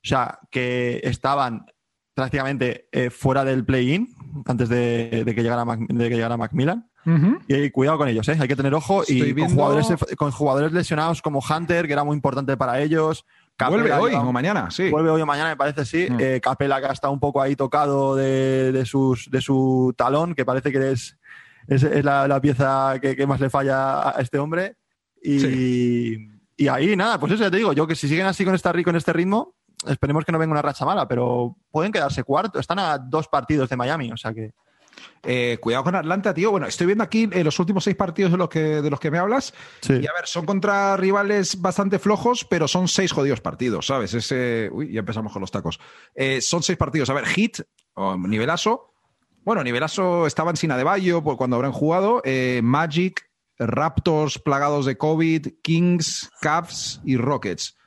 O 0.03 0.07
sea, 0.07 0.39
que 0.51 1.01
estaban 1.03 1.65
prácticamente 2.13 2.87
eh, 2.91 3.09
fuera 3.09 3.43
del 3.43 3.63
play-in 3.65 4.07
antes 4.45 4.69
de, 4.69 5.23
de 5.25 5.35
que 5.35 5.43
llegara 5.43 5.65
Mac- 5.65 5.87
de 5.87 6.09
que 6.09 6.15
llegara 6.15 6.37
Macmillan. 6.37 6.89
Ujú. 7.05 7.39
Y 7.47 7.53
eh, 7.53 7.71
cuidado 7.71 7.97
con 7.99 8.07
ellos, 8.09 8.27
¿eh? 8.27 8.37
hay 8.39 8.47
que 8.47 8.55
tener 8.55 8.73
ojo. 8.73 9.01
Estoy 9.01 9.29
y 9.29 9.33
con, 9.35 9.49
jugadores, 9.49 9.87
con 10.17 10.31
jugadores 10.31 10.71
lesionados 10.73 11.21
como 11.21 11.39
Hunter, 11.47 11.87
que 11.87 11.93
era 11.93 12.03
muy 12.03 12.15
importante 12.15 12.57
para 12.57 12.81
ellos. 12.81 13.25
Vuelve 13.59 13.89
Capela, 13.89 14.01
hoy 14.01 14.11
que 14.11 14.17
va- 14.17 14.23
o 14.23 14.31
mañana, 14.33 14.69
sí. 14.71 14.89
Vuelve 14.89 15.09
hoy 15.09 15.21
o 15.21 15.25
mañana, 15.25 15.49
me 15.49 15.55
parece, 15.57 15.85
sí. 15.85 16.07
Mm. 16.09 16.17
Eh, 16.19 16.39
Capela, 16.41 16.81
que 16.81 16.91
estado 16.91 17.13
un 17.13 17.19
poco 17.19 17.41
ahí 17.41 17.55
tocado 17.55 18.15
de, 18.15 18.71
de 18.71 18.85
sus, 18.85 19.29
de 19.31 19.41
su 19.41 19.93
talón, 19.97 20.35
que 20.35 20.43
parece 20.45 20.71
que 20.71 20.91
es, 20.91 21.17
es, 21.67 21.83
es 21.83 22.03
la, 22.03 22.27
la 22.27 22.41
pieza 22.41 22.95
que, 23.01 23.15
que 23.15 23.25
más 23.27 23.39
le 23.39 23.49
falla 23.49 24.09
a 24.09 24.21
este 24.21 24.37
hombre. 24.37 24.75
Y, 25.23 26.15
y 26.57 26.67
ahí, 26.67 26.95
nada, 26.95 27.19
pues 27.19 27.33
eso 27.33 27.43
ya 27.43 27.51
te 27.51 27.57
digo, 27.57 27.73
yo 27.73 27.87
que 27.87 27.95
si 27.95 28.07
siguen 28.07 28.25
así 28.25 28.43
con 28.45 28.53
ri- 28.55 28.83
con 28.83 28.95
este 28.95 29.13
ritmo, 29.13 29.55
esperemos 29.85 30.25
que 30.25 30.31
no 30.31 30.39
venga 30.39 30.51
una 30.51 30.61
racha 30.61 30.85
mala, 30.85 31.07
pero 31.07 31.55
pueden 31.71 31.91
quedarse 31.91 32.23
cuarto. 32.23 32.59
Están 32.59 32.79
a 32.79 32.97
dos 32.97 33.27
partidos 33.27 33.69
de 33.69 33.75
Miami, 33.75 34.11
o 34.11 34.17
sea 34.17 34.33
que. 34.33 34.53
Eh, 35.21 35.59
cuidado 35.61 35.83
con 35.83 35.95
Atlanta, 35.95 36.33
tío. 36.33 36.49
Bueno, 36.49 36.65
estoy 36.65 36.87
viendo 36.87 37.03
aquí 37.03 37.29
eh, 37.31 37.43
los 37.43 37.59
últimos 37.59 37.83
seis 37.83 37.95
partidos 37.95 38.31
de 38.31 38.37
los 38.37 38.49
que, 38.49 38.81
de 38.81 38.89
los 38.89 38.99
que 38.99 39.11
me 39.11 39.19
hablas. 39.19 39.53
Sí. 39.81 39.93
Y 39.93 40.07
a 40.07 40.13
ver, 40.13 40.25
son 40.25 40.45
contra 40.45 40.97
rivales 40.97 41.61
bastante 41.61 41.99
flojos, 41.99 42.45
pero 42.45 42.67
son 42.67 42.87
seis 42.87 43.11
jodidos 43.11 43.41
partidos, 43.41 43.85
¿sabes? 43.85 44.13
Ese. 44.13 44.69
Uy, 44.71 44.91
ya 44.93 45.01
empezamos 45.01 45.31
con 45.31 45.41
los 45.41 45.51
tacos. 45.51 45.79
Eh, 46.15 46.41
son 46.41 46.63
seis 46.63 46.77
partidos. 46.77 47.09
A 47.09 47.13
ver, 47.13 47.25
Hit, 47.27 47.59
o 47.93 48.17
nivelazo. 48.17 48.93
Bueno, 49.43 49.63
nivelazo 49.63 50.25
estaban 50.27 50.57
sin 50.57 50.71
Adebayo 50.71 51.23
por 51.23 51.37
cuando 51.37 51.55
habrán 51.55 51.71
jugado. 51.71 52.21
Magic, 52.61 53.29
Raptors 53.57 54.39
plagados 54.39 54.85
de 54.85 54.97
COVID, 54.97 55.47
Kings, 55.61 56.29
Cavs 56.41 56.99
y 57.05 57.17
Rockets. 57.17 57.77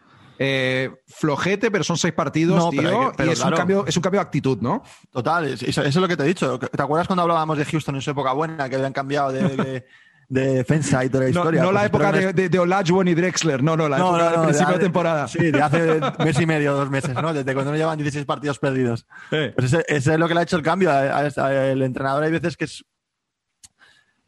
Eh, 0.43 0.89
flojete, 1.07 1.71
pero 1.71 1.85
son 1.85 1.99
seis 1.99 2.15
partidos, 2.15 2.57
No, 2.57 2.71
tío. 2.71 2.81
pero 2.83 3.01
hay 3.03 3.07
que- 3.11 3.13
pero 3.19 3.29
y 3.29 3.33
es, 3.35 3.41
claro. 3.41 3.57
un 3.57 3.59
cambio, 3.59 3.85
es 3.87 3.95
un 3.97 4.03
cambio 4.03 4.21
de 4.21 4.27
actitud, 4.27 4.59
¿no? 4.63 4.83
Total, 5.13 5.45
es- 5.49 5.63
eso, 5.63 5.83
eso 5.83 5.89
es 5.89 5.97
lo 5.97 6.09
que 6.09 6.17
te 6.17 6.23
he 6.23 6.27
dicho. 6.27 6.59
¿Te 6.59 6.83
acuerdas 6.83 7.07
cuando 7.07 7.23
hablábamos 7.23 7.59
de 7.59 7.67
Houston 7.67 7.95
en 7.97 8.01
su 8.01 8.11
época 8.13 8.33
buena, 8.33 8.67
que 8.71 8.77
habían 8.77 8.95
cambiado 8.95 9.33
de, 9.33 9.43
de- 9.43 9.85
de 10.31 10.47
defensa 10.55 11.05
y 11.05 11.11
toda 11.11 11.25
la 11.25 11.31
No, 11.31 11.41
historia? 11.41 11.63
no 11.63 11.73
la 11.73 11.81
Pues 11.81 11.89
época 11.89 12.05
espero 12.11 12.29
que 12.29 12.33
de, 12.35 12.43
de, 12.45 12.49
de 12.49 12.59
Olajuwon 12.61 13.09
y 13.09 13.15
Drexler, 13.15 13.63
no, 13.63 13.77
no, 13.77 13.87
la 13.89 13.99
época 13.99 14.31
del 14.31 14.41
principio 14.41 14.67
de, 14.69 14.73
hace- 14.75 14.83
temporada. 14.83 15.29
Sí, 15.29 15.51
de 15.51 15.61
hace 15.61 16.01
mes 16.25 16.41
y 16.41 16.47
medio, 16.47 16.73
dos 16.73 16.89
meses, 16.89 17.13
¿no? 17.15 17.35
Desde 17.35 17.53
cuando 17.53 17.73
no 17.73 17.77
llevan 17.77 17.99
16 17.99 18.25
partidos 18.25 18.59
perdidos. 18.59 19.07
Eh. 19.33 19.53
Pues 19.55 19.73
ese, 19.75 19.85
ese 19.89 20.13
es 20.15 20.19
lo 20.19 20.27
que 20.27 20.33
le 20.35 20.41
ha 20.41 20.43
hecho 20.45 20.57
el 20.57 20.63
cambio. 20.63 20.91
A- 20.91 21.19
a- 21.19 21.31
a- 21.37 21.67
el 21.67 21.83
entrenador 21.83 22.23
hay 22.25 22.31
veces 22.33 22.57
que 22.57 22.65
es. 22.65 22.83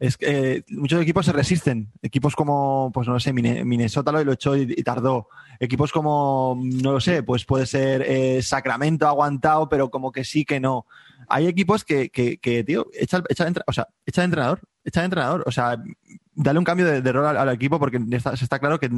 Es 0.03 0.17
que 0.17 0.57
eh, 0.57 0.63
muchos 0.67 1.01
equipos 1.01 1.25
se 1.25 1.31
resisten. 1.31 1.89
Equipos 2.01 2.35
como, 2.35 2.91
pues 2.93 3.07
no 3.07 3.13
lo 3.13 3.21
sé, 3.21 3.31
Minnesota 3.31 4.11
lo, 4.11 4.33
echó 4.33 4.53
y, 4.53 4.83
tardó. 4.83 5.29
Equipos 5.61 5.93
como, 5.93 6.59
no 6.61 6.91
lo 6.91 6.99
sé, 6.99 7.23
pues 7.23 7.45
puede 7.45 7.65
ser 7.65 8.01
eh, 8.05 8.41
Sacramento 8.41 9.07
aguantado, 9.07 9.69
pero 9.69 9.89
como 9.89 10.11
que 10.11 10.25
sí 10.25 10.43
que 10.43 10.59
no. 10.59 10.87
Hay 11.29 11.47
equipos 11.47 11.85
que, 11.85 12.09
que, 12.09 12.63
tío, 12.65 12.87
echa, 12.91 13.23
echa, 13.29 13.47
o 13.65 13.71
sea, 13.71 13.87
echa 14.05 14.21
de 14.23 14.25
entrenador. 14.25 14.59
Echa 14.83 14.99
de 14.99 15.05
entrenador. 15.05 15.43
O 15.47 15.51
sea, 15.51 15.81
dale 16.35 16.59
un 16.59 16.65
cambio 16.65 16.85
de, 16.85 17.11
rol 17.13 17.37
al, 17.37 17.49
equipo 17.53 17.79
porque 17.79 17.97
se 18.19 18.43
está 18.43 18.59
claro 18.59 18.81
que 18.81 18.89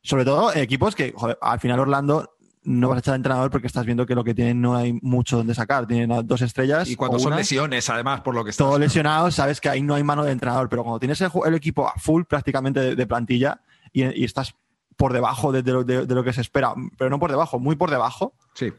sobre 0.00 0.24
todo 0.24 0.54
equipos 0.54 0.94
que, 0.96 1.12
joder, 1.14 1.36
al 1.42 1.60
final 1.60 1.78
Orlando 1.78 2.36
no 2.64 2.88
vas 2.88 2.96
a 2.96 2.98
echar 3.00 3.12
de 3.12 3.16
entrenador 3.16 3.50
porque 3.50 3.66
estás 3.66 3.84
viendo 3.86 4.06
que 4.06 4.14
lo 4.14 4.22
que 4.24 4.34
tienen 4.34 4.60
no 4.60 4.76
hay 4.76 4.92
mucho 5.02 5.36
donde 5.38 5.54
sacar. 5.54 5.86
Tienen 5.86 6.26
dos 6.26 6.42
estrellas. 6.42 6.88
Y 6.88 6.96
cuando 6.96 7.18
son 7.18 7.28
una, 7.28 7.36
lesiones, 7.36 7.88
además, 7.90 8.20
por 8.20 8.34
lo 8.34 8.44
que 8.44 8.50
está. 8.50 8.64
Todos 8.64 8.78
lesionados, 8.78 9.34
sabes 9.34 9.60
que 9.60 9.68
ahí 9.68 9.82
no 9.82 9.94
hay 9.94 10.04
mano 10.04 10.24
de 10.24 10.32
entrenador. 10.32 10.68
Pero 10.68 10.82
cuando 10.84 11.00
tienes 11.00 11.20
el, 11.20 11.30
el 11.46 11.54
equipo 11.54 11.88
a 11.88 11.94
full 11.96 12.22
prácticamente 12.24 12.80
de, 12.80 12.94
de 12.96 13.06
plantilla 13.06 13.60
y, 13.92 14.04
y 14.20 14.24
estás 14.24 14.54
por 14.96 15.12
debajo 15.12 15.50
de, 15.52 15.62
de 15.62 15.72
lo, 15.72 15.84
de- 15.84 16.06
lo 16.06 16.22
que 16.22 16.32
se 16.32 16.40
espera, 16.42 16.74
pero 16.98 17.10
no 17.10 17.18
por 17.18 17.30
debajo, 17.30 17.58
muy 17.58 17.74
por 17.76 17.90
debajo, 17.90 18.34
Sí. 18.54 18.72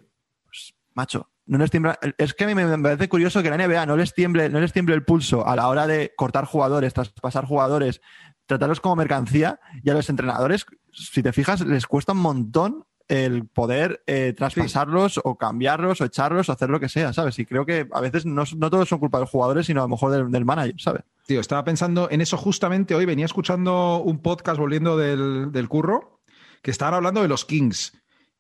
macho, 0.93 1.29
no 1.45 1.57
les 1.57 1.71
tiembla. 1.71 1.99
Es 2.17 2.33
que 2.33 2.43
a 2.45 2.47
mí 2.47 2.55
me 2.55 2.65
me 2.65 2.81
parece 2.81 3.09
curioso 3.09 3.41
que 3.43 3.49
la 3.49 3.57
NBA 3.57 3.85
no 3.85 3.97
les 3.97 4.13
tiemble, 4.13 4.47
no 4.49 4.59
les 4.59 4.71
tiemble 4.71 4.95
el 4.95 5.03
pulso 5.03 5.45
a 5.45 5.55
la 5.55 5.67
hora 5.67 5.87
de 5.87 6.13
cortar 6.15 6.45
jugadores, 6.45 6.93
traspasar 6.93 7.45
jugadores, 7.45 7.99
tratarlos 8.45 8.79
como 8.79 8.95
mercancía 8.95 9.59
y 9.83 9.89
a 9.89 9.93
los 9.93 10.09
entrenadores, 10.09 10.65
si 10.91 11.23
te 11.23 11.33
fijas, 11.33 11.61
les 11.61 11.87
cuesta 11.87 12.11
un 12.13 12.19
montón 12.19 12.85
el 13.09 13.45
poder 13.47 14.01
eh, 14.07 14.33
traspasarlos 14.35 15.19
o 15.23 15.35
cambiarlos 15.37 15.99
o 16.01 16.05
echarlos 16.05 16.47
o 16.49 16.51
hacer 16.53 16.69
lo 16.69 16.79
que 16.79 16.89
sea, 16.89 17.11
¿sabes? 17.13 17.37
Y 17.39 17.45
creo 17.45 17.65
que 17.65 17.87
a 17.91 17.99
veces 18.01 18.25
no, 18.25 18.43
no 18.57 18.69
todos 18.69 18.87
son 18.89 18.99
culpa 18.99 19.17
de 19.17 19.23
los 19.23 19.29
jugadores, 19.29 19.65
sino 19.65 19.81
a 19.81 19.83
lo 19.83 19.89
mejor 19.89 20.11
del, 20.11 20.31
del 20.31 20.45
manager, 20.45 20.75
¿sabes? 20.79 21.03
Tío, 21.27 21.39
estaba 21.39 21.63
pensando 21.63 22.07
en 22.11 22.21
eso 22.21 22.37
justamente 22.37 22.95
hoy. 22.95 23.05
Venía 23.05 23.25
escuchando 23.25 23.97
un 24.03 24.19
podcast 24.19 24.57
volviendo 24.59 24.97
del, 24.97 25.51
del 25.51 25.67
curro 25.69 26.21
que 26.61 26.71
estaban 26.71 26.93
hablando 26.93 27.21
de 27.21 27.27
los 27.27 27.45
Kings. 27.45 27.93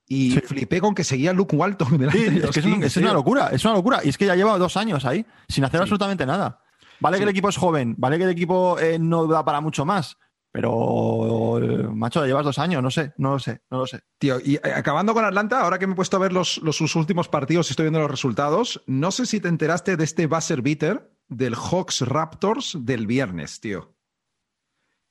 Y 0.07 0.31
Sí. 0.31 0.41
flipé 0.41 0.81
con 0.81 0.93
que 0.95 1.03
seguía 1.03 1.31
Luke 1.33 1.55
Walton 1.55 1.97
delante 1.97 2.19
Sí, 2.29 2.39
de 2.39 2.45
es 2.45 2.51
que 2.51 2.59
es, 2.59 2.65
un- 2.65 2.73
Kings, 2.73 2.85
es 2.85 2.97
una 2.97 3.13
locura, 3.13 3.49
es 3.51 3.63
una 3.65 3.73
locura. 3.73 3.99
Y 4.03 4.09
es 4.09 4.17
que 4.17 4.25
ya 4.25 4.35
lleva 4.35 4.57
dos 4.57 4.75
años 4.77 5.05
ahí, 5.05 5.25
sin 5.47 5.63
hacer 5.65 5.81
absolutamente 5.81 6.25
nada. 6.25 6.59
Vale 6.99 7.17
que 7.17 7.23
el 7.23 7.29
equipo 7.29 7.49
es 7.49 7.57
joven, 7.57 7.95
vale 7.97 8.17
que 8.17 8.23
el 8.23 8.29
equipo 8.29 8.79
eh, 8.79 8.97
no 8.99 9.27
da 9.27 9.43
para 9.43 9.59
mucho 9.59 9.83
más, 9.85 10.17
pero, 10.53 11.91
macho, 11.95 12.23
llevas 12.27 12.45
dos 12.45 12.59
años, 12.59 12.83
no 12.83 12.91
sé, 12.91 13.11
no 13.17 13.31
lo 13.31 13.39
sé, 13.39 13.63
no 13.71 13.79
lo 13.79 13.87
sé. 13.87 14.01
Tío, 14.19 14.37
y 14.39 14.55
eh, 14.57 14.61
acabando 14.75 15.15
con 15.15 15.25
Atlanta, 15.25 15.59
ahora 15.61 15.79
que 15.79 15.87
me 15.87 15.93
he 15.93 15.95
puesto 15.95 16.15
a 16.17 16.19
ver 16.19 16.31
los, 16.31 16.59
los 16.59 16.77
sus 16.77 16.95
últimos 16.95 17.27
partidos 17.27 17.67
y 17.69 17.71
estoy 17.71 17.85
viendo 17.85 17.99
los 17.99 18.11
resultados, 18.11 18.83
no 18.85 19.09
sé 19.09 19.25
si 19.25 19.39
te 19.39 19.47
enteraste 19.47 19.97
de 19.97 20.03
este 20.03 20.27
buzzer 20.27 20.61
beater 20.61 21.11
del 21.27 21.55
Hawks 21.55 22.01
Raptors 22.01 22.77
del 22.81 23.07
viernes, 23.07 23.59
tío. 23.61 23.95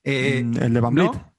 Eh, 0.05 0.43
Mm, 0.45 0.57
el 0.63 0.75
de 0.75 0.81
Van 0.81 0.95
Vliet. 0.95 1.13
¿no? 1.13 1.33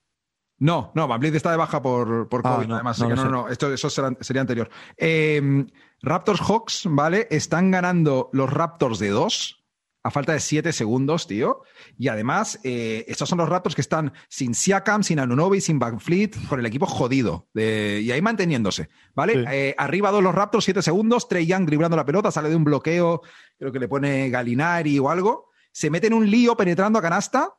No, 0.59 0.91
no, 0.95 1.07
Van 1.07 1.23
está 1.23 1.51
de 1.51 1.57
baja 1.57 1.81
por, 1.81 2.27
por 2.27 2.41
Ah, 2.43 2.55
COVID, 2.57 2.67
no, 2.67 2.75
además. 2.75 2.99
no 2.99 3.09
no, 3.09 3.15
no, 3.15 3.29
no, 3.29 3.47
esto, 3.49 3.71
eso 3.73 3.89
será- 3.89 4.15
sería 4.19 4.41
anterior. 4.41 4.69
Eh, 4.97 5.65
Raptors 6.01 6.41
Hawks, 6.41 6.83
¿vale? 6.89 7.27
Están 7.31 7.71
ganando 7.71 8.29
los 8.33 8.51
Raptors 8.51 8.99
de 8.99 9.09
dos 9.09 9.62
a 10.05 10.11
falta 10.11 10.33
de 10.33 10.41
siete 10.41 10.73
segundos, 10.73 11.27
tío. 11.27 11.63
Y 11.97 12.09
además, 12.09 12.59
eh, 12.63 13.05
estos 13.07 13.29
son 13.29 13.37
los 13.37 13.47
Raptors 13.47 13.73
que 13.73 13.81
están 13.81 14.11
sin 14.27 14.53
Siakam, 14.53 15.01
sin 15.01 15.17
Anunobi, 15.19 15.61
sin 15.61 15.79
Van 15.79 15.99
Fleet, 16.01 16.31
con 16.49 16.59
el 16.59 16.65
equipo 16.65 16.85
jodido. 16.85 17.47
de- 17.53 18.01
y 18.03 18.11
ahí 18.11 18.21
manteniéndose, 18.21 18.89
¿vale? 19.15 19.33
Sí. 19.33 19.45
Eh, 19.49 19.75
arriba 19.77 20.11
dos 20.11 20.21
los 20.21 20.35
Raptors, 20.35 20.65
siete 20.65 20.81
segundos. 20.81 21.27
Trey 21.29 21.45
Young 21.45 21.65
driblando 21.65 21.95
la 21.97 22.05
pelota, 22.05 22.31
sale 22.31 22.49
de 22.49 22.55
un 22.57 22.65
bloqueo, 22.65 23.21
creo 23.57 23.71
que 23.71 23.79
le 23.79 23.87
pone 23.87 24.29
Galinari 24.29 24.99
o 24.99 25.09
algo. 25.09 25.49
Se 25.71 25.89
mete 25.89 26.07
en 26.07 26.13
un 26.13 26.29
lío 26.29 26.55
penetrando 26.57 26.99
a 26.99 27.01
canasta 27.01 27.53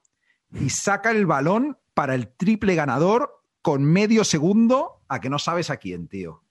y 0.52 0.68
saca 0.70 1.10
el 1.10 1.26
balón 1.26 1.78
para 1.94 2.14
el 2.14 2.28
triple 2.28 2.74
ganador 2.74 3.40
con 3.62 3.82
medio 3.84 4.22
segundo 4.24 5.02
a 5.08 5.20
que 5.20 5.30
no 5.30 5.38
sabes 5.38 5.70
a 5.70 5.78
quién, 5.78 6.06
tío. 6.08 6.43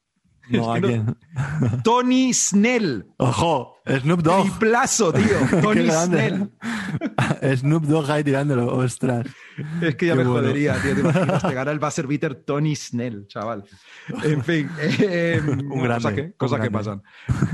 No, 0.50 0.76
Es 0.76 0.78
¿a 0.78 0.82
que 0.82 0.88
quién? 0.88 1.18
Tony 1.84 2.34
Snell. 2.34 3.06
Ojo, 3.18 3.78
Snoop 3.88 4.22
Dogg. 4.22 4.42
Triplazo, 4.50 5.14
tío. 5.14 5.38
Tony. 5.62 5.90
Snell. 5.90 6.52
Snoop 7.58 7.84
Dogg 7.84 8.10
ahí 8.12 8.24
tirándolo, 8.24 8.76
ostras. 8.76 9.26
Es 9.82 9.96
que 9.96 10.08
ya 10.08 10.14
Qué 10.14 10.18
me 10.20 10.24
bueno. 10.26 10.42
jodería, 10.48 10.76
tío. 10.82 10.94
Te 10.96 11.00
imaginas, 11.02 11.42
te 11.42 11.54
gana 11.54 11.72
el 11.72 11.80
buzzer 11.80 12.08
beater 12.08 12.36
Tony 12.36 12.76
Snell, 12.76 13.26
chaval. 13.28 13.64
En 14.24 14.44
fin. 14.44 14.70
eh, 15.00 15.40
Un 15.44 15.82
grande, 15.84 16.04
Cosas 16.04 16.14
que, 16.14 16.22
un 16.22 16.32
cosas 16.34 16.60
que 16.62 16.72
pasan. 16.72 17.02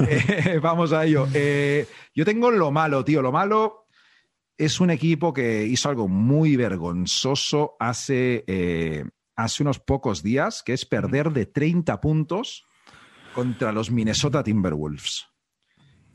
Eh, 0.08 0.60
vamos 0.62 0.91
a 0.91 1.05
ello. 1.05 1.27
Eh, 1.34 1.88
yo 2.15 2.25
tengo 2.25 2.50
lo 2.51 2.72
malo, 2.72 3.05
tío. 3.05 3.22
Lo 3.22 3.31
malo 3.31 3.86
es 4.58 4.79
un 4.79 4.89
equipo 4.89 5.31
que 5.34 5.63
hizo 5.65 5.89
algo 5.89 6.08
muy 6.08 6.55
vergonzoso 6.55 7.75
hace, 7.79 8.43
eh, 8.48 9.05
hace 9.36 9.63
unos 9.63 9.79
pocos 9.79 10.22
días, 10.24 10.63
que 10.63 10.74
es 10.74 10.86
perder 10.86 11.31
de 11.31 11.46
30 11.46 12.01
puntos 12.01 12.65
contra 13.39 13.72
los 13.72 13.89
Minnesota 13.89 14.43
Timberwolves. 14.43 15.25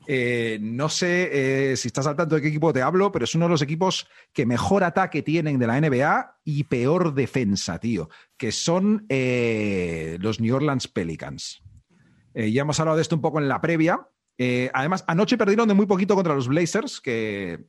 Eh, 0.06 0.58
no 0.60 0.90
sé 0.90 1.70
eh, 1.72 1.76
si 1.78 1.88
estás 1.88 2.06
al 2.06 2.16
tanto 2.16 2.34
de 2.34 2.42
qué 2.42 2.48
equipo 2.48 2.70
te 2.70 2.82
hablo, 2.82 3.10
pero 3.10 3.24
es 3.24 3.34
uno 3.34 3.46
de 3.46 3.52
los 3.52 3.62
equipos 3.62 4.06
que 4.34 4.44
mejor 4.44 4.84
ataque 4.84 5.22
tienen 5.22 5.58
de 5.58 5.66
la 5.66 5.80
NBA 5.80 6.40
y 6.44 6.64
peor 6.64 7.14
defensa, 7.14 7.78
tío, 7.78 8.10
que 8.36 8.52
son 8.52 9.06
eh, 9.08 10.18
los 10.20 10.38
New 10.38 10.54
Orleans 10.54 10.86
Pelicans. 10.86 11.62
Ya 12.34 12.60
hemos 12.60 12.78
hablado 12.78 12.96
de 12.96 13.02
esto 13.02 13.16
un 13.16 13.22
poco 13.22 13.38
en 13.38 13.48
la 13.48 13.62
previa. 13.62 14.06
Además, 14.74 15.04
anoche 15.06 15.38
perdieron 15.38 15.68
de 15.68 15.74
muy 15.74 15.86
poquito 15.86 16.14
contra 16.14 16.34
los 16.34 16.48
Blazers, 16.48 17.00
que 17.00 17.64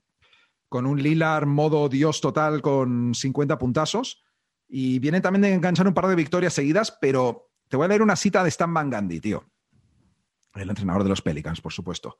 con 0.67 0.85
un 0.85 1.01
Lillard 1.01 1.45
modo 1.45 1.87
Dios 1.87 2.19
total 2.19 2.61
con 2.61 3.13
50 3.15 3.57
puntazos. 3.57 4.21
Y 4.67 4.99
vienen 4.99 5.21
también 5.21 5.43
de 5.43 5.53
enganchar 5.53 5.87
un 5.87 5.93
par 5.93 6.07
de 6.07 6.15
victorias 6.15 6.53
seguidas, 6.53 6.97
pero 6.99 7.51
te 7.67 7.77
voy 7.77 7.85
a 7.85 7.89
leer 7.89 8.01
una 8.01 8.15
cita 8.15 8.43
de 8.43 8.49
Stan 8.49 8.73
Van 8.73 8.89
Gundy, 8.89 9.19
tío. 9.19 9.45
El 10.53 10.69
entrenador 10.69 11.03
de 11.03 11.09
los 11.09 11.21
Pelicans, 11.21 11.61
por 11.61 11.73
supuesto. 11.73 12.17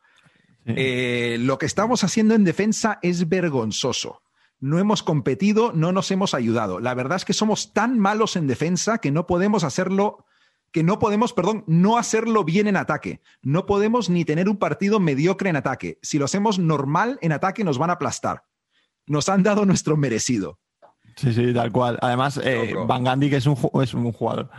Sí. 0.66 0.74
Eh, 0.76 1.38
lo 1.40 1.58
que 1.58 1.66
estamos 1.66 2.04
haciendo 2.04 2.34
en 2.34 2.44
defensa 2.44 3.00
es 3.02 3.30
vergonzoso. 3.30 4.22
No 4.60 4.80
hemos 4.80 5.04
competido, 5.04 5.74
no 5.74 5.92
nos 5.92 6.10
hemos 6.12 6.34
ayudado. 6.34 6.80
La 6.80 6.94
verdad 6.94 7.18
es 7.18 7.26
que 7.26 7.34
somos 7.34 7.74
tan 7.74 8.00
malos 8.00 8.36
en 8.36 8.48
defensa 8.48 8.98
que 8.98 9.12
no 9.12 9.28
podemos 9.28 9.64
hacerlo, 9.64 10.26
que 10.72 10.84
no 10.84 10.98
podemos, 10.98 11.34
perdón, 11.34 11.64
no 11.68 11.98
hacerlo 11.98 12.44
bien 12.44 12.68
en 12.68 12.78
ataque. 12.78 13.22
No 13.42 13.66
podemos 13.66 14.10
ni 14.10 14.26
tener 14.26 14.50
un 14.50 14.58
partido 14.58 15.00
mediocre 15.00 15.50
en 15.50 15.56
ataque. 15.56 16.00
Si 16.02 16.18
lo 16.18 16.26
hacemos 16.26 16.58
normal 16.58 17.20
en 17.22 17.32
ataque 17.32 17.64
nos 17.64 17.78
van 17.78 17.90
a 17.90 17.94
aplastar. 17.94 18.44
Nos 19.06 19.30
han 19.30 19.44
dado 19.44 19.66
nuestro 19.66 19.98
merecido. 19.98 20.60
Sí, 21.16 21.34
sí, 21.34 21.54
tal 21.54 21.72
cual. 21.72 21.98
Además, 22.02 22.40
eh. 22.44 22.74
Van 22.88 23.04
Gundy, 23.04 23.30
que 23.30 23.38
es 23.38 23.46
un, 23.46 23.58
es 23.82 23.94
un 23.94 24.12
jugador, 24.12 24.50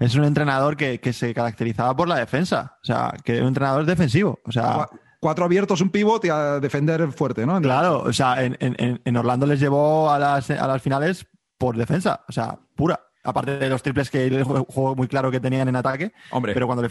es 0.00 0.14
un 0.14 0.24
entrenador 0.24 0.76
que, 0.76 0.98
que 1.00 1.12
se 1.12 1.34
caracterizaba 1.34 1.94
por 1.96 2.08
la 2.08 2.16
defensa. 2.16 2.76
O 2.82 2.84
sea, 2.84 3.12
que 3.24 3.34
era 3.34 3.42
un 3.42 3.48
entrenador 3.48 3.84
defensivo. 3.84 4.40
O 4.44 4.52
sea, 4.52 4.86
Cu- 4.90 4.98
Cuatro 5.20 5.44
abiertos, 5.46 5.80
un 5.80 5.90
pivot 5.90 6.24
y 6.24 6.28
a 6.28 6.60
defender 6.60 7.10
fuerte, 7.12 7.44
¿no? 7.46 7.60
claro, 7.60 8.02
o 8.02 8.12
sea, 8.12 8.44
en, 8.44 8.56
en- 8.60 9.00
en 9.04 9.16
Orlando 9.16 9.46
les 9.46 9.58
llevó 9.58 10.10
a 10.10 10.18
las, 10.18 10.50
a 10.50 10.66
las 10.68 10.80
finales 10.82 11.26
por 11.58 11.76
defensa. 11.76 12.20
O 12.28 12.32
sea, 12.32 12.58
pura. 12.76 13.00
Aparte 13.24 13.58
de 13.58 13.68
los 13.68 13.82
triples 13.82 14.08
que 14.08 14.24
el 14.26 14.44
jue- 14.44 14.64
juego 14.68 14.94
muy 14.94 15.08
claro 15.08 15.32
que 15.32 15.40
tenían 15.40 15.66
en 15.68 15.74
ataque. 15.74 16.12
Hombre. 16.30 16.54
Pero 16.54 16.66
cuando 16.66 16.82
le 16.82 16.88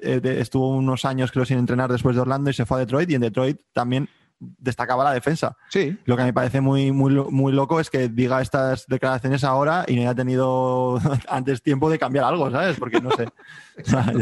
de- 0.00 0.20
de- 0.20 0.40
estuvo 0.40 0.70
unos 0.70 1.04
años, 1.04 1.30
creo, 1.30 1.44
sin 1.44 1.58
entrenar 1.58 1.92
después 1.92 2.16
de 2.16 2.22
Orlando 2.22 2.48
y 2.48 2.54
se 2.54 2.64
fue 2.64 2.78
a 2.78 2.80
Detroit. 2.80 3.10
Y 3.10 3.16
en 3.16 3.20
Detroit 3.20 3.60
también 3.74 4.08
destacaba 4.40 5.04
la 5.04 5.12
defensa. 5.12 5.56
Sí. 5.70 5.96
Lo 6.04 6.16
que 6.16 6.24
me 6.24 6.32
parece 6.32 6.60
muy, 6.60 6.92
muy, 6.92 7.14
muy 7.30 7.52
loco 7.52 7.80
es 7.80 7.88
que 7.88 8.08
diga 8.08 8.42
estas 8.42 8.86
declaraciones 8.86 9.42
ahora 9.44 9.84
y 9.88 9.94
no 9.96 10.02
haya 10.02 10.14
tenido 10.14 10.98
antes 11.28 11.62
tiempo 11.62 11.88
de 11.88 11.98
cambiar 11.98 12.24
algo, 12.26 12.50
¿sabes? 12.50 12.76
Porque 12.78 13.00
no 13.00 13.10
sé. 13.12 13.28
O 13.76 13.84
sea, 13.90 14.12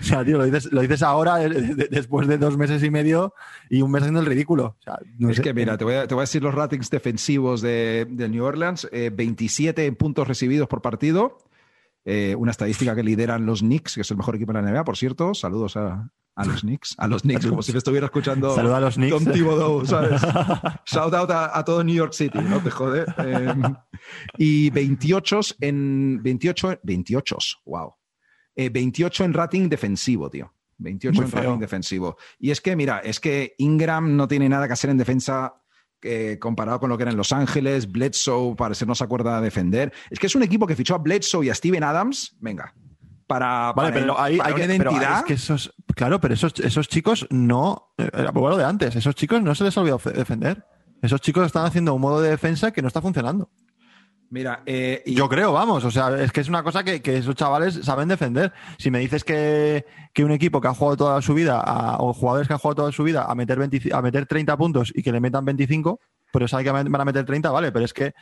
o 0.00 0.02
sea, 0.02 0.24
tío, 0.24 0.38
lo 0.38 0.44
dices, 0.44 0.72
lo 0.72 0.80
dices 0.80 1.04
ahora 1.04 1.36
de- 1.36 1.48
de- 1.48 1.88
después 1.88 2.26
de 2.26 2.36
dos 2.36 2.56
meses 2.56 2.82
y 2.82 2.90
medio 2.90 3.32
y 3.70 3.80
un 3.82 3.92
mes 3.92 4.02
haciendo 4.02 4.18
el 4.20 4.26
ridículo. 4.26 4.76
O 4.80 4.82
sea, 4.82 4.98
no 5.18 5.30
es 5.30 5.36
sé. 5.36 5.42
que 5.42 5.54
mira, 5.54 5.78
te 5.78 5.84
voy, 5.84 5.94
a, 5.94 6.08
te 6.08 6.14
voy 6.14 6.22
a 6.22 6.24
decir 6.24 6.42
los 6.42 6.52
ratings 6.52 6.90
defensivos 6.90 7.60
de, 7.60 8.08
del 8.10 8.32
New 8.32 8.42
Orleans. 8.44 8.88
eh, 8.90 9.10
27 9.14 9.86
en 9.86 9.94
puntos 9.94 10.26
recibidos 10.26 10.66
por 10.66 10.82
partido. 10.82 11.38
eh, 12.04 12.34
una 12.36 12.50
estadística 12.50 12.96
que 12.96 13.04
lideran 13.04 13.46
los 13.46 13.60
Knicks, 13.60 13.94
que 13.94 14.00
es 14.00 14.10
el 14.10 14.16
mejor 14.16 14.34
equipo 14.34 14.52
de 14.52 14.62
la 14.62 14.68
NBA, 14.72 14.82
por 14.84 14.96
cierto. 14.96 15.32
Saludos 15.34 15.76
a, 15.76 16.10
a 16.38 16.44
los 16.44 16.60
Knicks. 16.60 16.94
A 16.98 17.08
los 17.08 17.22
Knicks, 17.22 17.46
como 17.46 17.62
si 17.62 17.72
me 17.72 17.78
estuviera 17.78 18.06
escuchando 18.06 18.54
Saluda 18.54 18.76
a 18.76 18.80
los 18.80 18.94
Knicks. 18.94 19.10
Tom 19.24 19.32
Thibodeau, 19.32 19.84
¿sabes? 19.84 20.22
Shout 20.86 21.12
out 21.12 21.30
a, 21.30 21.58
a 21.58 21.64
todo 21.64 21.82
New 21.82 21.96
York 21.96 22.12
City, 22.12 22.38
no 22.40 22.60
te 22.60 22.70
jode. 22.70 23.04
Eh, 23.18 23.54
y 24.38 24.70
28 24.70 25.40
en 25.60 26.22
28, 26.22 26.80
28, 26.82 27.36
wow. 27.66 27.94
Eh, 28.54 28.70
28 28.70 29.24
en 29.24 29.32
rating 29.34 29.68
defensivo, 29.68 30.30
tío. 30.30 30.54
28 30.78 31.16
Muy 31.16 31.24
en 31.24 31.30
feo. 31.30 31.42
rating 31.42 31.58
defensivo. 31.58 32.16
Y 32.38 32.52
es 32.52 32.60
que, 32.60 32.76
mira, 32.76 33.00
es 33.00 33.18
que 33.18 33.54
Ingram 33.58 34.16
no 34.16 34.28
tiene 34.28 34.48
nada 34.48 34.68
que 34.68 34.74
hacer 34.74 34.90
en 34.90 34.98
defensa 34.98 35.54
eh, 36.02 36.38
comparado 36.40 36.78
con 36.78 36.88
lo 36.88 36.96
que 36.96 37.02
era 37.02 37.10
en 37.10 37.16
Los 37.16 37.32
Ángeles. 37.32 37.90
Bledsoe 37.90 38.54
parece 38.54 38.86
no 38.86 38.94
se 38.94 39.02
acuerda 39.02 39.38
de 39.38 39.44
defender. 39.44 39.92
Es 40.08 40.20
que 40.20 40.28
es 40.28 40.34
un 40.36 40.44
equipo 40.44 40.66
que 40.68 40.76
fichó 40.76 40.94
a 40.94 40.98
Bledsoe 40.98 41.46
y 41.46 41.50
a 41.50 41.54
Steven 41.54 41.82
Adams. 41.82 42.36
Venga. 42.40 42.72
Para, 43.28 43.72
Vale, 43.72 43.90
para- 43.90 43.92
pero 43.92 44.20
hay, 44.20 44.38
para 44.38 44.48
hay 44.48 44.54
una 44.54 44.66
que, 44.72 44.78
pero 44.78 44.90
identidad. 44.90 45.18
es 45.18 45.24
que 45.24 45.32
esos, 45.34 45.74
claro, 45.94 46.20
pero 46.20 46.34
esos, 46.34 46.58
esos 46.58 46.88
chicos 46.88 47.26
no, 47.30 47.92
eh, 47.98 48.08
era 48.12 48.32
lo 48.32 48.56
de 48.56 48.64
antes, 48.64 48.96
esos 48.96 49.14
chicos 49.14 49.40
no 49.42 49.54
se 49.54 49.62
les 49.64 49.76
ha 49.76 49.80
olvidado 49.80 49.98
fe- 50.00 50.10
defender. 50.12 50.64
Esos 51.02 51.20
chicos 51.20 51.46
están 51.46 51.64
haciendo 51.64 51.94
un 51.94 52.00
modo 52.00 52.20
de 52.20 52.30
defensa 52.30 52.72
que 52.72 52.82
no 52.82 52.88
está 52.88 53.00
funcionando. 53.00 53.50
Mira, 54.30 54.62
eh, 54.66 55.02
y- 55.06 55.14
Yo 55.14 55.28
creo, 55.28 55.52
vamos, 55.52 55.84
o 55.84 55.90
sea, 55.90 56.18
es 56.20 56.32
que 56.32 56.40
es 56.40 56.48
una 56.48 56.62
cosa 56.62 56.82
que, 56.84 57.00
que 57.00 57.16
esos 57.18 57.34
chavales 57.34 57.80
saben 57.82 58.08
defender. 58.08 58.52
Si 58.78 58.90
me 58.90 58.98
dices 58.98 59.24
que, 59.24 59.86
que 60.12 60.24
un 60.24 60.32
equipo 60.32 60.60
que 60.60 60.68
ha 60.68 60.74
jugado 60.74 60.96
toda 60.96 61.22
su 61.22 61.32
vida, 61.34 61.60
a- 61.60 61.98
o 61.98 62.12
jugadores 62.12 62.46
que 62.48 62.54
han 62.54 62.58
jugado 62.58 62.76
toda 62.76 62.92
su 62.92 63.04
vida 63.04 63.24
a 63.28 63.34
meter, 63.34 63.58
20 63.58 63.80
a 63.94 64.02
meter 64.02 64.26
30 64.26 64.56
puntos 64.56 64.92
y 64.94 65.02
que 65.02 65.12
le 65.12 65.20
metan 65.20 65.44
25, 65.44 66.00
pero 66.32 66.46
sabe 66.48 66.64
que 66.64 66.70
van 66.70 66.94
a 67.00 67.04
meter 67.04 67.24
30, 67.24 67.50
vale, 67.50 67.72
pero 67.72 67.84
es 67.84 67.92
que 67.94 68.12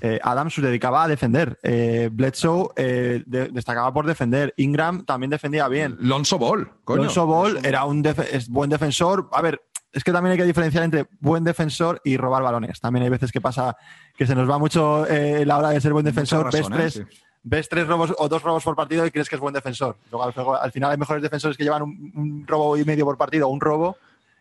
eh, 0.00 0.18
Adams 0.22 0.54
se 0.54 0.60
dedicaba 0.62 1.04
a 1.04 1.08
defender. 1.08 1.58
Eh, 1.62 2.08
Bledsoe 2.12 2.68
eh, 2.76 3.22
de- 3.26 3.48
destacaba 3.48 3.92
por 3.92 4.06
defender. 4.06 4.52
Ingram 4.56 5.04
también 5.04 5.30
defendía 5.30 5.68
bien. 5.68 5.96
Lonzo 6.00 6.38
Ball, 6.38 6.70
coño. 6.84 7.02
Alonso 7.02 7.26
Ball 7.26 7.58
era 7.64 7.84
un 7.84 8.02
def- 8.02 8.32
es 8.32 8.48
buen 8.48 8.70
defensor. 8.70 9.28
A 9.32 9.42
ver, 9.42 9.60
es 9.92 10.04
que 10.04 10.12
también 10.12 10.32
hay 10.32 10.38
que 10.38 10.44
diferenciar 10.44 10.84
entre 10.84 11.06
buen 11.20 11.42
defensor 11.44 12.00
y 12.04 12.16
robar 12.16 12.42
balones. 12.42 12.80
También 12.80 13.04
hay 13.04 13.10
veces 13.10 13.32
que 13.32 13.40
pasa 13.40 13.76
que 14.16 14.26
se 14.26 14.34
nos 14.34 14.48
va 14.50 14.58
mucho 14.58 15.06
eh, 15.06 15.44
la 15.46 15.58
hora 15.58 15.70
de 15.70 15.80
ser 15.80 15.92
buen 15.92 16.04
defensor. 16.04 16.44
Razón, 16.52 16.72
ves, 16.72 16.96
¿eh? 16.98 17.04
tres, 17.06 17.20
ves 17.42 17.68
tres 17.68 17.86
robos 17.86 18.14
o 18.18 18.28
dos 18.28 18.42
robos 18.42 18.62
por 18.64 18.76
partido 18.76 19.06
y 19.06 19.10
crees 19.10 19.28
que 19.28 19.36
es 19.36 19.40
buen 19.40 19.54
defensor. 19.54 19.96
Luego, 20.10 20.24
al, 20.54 20.64
al 20.64 20.72
final 20.72 20.90
hay 20.90 20.98
mejores 20.98 21.22
defensores 21.22 21.56
que 21.56 21.64
llevan 21.64 21.82
un, 21.82 22.12
un 22.14 22.46
robo 22.46 22.76
y 22.76 22.84
medio 22.84 23.04
por 23.06 23.16
partido 23.16 23.48
o 23.48 23.50
un 23.50 23.60
robo 23.60 23.96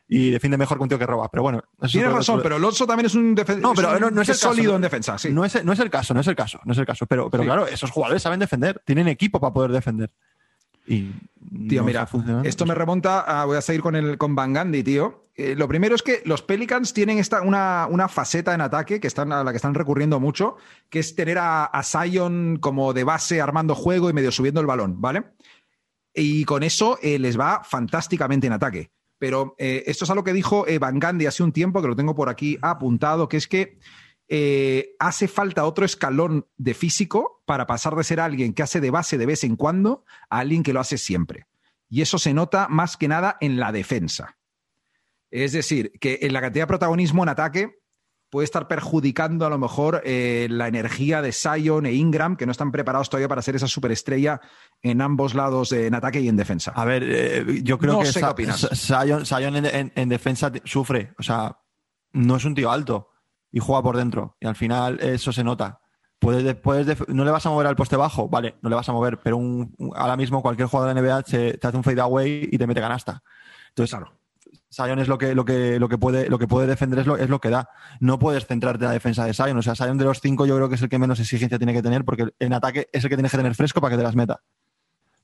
y 0.08 0.30
defiende 0.30 0.58
mejor 0.58 0.78
que 0.78 0.84
un 0.84 0.90
tío 0.90 1.00
que 1.00 1.06
roba. 1.06 1.30
Pero 1.30 1.44
bueno, 1.44 1.64
Tienes 1.90 2.12
razón, 2.12 2.40
pero 2.44 2.56
Alonso 2.56 2.86
también 2.86 3.08
es 3.08 3.16
un, 3.16 3.34
defensor 3.34 3.62
no, 3.62 3.74
pero 3.74 4.12
no, 4.12 4.22
es, 4.22 4.30
el 4.30 4.36
sólido 4.36 4.76
en 4.76 4.82
defensa. 4.82 5.18
Sí. 5.18 5.32
No, 5.32 5.46
es, 5.46 5.64
no 5.64 5.74
es 5.74 5.80
el 5.80 5.90
caso, 5.90 6.14
no 6.14 6.20
es 6.20 6.28
el 6.28 6.36
caso, 6.36 6.60
no 6.66 6.74
es 6.74 6.78
el 6.78 6.86
caso. 6.86 7.06
Pero, 7.06 7.30
pero 7.30 7.44
claro, 7.44 7.68
esos 7.68 7.92
jugadores 7.92 8.22
saben 8.22 8.40
defender, 8.40 8.82
tienen 8.86 9.08
equipo 9.08 9.40
para 9.40 9.54
poder 9.54 9.72
defender. 9.72 10.12
Y 10.88 11.12
tío, 11.68 11.84
mira, 11.84 12.08
esto 12.44 12.66
me 12.66 12.76
remonta 12.76 13.22
a, 13.22 13.46
voy 13.46 13.58
a 13.58 13.62
seguir 13.62 13.82
con 13.82 13.96
el 13.96 14.18
con 14.20 14.36
Van 14.36 14.54
Gandhi, 14.54 14.84
tío. 14.84 15.30
Eh, 15.36 15.56
lo 15.56 15.68
primero 15.68 15.96
es 15.96 16.04
que 16.04 16.22
los 16.26 16.44
Pelicans 16.44 16.94
tienen 16.94 17.18
esta, 17.18 17.42
una, 17.42 17.88
una, 17.90 18.08
faceta 18.08 18.54
en 18.54 18.62
ataque 18.62 19.02
que 19.02 19.08
están, 19.08 19.34
a 19.34 19.44
la 19.44 19.52
que 19.52 19.58
están 19.58 19.74
recurriendo 19.74 20.20
mucho, 20.20 20.56
que 20.90 21.00
es 21.00 21.16
tener 21.16 21.40
a, 21.40 21.66
a 21.66 21.84
Zion 21.84 22.58
como 22.62 22.94
de 22.94 23.04
base 23.04 23.42
armando 23.42 23.76
juego 23.76 24.10
y 24.10 24.14
medio 24.14 24.32
subiendo 24.32 24.62
el 24.62 24.68
balón, 24.68 25.02
¿vale? 25.02 25.24
Y 26.14 26.46
con 26.46 26.64
eso 26.64 26.98
eh, 27.02 27.20
les 27.20 27.38
va 27.38 27.64
fantásticamente 27.66 28.48
en 28.48 28.54
ataque. 28.54 28.92
Pero 29.26 29.56
eh, 29.58 29.84
esto 29.88 30.04
es 30.04 30.12
algo 30.12 30.24
que 30.24 30.34
dijo 30.34 30.68
Van 30.80 31.00
Gandhi 31.00 31.26
hace 31.26 31.42
un 31.42 31.52
tiempo, 31.52 31.82
que 31.82 31.88
lo 31.88 31.96
tengo 31.96 32.14
por 32.14 32.30
aquí 32.30 32.60
apuntado, 32.62 33.28
que 33.28 33.38
es 33.38 33.48
que 33.48 33.80
eh, 34.28 34.92
hace 35.00 35.28
falta 35.28 35.66
otro 35.66 35.84
escalón 35.84 36.46
de 36.58 36.76
físico 36.76 37.42
para 37.48 37.66
pasar 37.66 37.96
de 37.96 38.04
ser 38.04 38.20
alguien 38.20 38.54
que 38.54 38.62
hace 38.62 38.80
de 38.80 38.92
base 38.92 39.18
de 39.18 39.26
vez 39.26 39.44
en 39.44 39.56
cuando 39.56 40.06
a 40.30 40.38
alguien 40.38 40.62
que 40.62 40.74
lo 40.74 40.80
hace 40.80 41.00
siempre. 41.00 41.48
Y 41.90 42.04
eso 42.04 42.20
se 42.20 42.36
nota 42.36 42.68
más 42.70 42.98
que 42.98 43.08
nada 43.08 43.38
en 43.42 43.60
la 43.60 43.72
defensa. 43.72 44.38
Es 45.32 45.54
decir, 45.54 45.94
que 46.00 46.20
en 46.22 46.32
la 46.32 46.42
cantidad 46.42 46.66
de 46.66 46.68
protagonismo 46.68 47.24
en 47.24 47.30
ataque 47.30 47.80
puede 48.36 48.44
estar 48.44 48.68
perjudicando 48.68 49.46
a 49.46 49.50
lo 49.50 49.58
mejor 49.58 50.02
eh, 50.04 50.48
la 50.50 50.68
energía 50.68 51.22
de 51.22 51.32
Sion 51.32 51.86
e 51.86 51.94
Ingram, 51.94 52.36
que 52.36 52.46
no 52.46 52.52
están 52.52 52.70
preparados 52.70 53.10
todavía 53.10 53.30
para 53.30 53.42
ser 53.42 53.56
esa 53.56 53.70
superestrella 53.70 54.42
en 54.82 55.00
ambos 55.00 55.36
lados, 55.36 55.72
en 55.72 55.96
ataque 55.96 56.20
y 56.20 56.28
en 56.28 56.36
defensa. 56.36 56.74
A 56.76 56.84
ver, 56.84 57.04
eh, 57.06 57.62
yo 57.64 57.80
creo 57.80 57.98
que 57.98 58.08
Sion, 58.08 59.56
en 59.96 60.10
defensa 60.10 60.52
sufre. 60.66 61.14
O 61.18 61.24
sea, 61.24 61.60
no 62.12 62.36
es 62.36 62.44
un 62.44 62.56
tío 62.56 62.70
alto 62.72 63.08
y 63.54 63.60
juega 63.60 63.82
por 63.82 63.96
dentro. 63.96 64.36
Y 64.42 64.48
al 64.48 64.58
final 64.58 65.00
eso 65.00 65.32
se 65.32 65.46
nota. 65.46 65.80
Puedes, 66.20 66.56
puedes 66.56 67.08
no 67.08 67.24
le 67.24 67.32
vas 67.32 67.46
a 67.46 67.52
mover 67.52 67.68
al 67.68 67.78
poste 67.78 67.96
bajo, 67.96 68.28
vale, 68.28 68.56
no 68.62 68.70
le 68.70 68.76
vas 68.76 68.90
a 68.90 68.92
mover, 68.92 69.18
pero 69.22 69.38
un, 69.38 69.74
ahora 69.96 70.18
mismo 70.18 70.42
cualquier 70.42 70.68
jugador 70.68 70.94
de 70.94 71.02
NBA 71.02 71.24
te 71.24 71.66
hace 71.66 71.78
un 71.78 71.86
fade 71.86 72.02
away 72.02 72.50
y 72.52 72.58
te 72.58 72.68
mete 72.68 72.82
canasta. 72.82 73.24
Entonces, 73.70 73.96
claro. 73.96 74.25
Sion 74.76 75.00
es 75.00 75.08
lo 75.08 75.18
que, 75.18 75.34
lo 75.34 75.46
que, 75.46 75.80
lo 75.80 75.88
que, 75.88 75.98
puede, 75.98 76.30
lo 76.30 76.38
que 76.38 76.48
puede 76.48 76.68
defender, 76.68 77.00
es 77.00 77.08
lo, 77.08 77.16
es 77.16 77.30
lo 77.30 77.40
que 77.40 77.50
da. 77.50 77.70
No 78.02 78.20
puedes 78.20 78.46
centrarte 78.46 78.84
en 78.84 78.90
la 78.90 78.94
defensa 78.94 79.24
de 79.24 79.34
Sion. 79.34 79.58
O 79.58 79.62
sea, 79.62 79.74
Sion 79.74 79.98
de 79.98 80.04
los 80.04 80.20
cinco 80.20 80.46
yo 80.46 80.56
creo 80.58 80.68
que 80.68 80.76
es 80.76 80.82
el 80.82 80.90
que 80.90 81.00
menos 81.00 81.18
exigencia 81.20 81.58
tiene 81.58 81.74
que 81.74 81.82
tener 81.82 82.04
porque 82.04 82.28
en 82.40 82.54
ataque 82.54 82.90
es 82.92 83.04
el 83.04 83.10
que 83.10 83.16
tienes 83.16 83.32
que 83.32 83.38
tener 83.38 83.56
fresco 83.56 83.80
para 83.80 83.92
que 83.92 83.98
te 83.98 84.04
las 84.04 84.16
meta. 84.16 84.42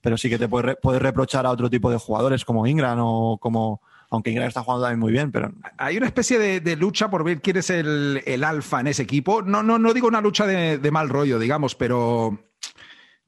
Pero 0.00 0.16
sí 0.16 0.30
que 0.30 0.38
te 0.38 0.48
puedes, 0.48 0.76
puedes 0.80 1.02
reprochar 1.02 1.44
a 1.44 1.50
otro 1.50 1.68
tipo 1.68 1.90
de 1.90 1.98
jugadores 1.98 2.46
como 2.46 2.66
Ingram 2.66 2.98
o 3.02 3.36
como, 3.38 3.82
aunque 4.08 4.30
Ingram 4.30 4.48
está 4.48 4.62
jugando 4.62 4.84
también 4.84 5.00
muy 5.00 5.12
bien, 5.12 5.30
pero... 5.30 5.52
Hay 5.76 5.98
una 5.98 6.06
especie 6.06 6.38
de, 6.60 6.76
lucha 6.76 7.10
por 7.10 7.22
ver 7.22 7.42
quién 7.42 7.58
es 7.58 7.68
el, 7.68 8.42
alfa 8.42 8.80
en 8.80 8.86
ese 8.86 9.02
equipo. 9.02 9.42
No, 9.42 9.62
no, 9.62 9.78
no 9.78 9.92
digo 9.92 10.08
una 10.08 10.22
lucha 10.22 10.46
de, 10.46 10.90
mal 10.90 11.10
rollo, 11.10 11.38
digamos, 11.38 11.74
pero... 11.74 12.38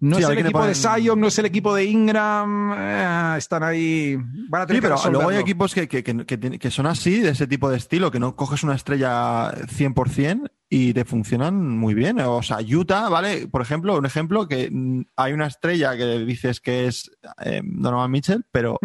No 0.05 0.19
es 0.19 0.29
el 0.29 0.39
equipo 0.39 0.67
de 0.67 0.75
Sion, 0.75 1.19
no 1.19 1.29
es 1.29 1.39
el 1.39 1.47
equipo 1.47 1.75
de 1.75 1.85
Ingram, 1.87 2.75
eh, 2.77 3.35
están 3.39 3.63
ahí. 3.63 4.17
Van 4.49 4.63
a 4.63 4.67
tener 4.67 4.83
sí, 4.83 4.89
pero 4.89 5.11
luego 5.11 5.31
hay 5.31 5.39
equipos 5.39 5.75
que, 5.75 5.89
que, 5.89 6.71
son 6.71 6.87
así, 6.87 7.21
de 7.21 7.31
ese 7.31 7.47
tipo 7.47 7.71
de 7.71 7.79
estilo, 7.79 8.11
que 8.11 8.21
no 8.21 8.37
coges 8.37 8.63
una 8.63 8.75
estrella 8.75 9.51
100% 9.53 10.51
y 10.69 10.93
te 10.93 11.07
funcionan 11.07 11.79
muy 11.79 11.95
bien. 11.95 12.21
O 12.21 12.43
sea, 12.43 12.59
Utah, 12.61 13.09
¿vale? 13.09 13.49
Por 13.49 13.63
ejemplo, 13.63 13.97
un 13.97 14.05
ejemplo 14.05 14.47
que 14.47 14.71
hay 15.17 15.33
una 15.33 15.47
estrella 15.47 15.97
que 15.97 16.19
dices 16.19 16.61
que 16.61 16.87
es 16.87 17.11
eh, 17.43 17.63
Donovan 17.65 18.11
Mitchell, 18.11 18.45
pero 18.53 18.79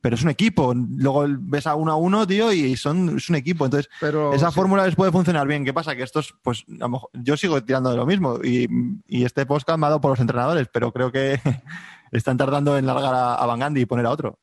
pero 0.00 0.16
es 0.16 0.22
un 0.22 0.30
equipo. 0.30 0.74
Luego 0.74 1.26
ves 1.28 1.66
a 1.66 1.74
uno 1.74 1.92
a 1.92 1.96
uno, 1.96 2.26
tío, 2.26 2.52
y 2.52 2.76
son, 2.76 3.16
es 3.16 3.28
un 3.28 3.36
equipo. 3.36 3.64
Entonces, 3.64 3.90
esa 4.32 4.50
fórmula 4.50 4.86
les 4.86 4.94
puede 4.94 5.12
funcionar 5.12 5.46
bien. 5.46 5.64
¿Qué 5.64 5.72
pasa? 5.72 5.94
Que 5.94 6.02
estos, 6.02 6.34
pues, 6.42 6.64
a 6.68 6.84
lo 6.84 6.88
mejor, 6.88 7.10
yo 7.12 7.36
sigo 7.36 7.62
tirando 7.62 7.90
de 7.90 7.96
lo 7.96 8.06
mismo. 8.06 8.38
Y, 8.42 8.68
y 9.06 9.24
este 9.24 9.46
podcast 9.46 9.78
me 9.78 9.86
ha 9.86 9.90
dado 9.90 10.00
por 10.00 10.10
los 10.10 10.20
entrenadores, 10.20 10.68
pero 10.72 10.92
creo 10.92 11.12
que 11.12 11.40
están 12.12 12.36
tardando 12.36 12.78
en 12.78 12.86
largar 12.86 13.14
a, 13.14 13.46
Van 13.46 13.60
Gandhi 13.60 13.82
y 13.82 13.86
poner 13.86 14.06
a 14.06 14.10
otro. 14.10 14.38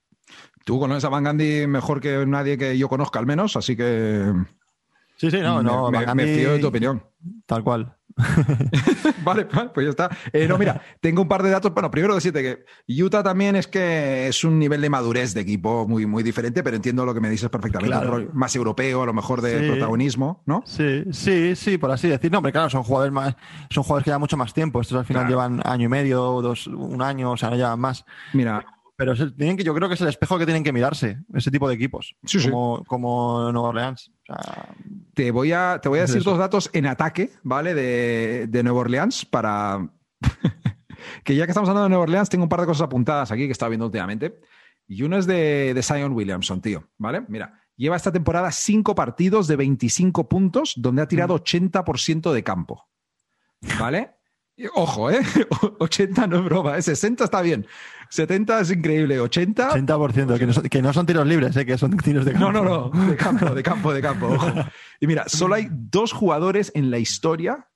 Tú 0.64 0.80
conoces 0.80 1.06
a 1.06 1.10
Van 1.10 1.24
Gandhi 1.24 1.66
mejor 1.66 2.02
que 2.02 2.26
nadie 2.26 2.58
que 2.58 2.78
yo 2.78 2.90
conozca, 2.90 3.20
al 3.20 3.26
menos, 3.26 3.56
así 3.56 3.76
que. 3.76 4.32
Sí, 5.16 5.32
sí, 5.32 5.40
no, 5.40 5.64
no. 5.64 5.90
Me, 5.90 6.06
me 6.14 6.26
fío 6.26 6.54
de 6.54 6.60
tu 6.60 6.68
opinión. 6.68 7.04
Tal 7.46 7.64
cual. 7.64 7.97
vale, 9.24 9.46
pues 9.46 9.86
ya 9.86 9.90
está. 9.90 10.10
Eh, 10.34 10.48
no, 10.48 10.58
mira, 10.58 10.82
tengo 11.00 11.22
un 11.22 11.28
par 11.28 11.44
de 11.44 11.50
datos. 11.50 11.74
Bueno, 11.74 11.92
primero 11.92 12.16
decirte 12.16 12.42
que 12.42 13.04
Utah 13.04 13.24
también 13.24 13.56
es 13.56 13.68
que 13.68 14.28
es 14.28 14.44
un 14.44 14.58
nivel 14.60 14.82
de 14.82 14.90
madurez 14.90 15.34
de 15.34 15.42
equipo 15.42 15.88
muy, 15.88 16.06
muy 16.06 16.24
diferente, 16.24 16.64
pero 16.64 16.76
entiendo 16.76 17.06
lo 17.06 17.14
que 17.14 17.22
me 17.22 17.30
dices 17.30 17.50
perfectamente. 17.50 17.96
Más 18.34 18.56
europeo, 18.56 19.04
a 19.04 19.06
lo 19.06 19.14
mejor 19.14 19.42
de 19.42 19.68
protagonismo, 19.70 20.42
¿no? 20.46 20.64
Sí, 20.66 21.04
sí, 21.12 21.56
sí, 21.56 21.78
por 21.78 21.92
así 21.92 22.08
decir. 22.08 22.32
No, 22.32 22.40
hombre, 22.40 22.52
claro, 22.52 22.70
son 22.70 22.84
jugadores 22.84 23.14
más, 23.14 23.36
son 23.70 23.84
jugadores 23.84 24.04
que 24.04 24.10
llevan 24.10 24.22
mucho 24.22 24.38
más 24.38 24.54
tiempo. 24.54 24.82
Estos 24.82 24.98
al 24.98 25.06
final 25.06 25.28
llevan 25.28 25.62
año 25.66 25.86
y 25.86 25.90
medio, 25.90 26.42
dos, 26.42 26.68
un 26.68 27.02
año, 27.02 27.32
o 27.32 27.38
sea, 27.38 27.50
no 27.50 27.56
llevan 27.56 27.80
más. 27.80 28.06
Mira, 28.34 28.66
pero 28.98 29.14
tienen 29.16 29.56
que, 29.56 29.64
yo 29.64 29.76
creo 29.76 29.88
que 29.88 29.94
es 29.94 30.02
el 30.02 30.08
espejo 30.08 30.40
que 30.40 30.46
tienen 30.46 30.64
que 30.64 30.74
mirarse, 30.74 31.20
ese 31.36 31.52
tipo 31.52 31.70
de 31.70 31.76
equipos, 31.76 32.16
como, 32.44 32.84
como 32.86 33.52
Nueva 33.52 33.70
Orleans. 33.70 34.12
te 35.14 35.30
voy 35.30 35.52
a, 35.52 35.80
te 35.80 35.88
voy 35.88 36.00
a 36.00 36.02
decir 36.02 36.24
dos 36.24 36.40
datos 36.40 36.72
en 36.74 36.88
ataque, 36.88 37.30
¿vale? 37.44 37.76
De, 37.76 38.48
de 38.48 38.64
Nueva 38.64 38.80
Orleans 38.80 39.24
para... 39.24 39.88
que 41.24 41.36
ya 41.36 41.46
que 41.46 41.52
estamos 41.52 41.70
hablando 41.70 41.84
de 41.84 41.90
Nueva 41.90 42.04
Orleans, 42.04 42.28
tengo 42.28 42.44
un 42.44 42.50
par 42.50 42.62
de 42.62 42.66
cosas 42.66 42.86
apuntadas 42.86 43.32
aquí 43.32 43.46
que 43.46 43.52
estaba 43.52 43.70
viendo 43.70 43.86
últimamente. 43.86 44.40
Y 44.88 45.04
uno 45.04 45.18
es 45.18 45.28
de, 45.28 45.76
de 45.76 45.84
Zion 45.84 46.14
Williamson, 46.14 46.60
tío, 46.60 46.90
¿vale? 46.98 47.24
Mira, 47.28 47.62
lleva 47.76 47.96
esta 47.96 48.12
temporada 48.12 48.52
cinco 48.52 48.96
partidos 48.96 49.48
de 49.48 49.58
25 49.58 50.28
puntos 50.28 50.74
donde 50.76 51.04
ha 51.04 51.08
tirado 51.08 51.36
80% 51.36 52.34
de 52.34 52.44
campo, 52.44 52.90
¿vale? 53.80 54.17
Ojo, 54.74 55.12
¿eh? 55.12 55.20
80 55.80 56.28
no 56.28 56.38
es 56.38 56.46
broma, 56.46 56.78
¿eh? 56.78 56.82
60 56.82 57.24
está 57.24 57.42
bien. 57.42 57.68
70 58.10 58.62
es 58.62 58.72
increíble, 58.72 59.20
80. 59.20 59.72
80%, 59.72 60.38
que 60.38 60.46
no, 60.46 60.54
son, 60.54 60.64
que 60.64 60.82
no 60.82 60.94
son 60.94 61.06
tiros 61.06 61.28
libres, 61.28 61.56
¿eh? 61.58 61.66
que 61.66 61.78
son 61.78 61.96
tiros 61.98 62.26
de 62.26 62.34
campo. 62.34 62.52
No, 62.52 62.64
no, 62.64 62.92
no, 62.94 63.06
de 63.10 63.16
campo, 63.16 63.54
de 63.54 63.64
campo, 63.64 63.94
de 63.94 64.02
campo. 64.02 64.28
Ojo. 64.28 64.48
Y 65.00 65.08
mira, 65.08 65.26
solo 65.28 65.56
hay 65.56 65.68
dos 65.72 66.14
jugadores 66.14 66.72
en 66.74 66.90
la 66.90 67.00
historia. 67.00 67.70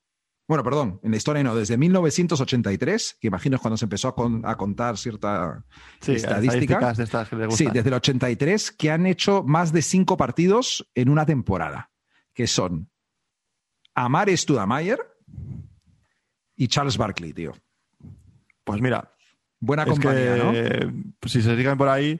Bueno, 0.47 0.63
perdón, 0.63 0.99
en 1.03 1.11
la 1.11 1.17
historia 1.17 1.43
no, 1.43 1.55
desde 1.55 1.77
1983, 1.77 3.17
que 3.21 3.27
imagino 3.27 3.55
es 3.55 3.61
cuando 3.61 3.77
se 3.77 3.85
empezó 3.85 4.09
a, 4.09 4.57
contar 4.57 4.97
cierta 4.97 5.63
estadística. 6.05 6.93
De 6.93 7.03
estas 7.03 7.29
que 7.29 7.35
les 7.35 7.55
sí, 7.55 7.67
desde 7.71 7.89
el 7.89 7.93
83, 7.93 8.71
que 8.71 8.91
han 8.91 9.05
hecho 9.05 9.43
más 9.43 9.71
de 9.71 9.81
cinco 9.81 10.17
partidos 10.17 10.89
en 10.95 11.09
una 11.09 11.25
temporada, 11.25 11.91
que 12.33 12.47
son 12.47 12.89
Amar 13.93 14.35
Studamayer 14.35 14.99
y 16.61 16.67
Charles 16.67 16.97
Barkley, 16.97 17.33
tío. 17.33 17.53
Pues 18.63 18.81
mira, 18.81 19.11
Buena 19.61 19.85
compañía, 19.85 20.35
¿no? 20.37 20.51
Pues 21.19 21.31
si 21.31 21.41
se 21.41 21.55
siguen 21.55 21.77
por 21.77 21.87
ahí, 21.87 22.19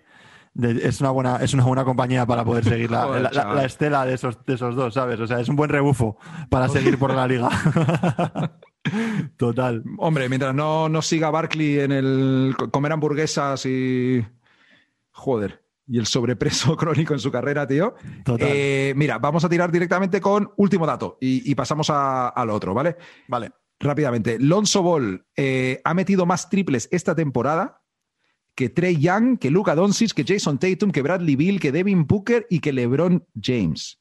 es, 0.62 1.02
una 1.02 1.10
buena, 1.10 1.38
es 1.38 1.56
una 1.56 1.64
buena 1.64 1.84
compañía 1.84 2.26
para 2.26 2.46
poder 2.46 2.64
seguir 2.64 2.92
la, 2.92 3.66
estela 3.66 4.06
de 4.06 4.14
esos, 4.14 4.46
de 4.46 4.54
esos 4.54 4.76
dos, 4.76 4.94
¿sabes? 4.94 5.20
O 5.20 5.26
sea, 5.26 5.40
es 5.40 5.50
un 5.50 5.56
buen 5.56 5.72
rebufo 5.72 6.18
para 6.50 6.70
seguir 6.70 7.00
por 7.00 7.14
la 7.16 7.28
liga. 7.28 7.50
Total. 9.38 9.84
Hombre, 9.98 10.30
mientras 10.30 10.54
no, 10.54 10.88
no 10.88 11.02
siga 11.02 11.32
Barkley 11.32 11.80
en 11.80 11.92
el 11.92 12.56
comer 12.72 12.92
hamburguesas 12.92 13.66
y. 13.66 14.24
Joder. 15.12 15.64
Y 15.88 15.98
el 15.98 16.06
sobrepreso 16.06 16.78
crónico 16.78 17.14
en 17.14 17.20
su 17.20 17.32
carrera, 17.32 17.66
tío. 17.66 17.96
Total. 18.24 18.48
Eh, 18.52 18.94
mira, 18.96 19.18
vamos 19.18 19.44
a 19.46 19.50
tirar 19.50 19.72
directamente 19.72 20.22
con 20.22 20.52
último 20.58 20.86
dato 20.86 21.18
y, 21.20 21.54
pasamos 21.56 21.90
al 21.90 22.50
otro, 22.52 22.76
¿vale? 22.76 22.98
Vale 23.28 23.52
rápidamente. 23.82 24.39
Lonzo 24.39 24.82
Ball 24.82 25.26
eh, 25.36 25.82
ha 25.84 25.94
metido 25.94 26.26
más 26.26 26.50
triples 26.50 26.88
esta 26.91 27.15
temporada 27.15 27.82
que 28.56 28.70
Trey 28.70 28.98
Young, 28.98 29.38
que 29.38 29.50
Luca 29.50 29.76
Doncic, 29.76 30.12
que 30.13 30.26
Jason 30.26 30.60
Tatum, 30.60 30.91
que 30.91 31.02
Bradley 31.02 31.36
Bill, 31.36 31.60
que 31.60 31.72
Devin 31.72 32.06
Booker 32.06 32.48
y 32.50 32.60
que 32.60 32.74
LeBron 32.74 33.26
James. 33.41 34.00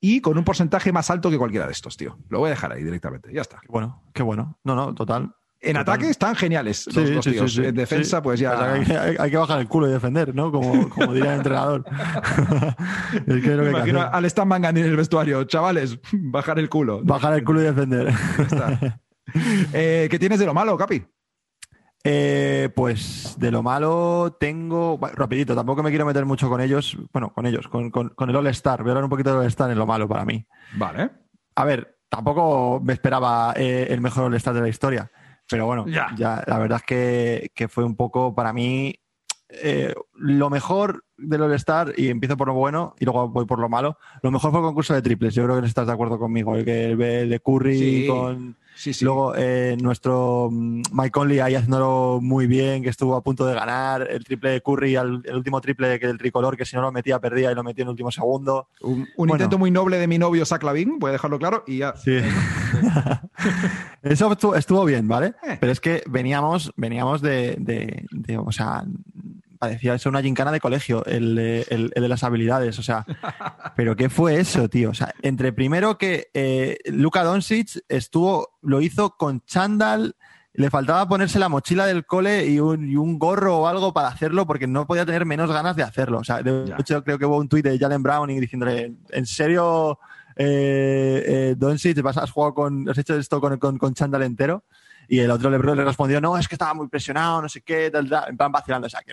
Y 0.00 0.20
con 0.20 0.36
un 0.36 0.44
porcentaje 0.44 0.92
más 0.92 1.10
alto 1.10 1.30
que 1.30 1.38
cualquiera 1.38 1.66
de 1.66 1.72
estos, 1.72 1.96
tío. 1.96 2.18
Lo 2.28 2.40
voy 2.40 2.48
a 2.48 2.50
dejar 2.50 2.72
ahí 2.72 2.82
directamente. 2.82 3.32
Ya 3.32 3.42
está. 3.42 3.60
Qué 3.60 3.68
bueno, 3.68 4.02
qué 4.12 4.22
bueno. 4.22 4.58
No, 4.64 4.74
no, 4.74 4.94
total. 4.94 5.34
En 5.62 5.76
ataque 5.76 6.10
están 6.10 6.34
geniales 6.34 6.88
los 6.92 7.14
dos 7.14 7.24
tíos. 7.24 7.56
en 7.58 7.76
defensa, 7.76 8.20
pues 8.20 8.40
ya. 8.40 8.72
hay, 8.72 9.30
que 9.30 9.36
bajar 9.36 9.60
el 9.60 9.68
culo 9.68 9.88
y 9.88 9.92
defender, 9.92 10.34
¿no? 10.34 10.50
Como, 10.50 10.88
como 10.88 11.14
diría 11.14 11.34
el 11.34 11.36
entrenador. 11.38 11.84
es 13.26 13.42
que 13.42 13.52
imagino 13.52 14.02
al 14.02 14.24
Stan 14.24 14.48
Mangan 14.48 14.76
en 14.76 14.86
el 14.86 14.96
vestuario. 14.96 15.44
Chavales, 15.44 16.00
bajar 16.12 16.58
el 16.58 16.68
culo. 16.68 17.00
Bajar 17.04 17.34
el 17.34 17.44
culo 17.44 17.60
y 17.60 17.64
defender. 17.64 18.12
Ya 18.38 18.42
está. 18.42 19.00
Eh, 19.72 20.08
¿Qué 20.10 20.18
tienes 20.18 20.38
de 20.38 20.46
lo 20.46 20.54
malo, 20.54 20.76
Capi? 20.76 21.04
Eh, 22.04 22.68
pues 22.74 23.36
de 23.38 23.50
lo 23.50 23.62
malo 23.62 24.36
tengo. 24.40 24.98
rapidito, 25.14 25.54
tampoco 25.54 25.82
me 25.82 25.90
quiero 25.90 26.04
meter 26.04 26.26
mucho 26.26 26.48
con 26.48 26.60
ellos. 26.60 26.98
Bueno, 27.12 27.32
con 27.32 27.46
ellos, 27.46 27.68
con, 27.68 27.92
el 28.28 28.36
All-Star. 28.36 28.82
Voy 28.82 28.90
a 28.90 28.92
hablar 28.92 29.04
un 29.04 29.10
poquito 29.10 29.30
del 29.30 29.40
All-Star 29.40 29.70
en 29.70 29.78
lo 29.78 29.86
malo 29.86 30.08
para 30.08 30.24
mí. 30.24 30.44
Vale. 30.74 31.10
A 31.54 31.64
ver, 31.64 31.98
tampoco 32.08 32.80
me 32.82 32.92
esperaba 32.92 33.54
eh, 33.56 33.86
el 33.90 34.00
mejor 34.00 34.24
All-Star 34.24 34.54
de 34.54 34.62
la 34.62 34.68
historia. 34.68 35.10
Pero 35.48 35.66
bueno, 35.66 35.86
ya. 35.86 36.42
la 36.46 36.58
verdad 36.58 36.80
es 36.88 37.50
que, 37.54 37.68
fue 37.68 37.84
un 37.84 37.94
poco 37.94 38.34
para 38.34 38.52
mí 38.52 38.94
eh, 39.48 39.94
lo 40.24 40.50
mejor 40.50 41.04
del 41.18 41.42
All-Star, 41.42 41.92
y 41.96 42.08
empiezo 42.08 42.36
por 42.36 42.46
lo 42.48 42.54
bueno 42.54 42.94
y 42.98 43.04
luego 43.04 43.28
voy 43.28 43.44
por 43.44 43.58
lo 43.58 43.68
malo, 43.68 43.96
lo 44.22 44.30
mejor 44.30 44.50
fue 44.52 44.60
el 44.60 44.66
concurso 44.66 44.94
de 44.94 45.02
triples. 45.02 45.34
Yo 45.34 45.44
creo 45.44 45.60
que 45.60 45.66
estás 45.66 45.86
de 45.86 45.92
acuerdo 45.92 46.18
conmigo. 46.18 46.54
El, 46.56 46.64
que, 46.64 46.92
el 46.92 47.28
de 47.28 47.40
Curry 47.40 47.78
Sí. 47.78 48.06
con. 48.08 48.56
Sí, 48.74 48.94
sí. 48.94 49.04
Luego 49.04 49.34
eh, 49.36 49.76
nuestro 49.82 50.48
mm, 50.50 50.82
Mike 50.92 51.10
Conley 51.10 51.40
ahí 51.40 51.54
haciéndolo 51.54 52.20
muy 52.22 52.46
bien, 52.46 52.82
que 52.82 52.88
estuvo 52.88 53.14
a 53.14 53.22
punto 53.22 53.44
de 53.44 53.54
ganar. 53.54 54.08
El 54.10 54.24
triple 54.24 54.48
de 54.50 54.62
Curry, 54.62 54.96
al- 54.96 55.20
el 55.24 55.36
último 55.36 55.60
triple 55.60 56.00
que 56.00 56.06
del 56.06 56.16
tricolor, 56.16 56.56
que 56.56 56.64
si 56.64 56.74
no 56.76 56.82
lo 56.82 56.90
metía 56.90 57.20
perdía 57.20 57.52
y 57.52 57.54
lo 57.54 57.62
metió 57.62 57.82
en 57.82 57.88
el 57.88 57.90
último 57.90 58.10
segundo. 58.10 58.68
Un, 58.80 59.00
un 59.00 59.06
Bueno. 59.16 59.34
intento 59.34 59.58
muy 59.58 59.70
noble 59.70 59.98
de 59.98 60.06
mi 60.08 60.16
novio 60.18 60.46
Zach 60.46 60.62
Lavin, 60.62 60.98
voy 60.98 61.10
a 61.10 61.12
dejarlo 61.12 61.38
claro, 61.38 61.64
y 61.66 61.78
ya. 61.78 61.94
Sí. 61.96 62.18
Eso 64.02 64.32
estuvo, 64.32 64.54
estuvo 64.56 64.84
bien, 64.84 65.06
¿vale? 65.06 65.34
Eh. 65.46 65.58
Pero 65.60 65.72
es 65.72 65.80
que 65.80 66.02
veníamos, 66.08 66.72
veníamos 66.76 67.20
de, 67.22 67.56
de- 67.58 68.06
de- 68.10 68.38
o 68.38 68.52
sea, 68.52 68.84
parecía 69.62 69.96
ser 69.96 70.10
una 70.10 70.20
gincana 70.22 70.50
de 70.50 70.58
colegio, 70.58 71.04
el, 71.04 71.36
de- 71.36 71.64
el- 71.70 71.92
el 71.94 72.02
de 72.02 72.08
las 72.08 72.24
habilidades, 72.24 72.80
o 72.80 72.82
sea, 72.82 73.06
pero 73.76 73.94
¿qué 73.94 74.08
fue 74.10 74.40
eso, 74.40 74.68
tío? 74.68 74.90
O 74.90 74.94
sea, 74.94 75.14
entre 75.22 75.52
primero 75.52 75.98
que 75.98 76.30
eh, 76.34 76.78
Luka 76.86 77.22
Doncic 77.22 77.78
estuvo, 77.88 78.58
lo 78.60 78.80
hizo 78.80 79.10
con 79.16 79.40
chándal, 79.46 80.16
le 80.54 80.68
faltaba 80.68 81.06
ponerse 81.08 81.38
la 81.38 81.48
mochila 81.48 81.86
del 81.86 82.04
cole 82.04 82.44
y 82.46 82.58
un, 82.58 82.90
y 82.90 82.96
un 82.96 83.20
gorro 83.20 83.58
o 83.58 83.68
algo 83.68 83.94
para 83.94 84.08
hacerlo 84.08 84.48
porque 84.48 84.66
no 84.66 84.84
podía 84.84 85.06
tener 85.06 85.24
menos 85.26 85.48
ganas 85.52 85.76
de 85.76 85.84
hacerlo. 85.84 86.18
O 86.18 86.24
sea, 86.24 86.42
de 86.42 86.64
Ya. 86.66 86.76
hecho 86.80 87.04
creo 87.04 87.16
que 87.20 87.24
hubo 87.26 87.36
un 87.38 87.48
tuit 87.48 87.64
de 87.64 87.78
Jalen 87.78 88.02
Browning 88.02 88.40
diciéndole, 88.40 88.92
¿en 89.10 89.26
serio, 89.26 90.00
eh, 90.34 91.22
eh, 91.24 91.54
Doncic, 91.56 92.02
vas- 92.02 92.16
has 92.18 92.32
jugado 92.32 92.52
con, 92.52 92.88
has 92.90 92.98
hecho 92.98 93.16
esto 93.16 93.40
con, 93.40 93.56
con, 93.58 93.78
con 93.78 93.94
chándal 93.94 94.24
entero? 94.24 94.64
Y 95.08 95.20
el 95.20 95.30
otro 95.30 95.50
le, 95.50 95.58
le 95.76 95.84
respondió, 95.84 96.20
no, 96.20 96.36
es 96.36 96.48
que 96.48 96.56
estaba 96.56 96.74
muy 96.74 96.88
presionado, 96.88 97.42
no 97.42 97.48
sé 97.48 97.60
qué, 97.62 97.90
tal, 97.92 98.08
tal, 98.08 98.28
en 98.30 98.36
plan 98.36 98.50
vacilando, 98.50 98.86
o 98.88 98.90
sea, 98.90 99.02
que... 99.06 99.12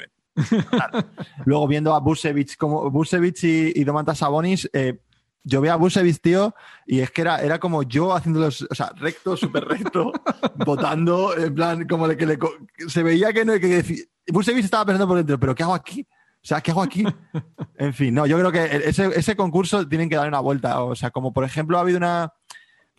claro. 0.69 1.06
Luego 1.45 1.67
viendo 1.67 1.93
a 1.93 1.99
Busevich, 1.99 2.58
como 2.58 2.89
Busevich 2.89 3.43
y, 3.43 3.73
y 3.75 3.84
Domantas 3.84 4.19
Sabonis, 4.19 4.69
eh, 4.73 4.99
yo 5.43 5.62
veía 5.62 5.73
a 5.73 5.78
Busevich, 5.78 6.19
tío, 6.21 6.54
y 6.86 6.99
es 6.99 7.12
que 7.12 7.21
era, 7.21 7.41
era 7.41 7.60
como 7.60 7.84
yo 7.84 8.13
haciéndolos, 8.13 8.67
o 8.69 8.75
sea, 8.75 8.91
recto, 8.95 9.38
súper 9.38 9.65
recto, 9.65 10.12
votando, 10.65 11.36
en 11.38 11.56
plan, 11.56 11.88
como 11.88 12.08
de 12.08 12.17
que 12.17 12.25
le, 12.25 12.39
se 12.88 13.04
veía 13.04 13.34
que 13.34 13.45
no, 13.45 13.54
que 13.60 14.08
Busevich 14.28 14.65
estaba 14.65 14.86
pensando 14.86 15.08
por 15.08 15.17
dentro, 15.17 15.39
pero 15.39 15.56
¿qué 15.56 15.63
hago 15.63 15.73
aquí? 15.73 16.06
O 16.41 16.47
sea, 16.47 16.62
¿qué 16.62 16.71
hago 16.71 16.82
aquí? 16.82 17.04
En 17.78 17.93
fin, 17.93 18.13
no, 18.13 18.25
yo 18.25 18.38
creo 18.38 18.52
que 18.52 18.89
ese, 18.89 19.06
ese 19.17 19.38
concurso 19.38 19.88
tienen 19.88 20.10
que 20.10 20.17
darle 20.17 20.28
una 20.28 20.41
vuelta. 20.41 20.84
O 20.84 20.95
sea, 20.95 21.12
como 21.12 21.32
por 21.32 21.45
ejemplo 21.45 21.78
ha 21.78 21.82
habido 21.82 21.97
una. 21.97 22.34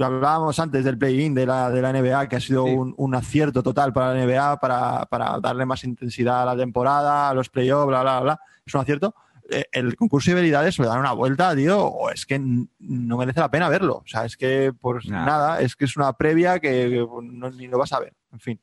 Hablábamos 0.05 0.59
antes 0.59 0.85
del 0.85 0.97
play-in 0.99 1.35
de 1.35 1.47
la, 1.47 1.71
de 1.71 1.83
la 1.83 1.93
NBA, 1.93 2.29
que 2.29 2.37
ha 2.37 2.41
sido 2.41 2.65
Sí. 2.67 2.73
un, 2.73 2.95
un 2.97 3.15
acierto 3.15 3.63
total 3.63 3.93
para 3.93 4.15
la 4.15 4.25
NBA, 4.25 4.61
para, 4.61 5.07
para 5.07 5.39
darle 5.41 5.67
más 5.67 5.85
intensidad 5.85 6.43
a 6.43 6.45
la 6.47 6.57
temporada, 6.57 7.29
a 7.29 7.35
los 7.35 7.49
playoffs, 7.49 7.87
bla, 7.89 8.03
bla, 8.03 8.21
bla. 8.21 8.41
Es 8.65 8.75
un 8.75 8.81
acierto. 8.81 9.15
Eh, 9.51 9.65
El 9.73 9.97
concurso 9.97 10.31
de 10.31 10.39
habilidades 10.39 10.79
le 10.79 10.87
dan 10.87 11.01
una 11.01 11.13
vuelta, 11.13 11.55
tío, 11.57 11.85
o 11.85 12.09
es 12.11 12.25
que 12.25 12.39
no 12.39 13.17
merece 13.19 13.41
la 13.41 13.51
pena 13.51 13.69
verlo. 13.69 13.97
O 13.97 14.07
sea, 14.07 14.25
es 14.25 14.37
que 14.37 14.73
por 14.73 15.05
Nah. 15.09 15.25
nada, 15.27 15.61
es 15.61 15.75
que 15.75 15.87
es 15.87 15.97
una 15.97 16.13
previa 16.13 16.61
que, 16.61 16.69
que 16.71 17.07
no- 17.23 17.51
ni 17.51 17.67
lo 17.67 17.79
vas 17.79 17.93
a 17.93 18.01
ver. 18.01 18.15
En 18.33 18.39
fin. 18.41 18.61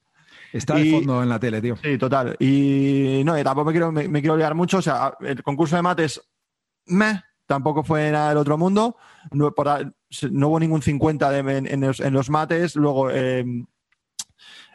Está 0.53 0.75
de 0.75 0.89
fondo 0.91 1.21
en 1.21 1.27
la 1.27 1.37
tele, 1.39 1.61
tío. 1.61 1.75
Sí, 1.75 1.97
total. 1.97 2.37
Y 2.39 3.21
no, 3.25 3.35
tampoco 3.43 3.65
me 3.65 3.71
quiero, 3.73 3.91
me, 3.91 4.07
me 4.07 4.21
quiero 4.21 4.37
liar 4.37 4.55
mucho. 4.55 4.77
O 4.77 4.81
sea, 4.81 5.13
el 5.19 5.43
concurso 5.43 5.75
de 5.75 5.81
mates, 5.81 6.21
meh, 6.85 7.21
tampoco 7.47 7.83
fue 7.83 8.11
nada 8.11 8.29
del 8.29 8.37
otro 8.37 8.57
mundo. 8.57 8.95
No, 9.31 9.51
por 9.51 9.67
hubo 10.49 10.59
ningún 10.59 10.81
50 10.81 11.31
de- 11.31 11.39
en, 11.57 11.65
en 11.67 11.81
los, 11.81 11.99
en 11.99 12.13
los 12.13 12.29
mates. 12.29 12.75
Luego, 12.75 13.09
eh, 13.09 13.43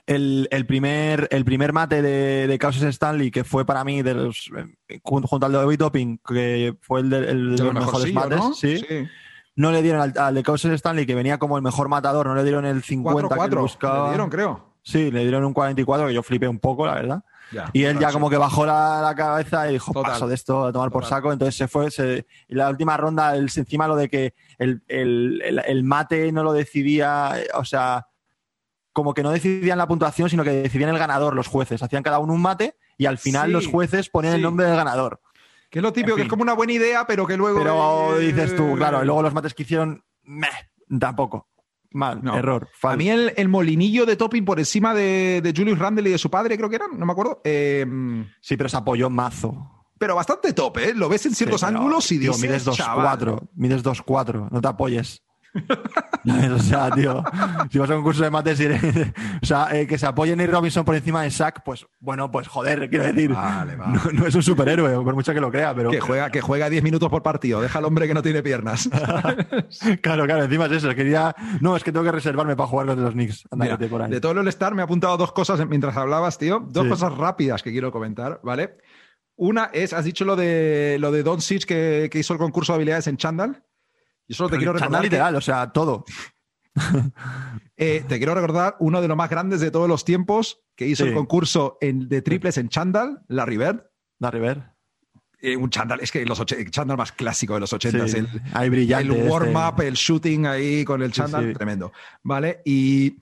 el, 0.07 0.49
el 0.51 0.67
primer, 0.67 1.29
el 1.31 1.45
primer 1.45 1.73
mate 1.73 2.03
de, 2.03 2.47
de 2.49 2.59
Causes 2.59 2.83
Stanley, 2.83 3.31
que 3.31 3.45
fue 3.45 3.65
para 3.65 3.85
mí, 3.85 4.03
de 4.03 4.15
los, 4.15 4.51
eh, 4.89 5.01
junto, 5.03 5.47
al 5.47 5.53
de 5.53 5.59
Bobby 5.65 5.77
Topping, 5.77 6.19
que 6.27 6.75
fue 6.81 7.01
el 7.01 7.11
de, 7.11 7.19
el 7.19 7.57
de 7.57 7.65
los 7.65 7.75
lo 7.75 7.81
mejores 7.81 8.13
mates. 8.13 8.39
¿no? 8.39 8.53
Sí. 8.55 8.85
No 9.55 9.71
le 9.71 9.83
dieron 9.83 10.01
al, 10.01 10.13
al 10.17 10.35
de 10.35 10.43
Causes 10.43 10.73
Stanley, 10.73 11.07
que 11.07 11.15
venía 11.15 11.39
como 11.39 11.57
el 11.57 11.63
mejor 11.63 11.89
matador, 11.89 12.27
no 12.27 12.35
le 12.35 12.43
dieron 12.43 12.65
el 12.65 12.83
50 12.83 13.29
que 13.29 13.35
él 13.35 13.51
4-4. 13.51 13.61
buscaba. 13.61 14.05
Le 14.05 14.11
dieron, 14.11 14.31
creo. 14.31 14.73
Sí, 14.83 15.11
le 15.13 15.21
dieron 15.21 15.45
un 15.45 15.53
44, 15.53 16.09
que 16.09 16.15
yo 16.15 16.23
flipé 16.25 16.49
un 16.49 16.59
poco, 16.59 16.87
la 16.87 16.95
verdad. 16.95 17.25
Ya. 17.53 17.71
Y 17.73 17.85
él 17.85 17.99
ya 17.99 18.11
como 18.13 18.31
que 18.31 18.37
bajó 18.39 18.65
la, 18.65 19.01
la 19.03 19.15
cabeza 19.15 19.69
y 19.69 19.75
dijo, 19.75 19.93
Total. 19.93 20.13
paso 20.13 20.27
de 20.27 20.35
esto 20.35 20.65
a 20.67 20.73
tomar 20.73 20.91
por 20.91 21.05
saco. 21.05 21.33
Entonces 21.33 21.55
se 21.57 21.69
fue. 21.69 21.91
se- 21.91 22.27
y 22.49 22.55
la 22.55 22.71
última 22.71 22.97
ronda, 22.97 23.35
el, 23.37 23.51
encima 23.55 23.87
lo 23.87 23.97
de 23.97 24.09
que 24.09 24.35
el, 24.59 24.83
el- 24.89 25.43
el- 25.45 25.59
el 25.67 25.85
mate 25.85 26.33
no 26.33 26.43
lo 26.43 26.53
decidía, 26.53 27.33
eh, 27.37 27.49
o 27.55 27.65
sea, 27.65 28.07
como 28.93 29.15
que 29.15 29.23
no 29.23 29.31
decidían 29.31 29.79
la 29.79 29.87
puntuación, 29.89 30.29
sino 30.31 30.45
que 30.45 30.51
decidían 30.51 30.91
el 30.91 30.99
ganador 30.99 31.35
los 31.35 31.47
jueces. 31.49 31.83
Hacían 31.83 32.03
cada 32.03 32.19
uno 32.19 32.33
un 32.33 32.43
mate 32.43 32.77
y 32.99 33.07
al 33.07 33.19
final 33.19 33.47
Sí, 33.49 33.53
los 33.53 33.67
jueces 33.67 34.09
ponían 34.09 34.33
sí. 34.35 34.37
el 34.37 34.43
nombre 34.43 34.67
del 34.67 34.77
ganador. 34.77 35.21
Que 35.71 35.79
es 35.79 35.83
lo 35.83 35.93
típico, 35.93 36.11
En 36.13 36.17
que 36.17 36.23
fin. 36.23 36.27
es 36.27 36.31
como 36.31 36.43
una 36.43 36.53
buena 36.53 36.73
idea, 36.75 37.07
pero 37.07 37.27
que 37.27 37.37
luego. 37.39 37.59
Pero 37.59 38.17
eh, 38.19 38.27
dices 38.33 38.55
tú, 38.55 38.75
claro, 38.77 39.03
y 39.03 39.07
luego 39.07 39.23
los 39.23 39.33
mates 39.33 39.55
que 39.55 39.63
hicieron, 39.63 40.05
meh, 40.25 40.49
tampoco. 41.01 41.49
Mal, 41.95 42.21
No. 42.23 42.37
error. 42.37 42.69
A 42.83 42.97
mí 42.97 43.09
el, 43.09 43.33
el 43.37 43.49
molinillo 43.49 44.07
de 44.07 44.17
topping 44.17 44.45
por 44.45 44.59
encima 44.59 44.95
de, 44.95 45.41
de 45.43 45.53
Julius 45.57 45.79
Randle 45.79 46.09
y 46.09 46.13
de 46.13 46.19
su 46.19 46.31
padre, 46.31 46.57
creo 46.57 46.69
que 46.71 46.77
eran, 46.77 46.99
no 46.99 47.07
me 47.07 47.13
acuerdo. 47.13 47.41
eh, 47.45 47.87
Sí, 48.41 48.57
pero 48.57 48.69
se 48.69 48.77
apoyó 48.77 49.09
mazo. 49.11 49.71
pero 49.99 50.15
bastante 50.17 50.53
top, 50.53 50.79
¿eh? 50.79 50.93
Lo 50.95 51.09
ves 51.09 51.27
en 51.27 51.35
ciertos 51.35 51.61
Sí, 51.61 51.67
pero, 51.67 51.79
ángulos 51.79 52.11
y 52.13 52.19
dices, 52.19 52.41
mides 52.43 52.67
2-4, 52.67 52.75
chaval. 52.77 53.39
mides 53.55 53.85
2-4, 53.85 54.49
no 54.51 54.61
te 54.61 54.69
apoyes. 54.69 55.23
O 56.55 56.59
sea, 56.59 56.91
tío, 56.91 57.23
si 57.71 57.79
vas 57.79 57.91
a 57.91 57.97
un 57.97 58.03
curso 58.03 58.23
de 58.25 58.31
mates 58.31 58.59
y 58.61 58.65
eres- 58.65 59.13
o 59.43 59.47
sea, 59.47 59.69
eh, 59.73 59.87
que 59.87 59.99
se 59.99 60.07
apoye 60.07 60.35
Nate 60.37 60.51
Robinson 60.51 60.85
por 60.85 60.95
encima 60.95 61.23
de 61.23 61.31
Sack, 61.31 61.63
pues 61.65 61.87
bueno, 62.01 62.31
pues 62.31 62.49
joder, 62.49 62.89
quiero 62.89 63.05
decir, 63.05 63.33
Vale, 63.33 63.77
vale. 63.77 63.93
No, 63.93 64.13
no 64.21 64.27
es 64.27 64.35
un 64.35 64.43
superhéroe, 64.43 64.95
por 65.03 65.15
mucho 65.15 65.35
que 65.35 65.41
lo 65.41 65.51
crea, 65.51 65.75
pero 65.75 65.91
Que 65.91 66.01
juega, 66.01 66.31
que 66.31 66.41
juega 66.41 66.69
10 66.71 66.83
minutos 66.83 67.09
por 67.11 67.23
partido. 67.23 67.61
Deja 67.61 67.79
al 67.79 67.85
hombre 67.85 68.07
que 68.07 68.15
no 68.15 68.23
tiene 68.23 68.43
piernas. 68.43 68.89
claro, 70.01 70.25
claro, 70.27 70.45
encima 70.45 70.67
es 70.67 70.73
eso, 70.73 70.95
quería, 70.95 71.35
no, 71.61 71.77
es 71.77 71.85
que 71.85 71.93
tengo 71.93 72.05
que 72.05 72.13
reservarme 72.13 72.57
para 72.57 72.69
jugar 72.69 72.87
contra 72.87 73.05
los 73.05 73.15
Knicks, 73.15 73.45
Mira, 73.57 73.79
por 73.79 74.03
ahí. 74.03 74.11
de 74.11 74.21
todo 74.21 74.33
el 74.33 74.39
All-Star 74.39 74.75
me 74.75 74.83
he 74.83 74.85
apuntado 74.85 75.17
dos 75.17 75.33
cosas 75.33 75.67
mientras 75.69 75.97
hablabas, 75.97 76.39
tío. 76.39 76.61
Dos 76.69 76.85
Sí. 76.85 76.89
cosas 76.91 77.17
rápidas 77.17 77.63
que 77.63 77.71
quiero 77.73 77.93
comentar, 77.93 78.41
¿vale? 78.43 78.77
Una 79.37 79.71
es, 79.73 79.93
has 79.93 80.05
dicho 80.05 80.25
lo 80.25 80.37
de 80.37 80.97
lo 81.01 81.11
de 81.11 81.23
Don 81.23 81.41
Sitch 81.41 81.65
que, 81.65 82.09
que 82.13 82.19
hizo 82.19 82.33
el 82.35 82.39
concurso 82.39 82.73
de 82.73 82.77
habilidades 82.77 83.07
en 83.07 83.17
Chandal. 83.17 83.63
Y 84.29 84.35
solo 84.35 84.49
te 84.51 84.57
quiero 84.57 84.73
Chándal 84.73 84.83
recordar. 84.83 85.03
que- 85.03 85.07
literal, 85.09 85.37
o 85.37 85.41
sea, 85.41 85.73
todo. 85.73 86.05
eh, 87.77 88.05
te 88.09 88.17
quiero 88.19 88.35
recordar 88.35 88.77
uno 88.81 89.01
de 89.03 89.09
los 89.09 89.17
más 89.17 89.31
grandes 89.31 89.61
de 89.61 89.71
todos 89.71 89.89
los 89.89 90.05
tiempos 90.05 90.61
que 90.77 90.87
hizo 90.87 91.05
Sí. 91.05 91.11
el 91.11 91.15
concurso 91.15 91.77
en- 91.81 92.09
de 92.09 92.23
triples 92.23 92.57
en 92.59 92.69
Chandal, 92.69 93.23
la 93.29 93.45
River. 93.45 93.91
La 94.19 94.31
River. 94.31 94.63
Eh, 95.41 95.57
un 95.57 95.71
Chandal, 95.71 96.01
es 96.01 96.13
que 96.13 96.25
los 96.25 96.41
el 96.53 96.71
Chandal 96.71 96.97
más 96.97 97.13
clásico 97.13 97.55
de 97.55 97.61
los 97.61 97.73
80 97.73 98.07
Sí, 98.07 98.19
el, 98.19 98.29
ahí 98.55 98.69
brillante. 98.71 99.09
el 99.13 99.17
este. 99.21 99.29
warm-up, 99.31 99.81
el 99.83 99.95
shooting 99.95 100.47
ahí 100.47 100.85
con 100.85 101.03
el 101.03 101.13
Sí, 101.13 101.21
Chandal, 101.21 101.49
sí. 101.49 101.53
tremendo. 101.55 101.93
¿Vale? 102.23 102.63
Y 102.65 103.19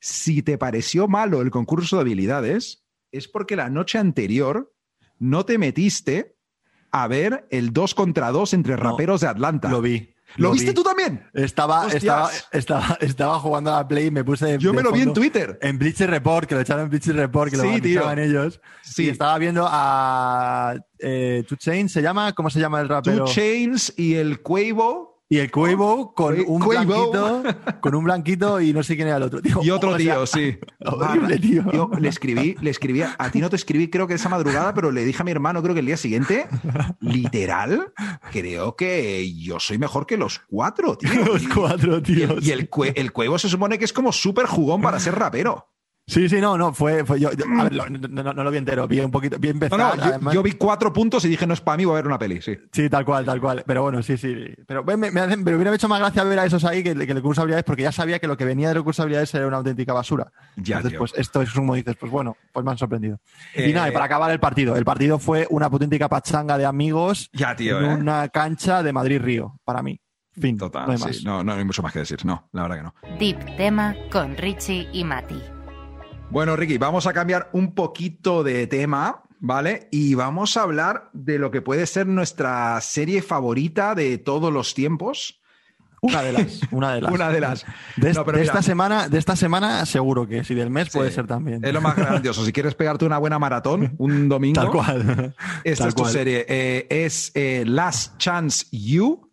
si 0.00 0.42
te 0.42 0.56
pareció 0.56 1.08
malo 1.08 1.42
el 1.42 1.50
concurso 1.50 1.96
de 1.96 2.02
habilidades, 2.02 2.84
es 3.12 3.28
porque 3.28 3.54
la 3.54 3.68
noche 3.68 3.98
anterior 3.98 4.72
no 5.18 5.44
te 5.44 5.58
metiste 5.58 6.36
a 6.90 7.06
ver 7.06 7.46
el 7.50 7.72
2 7.74 7.94
contra 7.94 8.30
2 8.30 8.54
entre 8.54 8.76
No, 8.76 8.82
raperos 8.82 9.20
de 9.20 9.26
Atlanta. 9.28 9.68
Lo 9.68 9.82
vi. 9.82 10.14
¿Lo 10.36 10.48
lo 10.48 10.52
viste 10.52 10.70
vi. 10.70 10.74
tú 10.74 10.82
también? 10.82 11.28
Estaba, 11.32 11.88
estaba, 11.92 12.30
estaba, 12.52 12.98
estaba 13.00 13.38
jugando 13.40 13.74
a 13.74 13.78
la 13.78 13.88
Play 13.88 14.06
y 14.06 14.10
me 14.10 14.24
puse. 14.24 14.58
Yo 14.58 14.70
de 14.70 14.76
me 14.76 14.82
lo 14.82 14.92
vi 14.92 15.02
en 15.02 15.12
Twitter. 15.12 15.58
En 15.62 15.78
Bleacher 15.78 16.10
Report, 16.10 16.48
que 16.48 16.54
lo 16.54 16.60
echaron 16.60 16.84
en 16.84 16.90
Bleacher 16.90 17.16
Report, 17.16 17.50
que 17.50 17.56
Sí, 17.56 17.62
lo 17.62 17.68
anunciaban 17.68 18.18
ellos. 18.18 18.60
Sí. 18.82 19.04
Y 19.06 19.08
estaba 19.08 19.38
viendo 19.38 19.66
a 19.68 20.76
eh, 20.98 21.44
Two 21.48 21.56
Chainz, 21.56 21.92
¿se 21.92 22.02
llama? 22.02 22.32
¿Cómo 22.32 22.50
se 22.50 22.60
llama 22.60 22.80
el 22.80 22.88
rapero? 22.88 23.24
Two 23.24 23.32
Chains 23.34 23.94
y 23.96 24.14
el 24.14 24.42
Quavo 24.42 25.07
y 25.30 25.38
el 25.38 25.50
Quavo 25.50 26.14
con 26.14 26.36
Quavo. 26.36 26.48
un 26.52 26.66
blanquito, 26.68 27.42
con 27.80 27.94
un 27.94 28.04
blanquito 28.04 28.60
y 28.60 28.72
no 28.72 28.82
sé 28.82 28.96
quién 28.96 29.08
era 29.08 29.18
el 29.18 29.22
otro. 29.24 29.42
Tío, 29.42 29.60
y 29.62 29.70
otro 29.70 29.90
o 29.90 29.98
sea, 29.98 30.14
tío, 30.14 30.26
sí. 30.26 30.58
horrible, 30.86 31.38
tío. 31.38 31.64
Yo 31.72 31.90
le 31.98 32.08
escribí, 32.08 32.56
le 32.60 32.70
escribí, 32.70 33.02
a 33.02 33.14
a 33.18 33.30
ti 33.30 33.40
no 33.40 33.50
te 33.50 33.56
escribí 33.56 33.88
creo 33.90 34.06
que 34.06 34.14
esa 34.14 34.28
madrugada, 34.28 34.72
pero 34.74 34.90
le 34.90 35.04
dije 35.04 35.20
a 35.20 35.24
mi 35.24 35.30
hermano 35.30 35.62
creo 35.62 35.74
que 35.74 35.80
el 35.80 35.86
día 35.86 35.96
siguiente, 35.96 36.46
literal, 37.00 37.92
creo 38.32 38.76
que 38.76 39.32
yo 39.34 39.60
soy 39.60 39.78
mejor 39.78 40.06
que 40.06 40.16
los 40.16 40.38
cuatro, 40.48 40.96
tío. 40.96 41.10
Los 41.24 41.42
Y- 41.42 41.46
cuatro, 41.48 41.98
Y 41.98 42.02
tío. 42.02 42.32
el, 42.38 42.44
y 42.46 42.50
el, 42.52 42.70
cue- 42.70 42.92
el 42.96 43.12
cuevo 43.12 43.38
se 43.38 43.48
supone 43.48 43.78
que 43.78 43.84
es 43.84 43.92
como 43.92 44.12
súper 44.12 44.46
jugón 44.46 44.80
para 44.82 44.98
ser 45.00 45.14
rapero. 45.14 45.68
Sí, 46.08 46.26
sí, 46.26 46.40
no, 46.40 46.56
no, 46.56 46.72
fue, 46.72 47.04
fue 47.04 47.20
yo. 47.20 47.30
yo- 47.32 47.44
a 47.60 47.64
ver, 47.64 47.74
lo- 47.74 47.88
no, 47.90 48.22
no- 48.22 48.32
no 48.32 48.42
lo 48.44 48.50
vi 48.50 48.56
entero, 48.56 48.88
vi 48.88 48.98
un 49.00 49.10
poquito, 49.10 49.36
vi 49.38 49.48
No, 49.48 49.52
empezar. 49.52 49.78
no, 49.78 49.94
yo, 49.96 50.02
además- 50.04 50.34
yo 50.34 50.42
vi 50.42 50.52
cuatro 50.52 50.90
puntos 50.90 51.22
y 51.26 51.28
dije, 51.28 51.46
no 51.46 51.52
es 51.52 51.60
para 51.60 51.76
mí, 51.76 51.84
voy 51.84 51.92
a 51.92 51.96
ver 51.96 52.06
una 52.06 52.18
peli, 52.18 52.40
sí. 52.40 52.56
Sí, 52.72 52.88
tal 52.88 53.04
cual, 53.04 53.26
tal 53.26 53.38
cual. 53.40 53.62
Pero 53.66 53.82
bueno, 53.82 54.02
sí, 54.02 54.16
sí. 54.16 54.34
Pero 54.66 54.82
me, 54.84 54.96
me, 54.96 55.20
hacen- 55.20 55.44
me 55.44 55.54
hubiera 55.54 55.74
hecho 55.74 55.86
más 55.86 56.00
gracia 56.00 56.24
ver 56.24 56.38
a 56.38 56.46
esos 56.46 56.64
ahí 56.64 56.82
que, 56.82 56.94
que 56.94 57.12
el 57.12 57.20
curso 57.22 57.42
de 57.42 57.44
habilidades, 57.44 57.64
porque 57.64 57.82
ya 57.82 57.92
sabía 57.92 58.18
que 58.18 58.26
lo 58.26 58.38
que 58.38 58.46
venía 58.46 58.72
del 58.72 58.82
curso 58.82 59.02
de 59.02 59.04
habilidades 59.04 59.34
era 59.34 59.46
una 59.46 59.58
auténtica 59.58 59.92
basura. 59.92 60.32
Ya, 60.56 60.76
Entonces, 60.76 60.92
tío. 60.92 60.98
pues 61.00 61.12
esto 61.16 61.42
es 61.42 61.52
como 61.52 61.74
dices, 61.74 61.94
pues 62.00 62.10
bueno, 62.10 62.36
pues 62.54 62.64
me 62.64 62.70
han 62.72 62.78
sorprendido. 62.78 63.20
Eh, 63.54 63.68
Y 63.68 63.72
nada, 63.74 63.90
y 63.90 63.92
para 63.92 64.06
acabar 64.06 64.30
el 64.30 64.40
partido. 64.40 64.76
El 64.76 64.86
partido 64.86 65.18
fue 65.18 65.46
una 65.50 65.66
auténtica 65.66 66.08
pachanga 66.08 66.56
de 66.56 66.64
amigos 66.64 67.28
Ya, 67.34 67.54
tío, 67.54 67.80
en 67.80 67.84
¿eh? 67.90 67.94
una 67.94 68.28
cancha 68.30 68.82
de 68.82 68.92
Madrid-Río, 68.94 69.60
para 69.62 69.82
mí. 69.82 70.00
Fin, 70.40 70.56
Total, 70.56 70.86
no 70.86 70.92
hay 70.92 71.12
sí. 71.12 71.24
No, 71.24 71.44
no 71.44 71.52
hay 71.52 71.64
mucho 71.64 71.82
más 71.82 71.92
que 71.92 71.98
decir, 71.98 72.24
no, 72.24 72.48
la 72.52 72.62
verdad 72.62 72.76
que 72.76 72.82
no. 72.84 72.94
Deep 73.18 73.56
Tema 73.58 73.94
con 74.10 74.36
Richie 74.38 74.88
y 74.92 75.04
Mati. 75.04 75.42
Bueno, 76.30 76.56
Ricky, 76.56 76.78
vamos 76.78 77.06
a 77.06 77.12
cambiar 77.12 77.48
un 77.52 77.74
poquito 77.74 78.44
de 78.44 78.66
tema, 78.66 79.22
¿vale? 79.40 79.88
Y 79.90 80.14
vamos 80.14 80.56
a 80.56 80.62
hablar 80.62 81.10
de 81.12 81.38
lo 81.38 81.50
que 81.50 81.62
puede 81.62 81.86
ser 81.86 82.06
nuestra 82.06 82.78
serie 82.80 83.22
favorita 83.22 83.94
de 83.94 84.18
todos 84.18 84.52
los 84.52 84.74
tiempos. 84.74 85.40
Una 86.00 86.22
de 86.22 86.32
las, 86.32 86.60
una 86.70 86.94
de 86.94 87.00
las. 87.00 87.12
Una 87.12 87.30
de 87.30 87.40
las. 87.40 87.64
De, 87.96 88.12
No, 88.12 88.24
pero 88.24 88.36
de 88.38 88.42
mira. 88.42 88.52
esta 88.52 88.62
semana, 88.62 89.08
de 89.08 89.18
esta 89.18 89.36
semana 89.36 89.84
seguro 89.86 90.28
que 90.28 90.44
sí, 90.44 90.54
del 90.54 90.70
mes 90.70 90.90
puede 90.90 91.10
ser 91.10 91.26
también. 91.26 91.64
Es 91.64 91.72
lo 91.72 91.80
más 91.80 91.96
grandioso. 91.96 92.44
Si 92.44 92.52
quieres 92.52 92.74
pegarte 92.74 93.04
una 93.06 93.18
buena 93.18 93.38
maratón 93.38 93.94
un 93.98 94.28
domingo, 94.28 94.60
Tal 94.60 94.70
cual. 94.70 95.34
esta 95.64 95.84
Tal 95.84 95.88
es 95.88 95.94
tu 95.94 96.02
cual. 96.02 96.12
serie. 96.12 96.44
Eh, 96.48 96.86
es 96.90 97.32
eh, 97.34 97.64
Last 97.66 98.18
Chance 98.18 98.66
You 98.70 99.32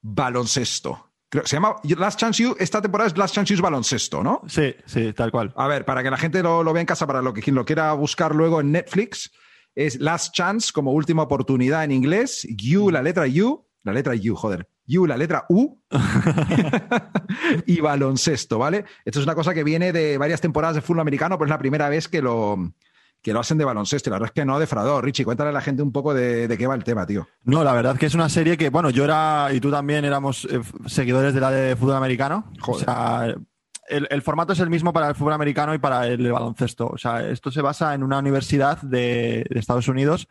Baloncesto. 0.00 1.11
Creo, 1.32 1.46
se 1.46 1.56
llama 1.56 1.76
Last 1.82 2.20
Chance 2.20 2.42
You. 2.42 2.54
Esta 2.58 2.82
temporada 2.82 3.08
es 3.08 3.16
Last 3.16 3.34
Chance 3.34 3.54
You 3.54 3.62
Baloncesto, 3.62 4.22
¿no? 4.22 4.42
Sí, 4.46 4.74
sí, 4.84 5.14
tal 5.14 5.30
cual. 5.30 5.50
A 5.56 5.66
ver, 5.66 5.86
para 5.86 6.02
que 6.02 6.10
la 6.10 6.18
gente 6.18 6.42
lo, 6.42 6.62
lo 6.62 6.74
vea 6.74 6.82
en 6.82 6.86
casa, 6.86 7.06
para 7.06 7.22
lo 7.22 7.32
que 7.32 7.40
quien 7.40 7.56
lo 7.56 7.64
quiera 7.64 7.90
buscar 7.94 8.34
luego 8.34 8.60
en 8.60 8.70
Netflix, 8.70 9.32
es 9.74 9.98
Last 9.98 10.34
Chance 10.34 10.72
como 10.74 10.92
última 10.92 11.22
oportunidad 11.22 11.84
en 11.84 11.92
inglés. 11.92 12.46
You, 12.54 12.90
la 12.90 13.00
letra 13.00 13.24
U, 13.26 13.66
la 13.82 13.94
letra 13.94 14.12
U, 14.14 14.34
joder. 14.34 14.68
You, 14.84 15.06
la 15.06 15.16
letra 15.16 15.46
U. 15.48 15.80
y 17.66 17.80
baloncesto, 17.80 18.58
¿vale? 18.58 18.84
Esto 19.06 19.20
es 19.20 19.24
una 19.24 19.34
cosa 19.34 19.54
que 19.54 19.64
viene 19.64 19.90
de 19.90 20.18
varias 20.18 20.42
temporadas 20.42 20.74
de 20.74 20.82
fútbol 20.82 21.00
americano, 21.00 21.38
pero 21.38 21.46
es 21.46 21.50
la 21.50 21.58
primera 21.58 21.88
vez 21.88 22.08
que 22.08 22.20
lo, 22.20 22.58
que 23.22 23.32
lo 23.32 23.40
hacen 23.40 23.56
de 23.58 23.64
baloncesto. 23.64 24.08
Y 24.08 24.10
la 24.10 24.16
verdad 24.16 24.32
es 24.34 24.40
que 24.40 24.44
no 24.44 24.58
defraudó. 24.58 25.00
Richie, 25.00 25.24
cuéntale 25.24 25.50
a 25.50 25.52
la 25.52 25.60
gente 25.60 25.82
un 25.82 25.92
poco 25.92 26.12
de, 26.12 26.48
de 26.48 26.58
qué 26.58 26.66
va 26.66 26.74
el 26.74 26.84
tema, 26.84 27.06
tío. 27.06 27.28
No, 27.44 27.62
la 27.64 27.72
verdad 27.72 27.96
que 27.96 28.06
es 28.06 28.14
una 28.14 28.28
serie 28.28 28.56
que, 28.56 28.68
bueno, 28.70 28.90
yo 28.90 29.04
era, 29.04 29.48
y 29.52 29.60
tú 29.60 29.70
también 29.70 30.04
éramos 30.04 30.44
eh, 30.50 30.60
seguidores 30.86 31.32
de 31.34 31.40
la 31.40 31.50
de 31.50 31.76
fútbol 31.76 31.96
americano. 31.96 32.50
Joder. 32.60 32.82
O 32.82 32.84
sea, 32.84 33.34
el, 33.88 34.06
el 34.10 34.22
formato 34.22 34.52
es 34.54 34.60
el 34.60 34.70
mismo 34.70 34.92
para 34.92 35.08
el 35.08 35.14
fútbol 35.14 35.32
americano 35.34 35.74
y 35.74 35.78
para 35.78 36.06
el 36.06 36.30
baloncesto. 36.32 36.86
O 36.88 36.98
sea, 36.98 37.28
esto 37.28 37.50
se 37.50 37.60
basa 37.62 37.94
en 37.94 38.02
una 38.02 38.18
universidad 38.18 38.80
de, 38.82 39.44
de 39.48 39.58
Estados 39.60 39.86
Unidos. 39.88 40.26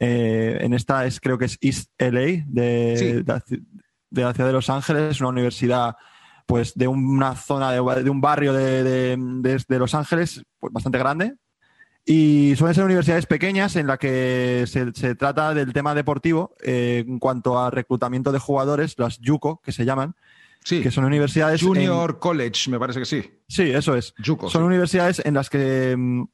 Eh, 0.00 0.58
en 0.60 0.72
esta 0.74 1.04
es, 1.06 1.20
creo 1.20 1.38
que 1.38 1.44
es 1.46 1.58
East 1.60 1.90
LA, 1.98 2.44
de, 2.46 2.94
Sí. 2.96 3.12
de, 3.12 3.22
de 4.10 4.22
la 4.22 4.32
ciudad 4.32 4.48
de 4.48 4.52
Los 4.52 4.68
Ángeles, 4.70 5.20
una 5.20 5.30
universidad 5.30 5.96
pues 6.46 6.74
de 6.74 6.88
una 6.88 7.34
zona 7.36 7.70
de, 7.70 8.02
de 8.02 8.10
un 8.10 8.20
barrio 8.20 8.52
de, 8.52 8.82
de- 8.82 9.16
de- 9.16 9.64
de 9.66 9.78
Los 9.78 9.94
Ángeles 9.94 10.42
pues, 10.58 10.72
bastante 10.72 10.98
grande 10.98 11.34
y 12.04 12.54
suelen 12.56 12.74
ser 12.74 12.84
universidades 12.84 13.26
pequeñas 13.26 13.76
en 13.76 13.86
la 13.86 13.96
que 13.96 14.64
se, 14.66 14.92
se 14.92 15.14
trata 15.14 15.54
del 15.54 15.72
tema 15.72 15.94
deportivo 15.94 16.54
eh, 16.62 17.04
en 17.06 17.18
cuanto 17.18 17.58
a 17.58 17.70
reclutamiento 17.70 18.32
de 18.32 18.38
jugadores, 18.40 18.94
las 18.98 19.18
JUCO, 19.24 19.60
que 19.62 19.72
se 19.72 19.84
llaman, 19.84 20.14
Sí. 20.64 20.80
que 20.80 20.90
son 20.92 21.04
universidades... 21.04 21.60
en- 21.62 21.68
Junior 21.68 22.18
College, 22.20 22.70
me 22.70 22.78
parece 22.78 23.00
que 23.00 23.04
sí. 23.06 23.30
sí, 23.48 23.62
eso 23.70 23.96
es. 23.96 24.14
Juco, 24.24 24.48
Son 24.48 24.62
sí. 24.62 24.66
universidades 24.66 25.20
en 25.24 25.34
las 25.34 25.50
que, 25.50 25.94
mm, 25.96 26.24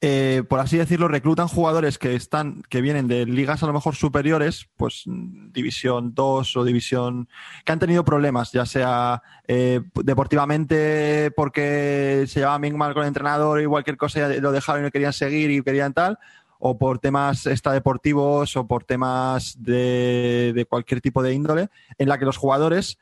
eh, 0.00 0.44
por 0.48 0.60
así 0.60 0.78
decirlo, 0.78 1.08
reclutan 1.08 1.48
jugadores 1.48 1.98
que 1.98 2.14
están, 2.14 2.62
que 2.68 2.80
vienen 2.80 3.08
de 3.08 3.26
ligas 3.26 3.62
a 3.62 3.66
lo 3.66 3.72
mejor 3.72 3.96
superiores, 3.96 4.68
pues 4.76 5.02
mm, 5.06 5.50
división 5.52 6.14
2 6.14 6.56
o 6.56 6.64
división, 6.64 7.28
que 7.64 7.72
han 7.72 7.80
tenido 7.80 8.04
problemas, 8.04 8.52
ya 8.52 8.66
sea 8.66 9.22
eh, 9.48 9.80
deportivamente 10.04 11.32
porque 11.34 12.24
se 12.28 12.40
llevaban 12.40 12.62
bien 12.62 12.78
mal 12.78 12.94
con 12.94 13.02
el 13.02 13.08
entrenador 13.08 13.60
y 13.60 13.66
cualquier 13.66 13.96
cosa 13.96 14.28
lo 14.28 14.52
dejaron 14.52 14.82
y 14.82 14.84
no 14.84 14.90
querían 14.90 15.12
seguir 15.12 15.50
y 15.50 15.62
querían 15.62 15.92
tal, 15.92 16.18
o 16.60 16.78
por 16.78 17.00
temas 17.00 17.46
extradeportivos 17.46 18.56
o 18.56 18.66
por 18.68 18.84
temas 18.84 19.56
de, 19.60 20.52
de 20.54 20.64
cualquier 20.66 21.00
tipo 21.00 21.22
de 21.22 21.34
índole, 21.34 21.68
en 21.98 22.08
la 22.08 22.16
que 22.18 22.26
los 22.26 22.36
jugadores 22.36 22.98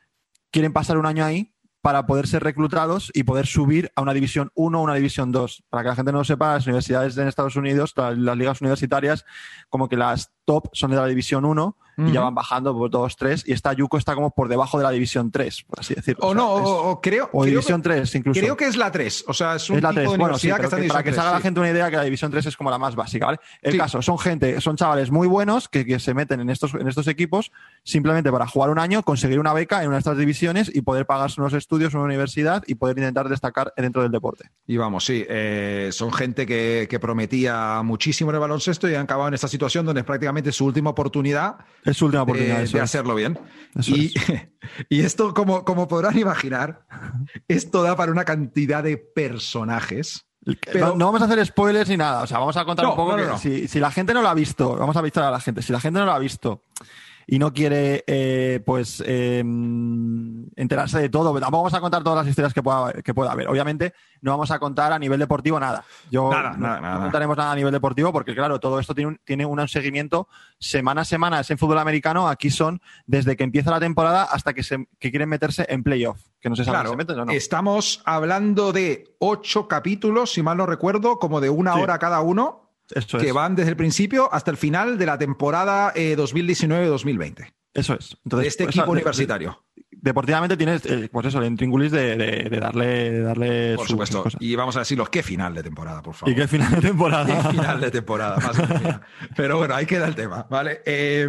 quieren 0.51 0.73
pasar 0.73 0.97
un 0.97 1.05
año 1.05 1.23
ahí 1.23 1.53
para 1.81 2.05
poder 2.05 2.27
ser 2.27 2.43
reclutados 2.43 3.11
y 3.13 3.23
poder 3.23 3.47
subir 3.47 3.91
a 3.95 4.01
una 4.01 4.13
división 4.13 4.51
1 4.53 4.79
o 4.79 4.83
una 4.83 4.95
división 4.95 5.31
2. 5.31 5.63
Para 5.69 5.83
que 5.83 5.89
la 5.89 5.95
gente 5.95 6.11
no 6.11 6.17
lo 6.19 6.23
sepa, 6.25 6.53
las 6.53 6.65
universidades 6.67 7.17
en 7.17 7.27
Estados 7.27 7.55
Unidos, 7.55 7.93
la- 7.95 8.11
las 8.11 8.37
ligas 8.37 8.61
universitarias, 8.61 9.25
como 9.69 9.87
que 9.87 9.95
las 9.95 10.31
top 10.49 10.67
son 10.73 10.89
de 10.89 10.97
la 10.97 11.05
división 11.05 11.45
1 11.45 11.75
y 12.01 12.13
ya 12.13 12.21
van 12.21 12.33
bajando 12.33 12.73
por 12.73 12.89
2, 12.89 13.17
3 13.17 13.43
y 13.47 13.51
esta 13.51 13.73
Yuko 13.73 13.97
está 13.97 14.15
como 14.15 14.31
por 14.31 14.47
debajo 14.47 14.77
de 14.77 14.85
la 14.85 14.89
división 14.89 15.31
3, 15.31 15.63
por 15.67 15.81
así 15.81 15.93
decirlo. 15.95 16.25
O 16.25 16.31
sea, 16.31 16.35
no, 16.41 16.57
es- 16.59 16.63
o, 16.65 16.83
o 16.91 17.01
creo, 17.01 17.25
o 17.25 17.41
creo 17.41 17.43
división 17.43 17.81
que, 17.81 17.89
3 17.89 18.15
incluso. 18.15 18.39
creo 18.39 18.55
que 18.55 18.67
es 18.67 18.77
la 18.77 18.89
3. 18.89 19.25
O 19.27 19.33
sea, 19.33 19.55
es 19.57 19.69
un 19.69 19.75
Es 19.75 19.83
la 19.83 19.89
tipo 19.89 19.99
3. 20.03 20.11
de 20.13 20.17
Bueno, 20.17 20.37
sí, 20.37 20.47
universidad 20.47 20.55
pero 20.55 20.61
que 20.61 20.65
está 20.67 20.77
en 20.77 20.83
que 20.83 20.87
para 20.87 21.03
que 21.03 21.09
división 21.09 21.15
se 21.15 21.19
haga 21.27 21.31
la 21.31 21.37
3, 21.39 21.43
gente 21.43 21.59
una 21.59 21.69
idea 21.71 21.89
que 21.91 21.97
la 21.97 22.03
división 22.03 22.31
3 22.31 22.45
es 22.45 22.55
como 22.55 22.71
la 22.71 22.77
más 22.77 22.95
básica, 22.95 23.25
¿vale? 23.25 23.39
El 23.61 23.73
Sí. 23.73 23.77
caso, 23.77 24.01
son 24.01 24.17
gente, 24.17 24.61
son 24.61 24.77
chavales 24.77 25.11
muy 25.11 25.27
buenos 25.27 25.67
que, 25.67 25.85
que 25.85 25.99
se 25.99 26.13
meten 26.13 26.39
en 26.39 26.49
estos, 26.49 26.73
en 26.73 26.87
estos 26.87 27.05
equipos 27.07 27.51
simplemente 27.83 28.31
para 28.31 28.47
jugar 28.47 28.69
un 28.69 28.79
año, 28.79 29.03
conseguir 29.03 29.37
una 29.37 29.51
beca 29.51 29.81
en 29.81 29.87
una 29.87 29.97
de 29.97 29.99
estas 29.99 30.17
divisiones 30.17 30.71
y 30.73 30.81
poder 30.83 31.05
pagarse 31.05 31.41
unos 31.41 31.51
estudios 31.51 31.93
en 31.93 31.99
una 31.99 32.05
universidad 32.07 32.63
y 32.65 32.75
poder 32.75 32.97
intentar 32.97 33.27
destacar 33.27 33.73
dentro 33.75 34.03
del 34.03 34.11
deporte. 34.13 34.49
Y 34.67 34.77
vamos, 34.77 35.03
sí, 35.03 35.25
eh, 35.27 35.89
son 35.91 36.13
gente 36.13 36.45
que, 36.45 36.87
que 36.89 36.97
prometía 36.97 37.81
muchísimo 37.83 38.29
en 38.31 38.35
el 38.35 38.39
baloncesto 38.39 38.87
y 38.89 38.95
han 38.95 39.01
acabado 39.03 39.27
en 39.27 39.33
esta 39.33 39.49
situación 39.49 39.85
donde 39.85 39.99
es 39.99 40.05
su 40.51 40.65
última 40.65 40.89
oportunidad 40.91 41.57
Es 41.83 41.97
su 41.97 42.05
última 42.05 42.23
oportunidad. 42.23 42.63
de 42.63 42.81
hacerlo 42.81 43.15
bien. 43.15 43.37
Y, 43.85 44.13
y 44.89 45.01
esto, 45.01 45.33
como, 45.33 45.63
como 45.65 45.87
podrán 45.87 46.17
imaginar, 46.17 46.85
esto 47.47 47.83
da 47.83 47.95
para 47.95 48.11
una 48.11 48.25
cantidad 48.25 48.83
de 48.83 48.97
personajes. 48.97 50.25
pero- 50.71 50.95
no, 50.95 51.05
vamos 51.05 51.21
a 51.21 51.25
hacer 51.25 51.45
spoilers 51.45 51.89
ni 51.89 51.97
nada. 51.97 52.23
O 52.23 52.27
sea, 52.27 52.39
vamos 52.39 52.57
a 52.57 52.65
contar 52.65 52.85
No, 52.85 52.91
un 52.91 52.97
poco 52.97 53.11
no, 53.11 53.17
no, 53.17 53.23
que 53.23 53.29
no. 53.29 53.37
Si, 53.37 53.67
si 53.67 53.79
la 53.79 53.91
gente 53.91 54.13
no 54.13 54.21
lo 54.21 54.29
ha 54.29 54.33
visto, 54.33 54.75
vamos 54.75 54.95
a 54.95 54.99
avisar 54.99 55.23
a 55.25 55.31
la 55.31 55.39
gente. 55.39 55.61
Si 55.61 55.71
la 55.73 55.79
gente 55.79 55.99
no 55.99 56.05
lo 56.05 56.11
ha 56.13 56.19
visto 56.19 56.63
y 57.31 57.37
no 57.39 57.53
quiere, 57.53 58.03
eh, 58.07 58.59
pues, 58.65 59.03
eh, 59.05 59.39
enterarse 60.55 60.99
de 60.99 61.09
todo, 61.09 61.31
vamos 61.33 61.73
a 61.73 61.79
contar 61.81 62.03
todas 62.03 62.17
las 62.25 62.27
historias 62.27 62.53
que 62.53 62.63
pueda, 62.63 62.91
que 63.03 63.13
pueda 63.13 63.31
haber. 63.31 63.47
Obviamente, 63.47 63.93
no 64.21 64.31
vamos 64.31 64.51
a 64.51 64.59
contar 64.59 64.91
a 64.91 64.99
nivel 64.99 65.19
deportivo 65.19 65.59
nada. 65.59 65.83
Yo 66.09 66.29
Nada, 66.31 66.51
no, 66.51 66.57
nada, 66.57 66.75
no 66.77 66.87
nada. 66.87 67.01
contaremos 67.03 67.37
nada 67.37 67.51
a 67.51 67.55
nivel 67.55 67.71
deportivo 67.71 68.11
porque, 68.11 68.33
claro, 68.33 68.59
todo 68.59 68.79
esto 68.79 68.95
tiene 68.95 69.09
un, 69.11 69.19
tiene 69.23 69.45
un 69.45 69.67
seguimiento 69.67 70.27
semana 70.57 71.01
a 71.01 71.05
semana. 71.05 71.39
Es 71.39 71.51
en 71.51 71.57
fútbol 71.57 71.77
americano. 71.79 72.27
Aquí 72.27 72.49
son 72.49 72.81
desde 73.05 73.35
que 73.37 73.43
empieza 73.43 73.71
la 73.71 73.79
temporada 73.79 74.23
hasta 74.23 74.53
que, 74.53 74.63
se, 74.63 74.87
que 74.99 75.11
quieren 75.11 75.29
meterse 75.29 75.65
en 75.69 75.83
playoff. 75.83 76.19
Que 76.39 76.49
no 76.49 76.55
se 76.55 76.63
sabe 76.65 76.75
Claro, 76.77 76.89
si 76.89 76.93
se 76.93 76.97
meten 76.97 77.19
o 77.19 77.25
no. 77.25 77.31
estamos 77.31 78.01
hablando 78.05 78.71
de 78.73 79.15
ocho 79.19 79.67
capítulos, 79.67 80.31
si 80.33 80.41
mal 80.41 80.57
no 80.57 80.65
recuerdo, 80.65 81.19
como 81.19 81.41
de 81.41 81.49
una 81.49 81.75
Sí. 81.75 81.81
hora 81.81 81.99
cada 81.99 82.21
uno, 82.21 82.68
Eso 82.95 83.17
que 83.17 83.27
es. 83.27 83.33
van 83.33 83.55
desde 83.55 83.71
el 83.71 83.77
principio 83.77 84.31
hasta 84.33 84.51
el 84.51 84.57
final 84.57 84.97
de 84.97 85.05
la 85.05 85.17
temporada 85.17 85.91
eh, 85.95 86.15
2019-2020 86.17 87.53
Eso 87.73 87.93
es. 87.95 88.17
de 88.23 88.47
este 88.47 88.63
pues, 88.65 88.75
equipo 88.75 88.85
de- 88.87 88.91
universitario. 88.91 89.63
deportivamente 89.91 90.55
tienes, 90.57 90.85
eh, 90.85 91.09
pues 91.11 91.25
eso, 91.27 91.39
el 91.39 91.45
intríngulis 91.45 91.91
de, 91.91 92.49
darle, 92.59 92.85
de 93.11 93.19
darle 93.21 93.75
Por 93.75 93.87
supuesto. 93.87 94.23
Y 94.39 94.55
vamos 94.55 94.75
a 94.75 94.79
decirlo, 94.79 95.05
qué 95.05 95.21
final 95.23 95.53
de 95.53 95.63
temporada, 95.63 96.01
por 96.01 96.15
favor. 96.15 96.31
Y 96.31 96.35
qué 96.35 96.47
final 96.47 96.71
de 96.75 96.81
temporada. 96.81 97.25
Qué 97.43 97.49
final 97.49 97.81
de 97.81 97.91
temporada, 97.91 98.37
más 98.37 98.57
que 98.57 98.65
final. 98.65 99.01
Pero 99.35 99.57
bueno, 99.57 99.75
ahí 99.75 99.85
queda 99.85 100.07
el 100.07 100.15
tema, 100.15 100.47
¿vale? 100.49 100.81
Eh, 100.85 101.27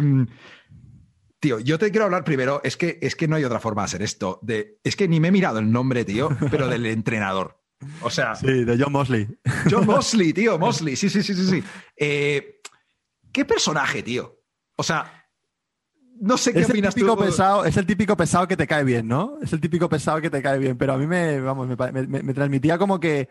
tío, 1.39 1.59
yo 1.59 1.77
te 1.79 1.91
quiero 1.91 2.05
hablar 2.05 2.23
primero, 2.23 2.61
es 2.63 2.77
que, 2.77 2.97
es 3.01 3.15
que 3.15 3.27
no 3.27 3.35
hay 3.35 3.43
otra 3.43 3.59
forma 3.59 3.81
de 3.81 3.85
hacer 3.85 4.01
esto. 4.01 4.39
De, 4.41 4.79
es 4.83 4.95
que 4.95 5.07
ni 5.07 5.19
me 5.19 5.27
he 5.29 5.31
mirado 5.31 5.59
el 5.59 5.71
nombre, 5.71 6.05
tío, 6.05 6.29
pero 6.49 6.67
del 6.67 6.85
entrenador. 6.85 7.60
O 8.01 8.09
sea, 8.09 8.35
Sí, 8.35 8.63
de 8.63 8.77
John 8.77 8.91
Mosley. 8.91 9.27
John 9.69 9.85
Mosley, 9.85 10.33
tío, 10.33 10.57
Mosley, 10.57 10.95
sí, 10.95 11.09
sí, 11.09 11.23
sí, 11.23 11.33
sí, 11.33 11.47
sí. 11.47 11.63
Eh, 11.95 12.61
¿Qué 13.31 13.45
personaje, 13.45 14.03
tío? 14.03 14.39
O 14.75 14.83
sea, 14.83 15.21
no 16.21 16.37
sé 16.37 16.53
qué 16.53 16.59
Es 16.61 16.69
el, 16.69 16.81
típico 16.81 17.15
tú. 17.15 17.23
pesado, 17.23 17.65
es 17.65 17.77
el 17.77 17.85
típico 17.85 18.15
pesado 18.15 18.47
que 18.47 18.55
te 18.55 18.67
cae 18.67 18.83
bien, 18.83 19.07
¿no? 19.07 19.37
Es 19.41 19.53
el 19.53 19.59
típico 19.59 19.89
pesado 19.89 20.21
que 20.21 20.29
te 20.29 20.41
cae 20.41 20.59
bien. 20.59 20.77
Pero 20.77 20.93
a 20.93 20.97
mí 20.97 21.07
me, 21.07 21.41
vamos, 21.41 21.67
me, 21.67 22.33
transmitía 22.33 22.77
como 22.77 22.99
que. 22.99 23.27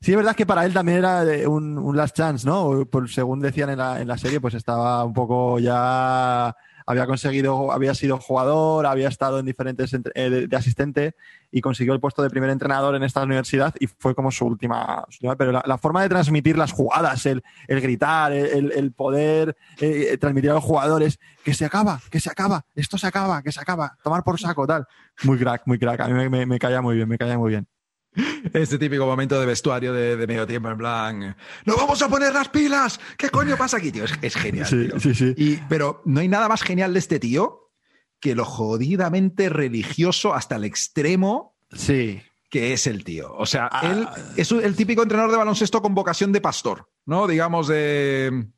Sí, 0.00 0.12
es 0.12 0.16
verdad 0.16 0.34
que 0.34 0.46
para 0.46 0.64
él 0.64 0.72
también 0.72 0.98
era 0.98 1.22
un, 1.48 1.78
un 1.78 1.96
last 1.96 2.16
chance, 2.16 2.46
¿no? 2.46 2.86
Por, 2.86 3.08
según 3.08 3.40
decían 3.40 3.70
en 3.70 3.78
la, 3.78 4.00
en 4.00 4.08
la 4.08 4.18
serie, 4.18 4.40
pues 4.40 4.54
estaba 4.54 5.04
un 5.04 5.12
poco 5.12 5.58
ya. 5.60 6.56
Había 6.88 7.06
conseguido, 7.06 7.70
había 7.70 7.94
sido 7.94 8.18
jugador, 8.18 8.86
había 8.86 9.08
estado 9.08 9.38
en 9.38 9.46
diferentes 9.46 9.92
eh, 9.92 10.46
de, 10.48 10.56
asistente 10.56 11.14
y 11.50 11.60
consiguió 11.60 11.92
el 11.92 12.00
puesto 12.00 12.22
de 12.22 12.30
primer 12.30 12.48
entrenador 12.50 12.94
en 12.94 13.02
esta 13.02 13.22
universidad 13.22 13.74
y 13.78 13.86
fue 13.86 14.14
como 14.14 14.30
su 14.30 14.46
última. 14.46 15.04
su 15.10 15.18
última- 15.18 15.36
pero 15.36 15.52
la, 15.52 15.62
la 15.66 15.76
forma 15.78 16.02
de 16.02 16.08
transmitir 16.08 16.56
las 16.56 16.72
jugadas, 16.72 17.26
el, 17.26 17.42
el 17.66 17.80
gritar, 17.82 18.32
el, 18.32 18.72
el 18.72 18.92
poder 18.92 19.56
eh, 19.80 20.16
transmitir 20.18 20.50
a 20.50 20.54
los 20.54 20.64
jugadores 20.64 21.18
que 21.44 21.52
se 21.54 21.64
acaba, 21.64 22.00
que 22.10 22.20
se 22.20 22.30
acaba, 22.30 22.64
esto 22.74 22.96
se 22.98 23.06
acaba, 23.06 23.42
que 23.42 23.52
se 23.52 23.60
acaba, 23.60 23.96
tomar 24.02 24.24
por 24.24 24.40
saco, 24.40 24.66
tal. 24.66 24.86
Muy 25.24 25.38
crack, 25.38 25.62
muy 25.66 25.78
crack. 25.78 26.00
A 26.00 26.08
mí 26.08 26.14
me, 26.14 26.28
me, 26.30 26.46
me 26.46 26.58
caía 26.58 26.80
muy 26.80 26.96
bien, 26.96 27.08
me 27.08 27.18
caía 27.18 27.36
muy 27.38 27.50
bien. 27.50 27.66
Este 28.52 28.78
típico 28.78 29.06
momento 29.06 29.38
de 29.38 29.46
vestuario 29.46 29.92
de, 29.92 30.16
de 30.16 30.26
medio 30.26 30.46
tiempo, 30.46 30.68
en 30.70 30.78
plan, 30.78 31.36
¡nos 31.64 31.76
vamos 31.76 32.00
a 32.02 32.08
poner 32.08 32.32
las 32.32 32.48
pilas! 32.48 32.98
¿Qué 33.16 33.30
coño 33.30 33.56
pasa 33.56 33.76
aquí, 33.76 33.92
tío? 33.92 34.04
Es, 34.04 34.12
es 34.22 34.34
genial, 34.34 34.66
Sí, 34.66 34.88
tío. 34.88 35.00
sí, 35.00 35.14
sí. 35.14 35.34
Y, 35.36 35.56
pero 35.68 36.02
no 36.04 36.20
hay 36.20 36.28
nada 36.28 36.48
más 36.48 36.62
genial 36.62 36.92
de 36.92 36.98
este 36.98 37.18
tío 37.20 37.70
que 38.20 38.34
lo 38.34 38.44
jodidamente 38.44 39.48
religioso 39.48 40.34
hasta 40.34 40.56
el 40.56 40.64
extremo 40.64 41.56
Sí. 41.72 42.20
que 42.50 42.72
es 42.72 42.86
el 42.86 43.04
tío. 43.04 43.32
O 43.36 43.46
sea, 43.46 43.68
Ah. 43.70 43.86
él 43.90 44.08
es 44.36 44.50
el 44.50 44.74
típico 44.74 45.02
entrenador 45.02 45.30
de 45.30 45.36
baloncesto 45.38 45.80
con 45.82 45.94
vocación 45.94 46.32
de 46.32 46.40
pastor, 46.40 46.88
¿no? 47.06 47.26
Digamos 47.28 47.68
de... 47.68 48.48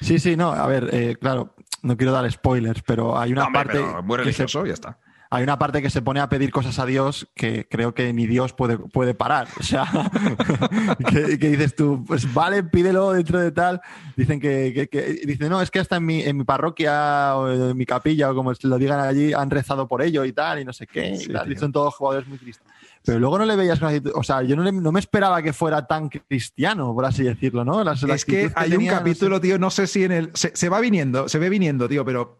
Sí, 0.00 0.18
sí, 0.18 0.36
no, 0.36 0.50
a 0.52 0.66
ver, 0.66 0.90
eh, 0.92 1.16
claro, 1.20 1.54
no 1.82 1.96
quiero 1.96 2.12
dar 2.12 2.30
spoilers, 2.30 2.82
pero 2.82 3.18
hay 3.18 3.32
una 3.32 3.42
No, 3.42 3.46
hombre, 3.48 3.62
parte. 3.64 4.02
muy 4.02 4.16
que 4.16 4.22
se- 4.24 4.24
religioso, 4.24 4.66
ya 4.66 4.74
está. 4.74 4.98
Hay 5.30 5.42
una 5.42 5.58
parte 5.58 5.82
que 5.82 5.90
se 5.90 6.02
pone 6.02 6.20
a 6.20 6.28
pedir 6.28 6.50
cosas 6.50 6.78
a 6.78 6.86
Dios 6.86 7.26
que 7.34 7.66
creo 7.68 7.94
que 7.94 8.12
ni 8.12 8.26
Dios 8.26 8.52
puede, 8.52 8.78
puede 8.78 9.14
parar. 9.14 9.48
O 9.58 9.62
sea, 9.62 9.86
que, 11.10 11.48
dices 11.48 11.74
tú, 11.74 12.04
pues 12.06 12.32
vale, 12.32 12.62
pídelo 12.62 13.12
dentro 13.12 13.40
de 13.40 13.50
tal. 13.50 13.80
Dicen 14.16 14.40
que, 14.40 14.88
dice, 15.24 15.48
no, 15.48 15.60
es 15.60 15.70
que 15.70 15.80
hasta 15.80 15.96
en 15.96 16.06
mi, 16.06 16.22
en 16.22 16.36
mi 16.36 16.44
parroquia 16.44 17.36
o 17.36 17.70
en 17.70 17.76
mi 17.76 17.86
capilla 17.86 18.30
o 18.30 18.34
como 18.34 18.52
lo 18.60 18.78
digan 18.78 19.00
allí, 19.00 19.32
han 19.32 19.50
rezado 19.50 19.88
por 19.88 20.02
ello 20.02 20.24
y 20.24 20.32
tal, 20.32 20.60
y 20.60 20.64
no 20.64 20.72
sé 20.72 20.86
qué. 20.86 21.14
y, 21.14 21.56
son 21.56 21.72
todos 21.72 21.94
jugadores 21.94 22.28
muy 22.28 22.38
tristes. 22.38 22.66
Pero 23.04 23.20
luego 23.20 23.38
no 23.38 23.44
le 23.44 23.54
veías 23.54 23.80
O 24.14 24.22
sea, 24.24 24.42
yo 24.42 24.56
no, 24.56 24.92
me 24.92 25.00
esperaba 25.00 25.40
que 25.40 25.52
fuera 25.52 25.86
tan 25.86 26.08
cristiano, 26.08 26.92
por 26.92 27.04
así 27.04 27.22
decirlo, 27.22 27.64
¿no? 27.64 27.82
es 27.92 28.24
que, 28.24 28.50
hay 28.54 28.74
un 28.74 28.86
capítulo, 28.86 29.40
tío, 29.40 29.58
no 29.58 29.70
sé 29.70 29.86
si 29.86 30.04
en 30.04 30.12
el. 30.12 30.30
Se, 30.34 30.56
se 30.56 30.68
va 30.68 30.80
viniendo, 30.80 31.28
se 31.28 31.38
ve 31.38 31.48
viniendo, 31.48 31.88
tío, 31.88 32.04
pero 32.04 32.38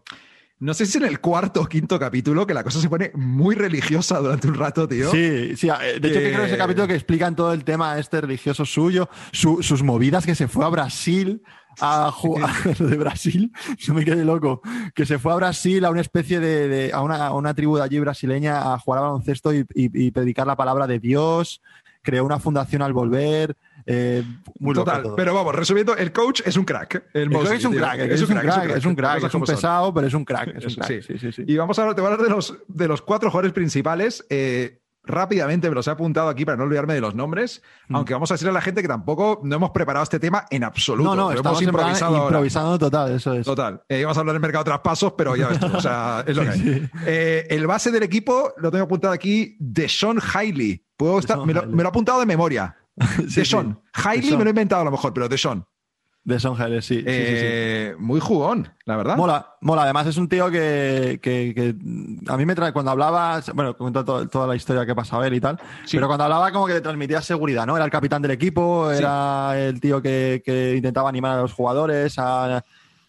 no 0.59 0.73
sé 0.73 0.87
si 0.87 0.97
en 0.97 1.05
el 1.05 1.21
cuarto 1.21 1.61
o 1.61 1.67
quinto 1.67 1.99
capítulo 1.99 2.47
que 2.47 2.55
la 2.55 2.65
cosa 2.65 2.81
se 2.81 2.89
pone 2.89 3.11
muy 3.15 3.55
religiosa 3.55 4.19
durante 4.19 4.49
un 4.49 4.55
rato, 4.55 4.89
tío. 4.89 5.11
Sí, 5.11 5.55
sí. 5.55 5.69
Eh, 5.69 6.01
de 6.01 6.09
hecho, 6.09 6.21
que 6.21 6.31
creo 6.31 6.41
que 6.41 6.47
ese 6.47 6.57
capítulo 6.57 6.87
que 6.87 6.95
explican 6.95 7.37
todo 7.37 7.53
el 7.53 7.63
tema 7.65 7.99
este 7.99 8.23
religioso 8.23 8.65
suyo, 8.65 9.11
sus 9.33 9.83
movidas, 9.83 10.25
que 10.25 10.35
se 10.35 10.49
fue 10.49 10.65
a 10.65 10.69
Brasil 10.69 11.43
a 11.79 12.11
jugar 12.11 12.55
de 12.79 12.97
Brasil, 12.97 13.53
yo 13.77 13.93
me 13.93 14.03
quedé 14.03 14.25
loco, 14.25 14.63
que 14.95 15.05
se 15.05 15.19
fue 15.19 15.33
a 15.33 15.37
Brasil 15.37 15.85
a 15.85 15.91
una 15.91 16.01
especie 16.01 16.41
de, 16.41 16.91
a, 16.91 17.03
una, 17.03 17.55
tribu 17.55 17.77
de 17.77 17.83
allí 17.83 17.99
brasileña 17.99 18.73
a 18.73 18.79
jugar 18.79 19.01
a 19.01 19.07
baloncesto 19.09 19.53
y, 19.53 19.67
y 19.75 20.11
predicar 20.11 20.47
la 20.47 20.57
palabra 20.57 20.87
de 20.87 20.99
Dios, 20.99 21.61
creó 22.01 22.25
una 22.25 22.39
fundación 22.39 22.81
al 22.81 22.95
volver, 22.95 23.57
eh, 23.87 24.25
muy 24.59 24.75
Total, 24.75 25.13
pero 25.17 25.33
vamos, 25.33 25.55
resumiendo, 25.55 25.97
el 25.97 26.13
coach 26.13 26.43
es 26.45 26.57
un 26.57 26.65
crack. 26.65 27.05
El, 27.15 27.31
coach 27.31 27.53
es 27.53 27.65
un 27.65 27.75
crack, 27.75 28.01
es 28.01 28.21
un 28.23 28.37
crack, 28.37 28.71
es 28.77 28.85
un 28.85 28.95
crack, 28.97 29.25
es 29.25 29.35
un 29.35 29.43
pesado, 29.43 29.95
pero 29.95 30.07
es 30.09 30.15
un 30.15 30.25
crack. 30.25 30.57
Y 31.47 31.57
vamos 31.57 31.79
a 31.79 31.83
hablar, 31.83 31.95
te 31.95 32.01
voy 32.01 32.11
a 32.11 32.15
hablar 32.15 32.29
de 32.29 32.35
los, 32.35 32.57
de 32.67 32.89
los 32.89 33.01
cuatro 33.01 33.31
jugadores 33.31 33.53
principales. 33.53 34.27
Eh, 34.29 34.81
rápidamente 35.05 35.69
me 35.69 35.75
los 35.77 35.87
he 35.87 35.91
apuntado 35.91 36.29
aquí 36.29 36.45
para 36.45 36.57
no 36.57 36.65
olvidarme 36.65 36.95
de 36.95 37.01
los 37.01 37.15
nombres, 37.15 37.63
mm. 37.89 37.97
aunque 37.97 38.13
vamos 38.13 38.31
a 38.33 38.35
decirle 38.35 38.51
a 38.51 38.55
la 38.55 38.61
gente 38.61 38.83
que 38.83 38.89
tampoco 38.89 39.41
no 39.45 39.57
hemos 39.57 39.71
preparado 39.71 40.03
este 40.03 40.19
tema 40.19 40.47
en 40.51 40.65
absoluto. 40.65 41.15
No, 41.15 41.31
no, 41.31 41.33
estamos 41.33 41.63
improvisado 41.63 42.25
improvisando 42.25 42.79
total, 42.79 43.13
eso 43.13 43.33
es. 43.35 43.47
Total. 43.47 43.83
Eh, 43.89 44.03
vamos 44.03 44.17
a 44.17 44.21
hablar 44.21 44.35
del 44.35 44.43
mercado 44.43 44.65
de 44.65 44.71
traspasos, 44.71 45.13
pero 45.17 45.37
ya 45.37 45.49
ves 45.49 45.61
tú, 45.61 45.69
o 45.73 45.81
sea, 45.81 46.25
es 46.27 46.37
lo 46.37 46.43
que 46.45 46.49
hay. 46.49 46.91
Eh, 47.07 47.47
el 47.51 47.67
base 47.69 47.93
del 47.93 48.03
equipo 48.03 48.53
lo 48.57 48.71
tengo 48.73 48.85
apuntado 48.85 49.15
aquí, 49.15 49.57
de 49.61 49.89
Sean 49.89 50.19
Hailey. 50.35 50.85
Puedo 50.97 51.21
estar, 51.21 51.39
me, 51.47 51.55
lo, 51.55 51.67
me, 51.67 51.83
lo, 51.83 51.85
he 51.85 51.89
apuntado 51.89 52.19
de 52.19 52.27
memoria. 52.27 52.75
de 53.19 53.45
Sean. 53.45 53.79
Hailey 53.93 54.37
me 54.37 54.45
lo 54.45 54.51
he 54.51 54.51
inventado 54.51 54.83
a 54.83 54.85
lo 54.85 54.91
mejor, 54.91 55.13
pero 55.13 55.29
de 55.29 55.39
Sean. 55.39 55.65
De 56.25 56.41
Hailey, 56.59 56.83
sí, 56.83 57.05
eh, 57.07 57.95
Muy 58.01 58.19
jugón, 58.19 58.69
la 58.85 58.97
verdad. 58.97 59.17
Mola, 59.17 59.55
mola. 59.61 59.83
Además, 59.83 60.09
es 60.09 60.17
un 60.17 60.29
tío 60.29 60.51
que, 60.51 61.77
a 62.27 62.37
mí 62.37 62.45
me 62.45 62.55
trae, 62.57 62.73
cuando 62.73 62.91
hablaba, 62.91 63.41
bueno, 63.55 63.77
comentó 63.77 64.27
toda 64.27 64.47
la 64.49 64.57
historia 64.57 64.85
que 64.85 64.95
pasaba 64.95 65.27
él 65.29 65.35
y 65.35 65.41
tal, 65.41 65.61
pero 65.89 66.09
cuando 66.09 66.25
hablaba 66.25 66.51
como 66.51 66.67
que 66.67 66.75
le 66.75 66.81
transmitía 66.81 67.23
seguridad, 67.23 67.65
¿no? 67.65 67.77
Era 67.77 67.85
el 67.85 67.93
capitán 67.93 68.23
del 68.23 68.33
equipo, 68.33 68.91
era 68.91 69.57
el 69.57 69.81
tío 69.81 70.03
que, 70.03 70.75
intentaba 70.77 71.09
animar 71.09 71.39
a 71.39 71.43
los 71.43 71.53
jugadores, 71.53 72.17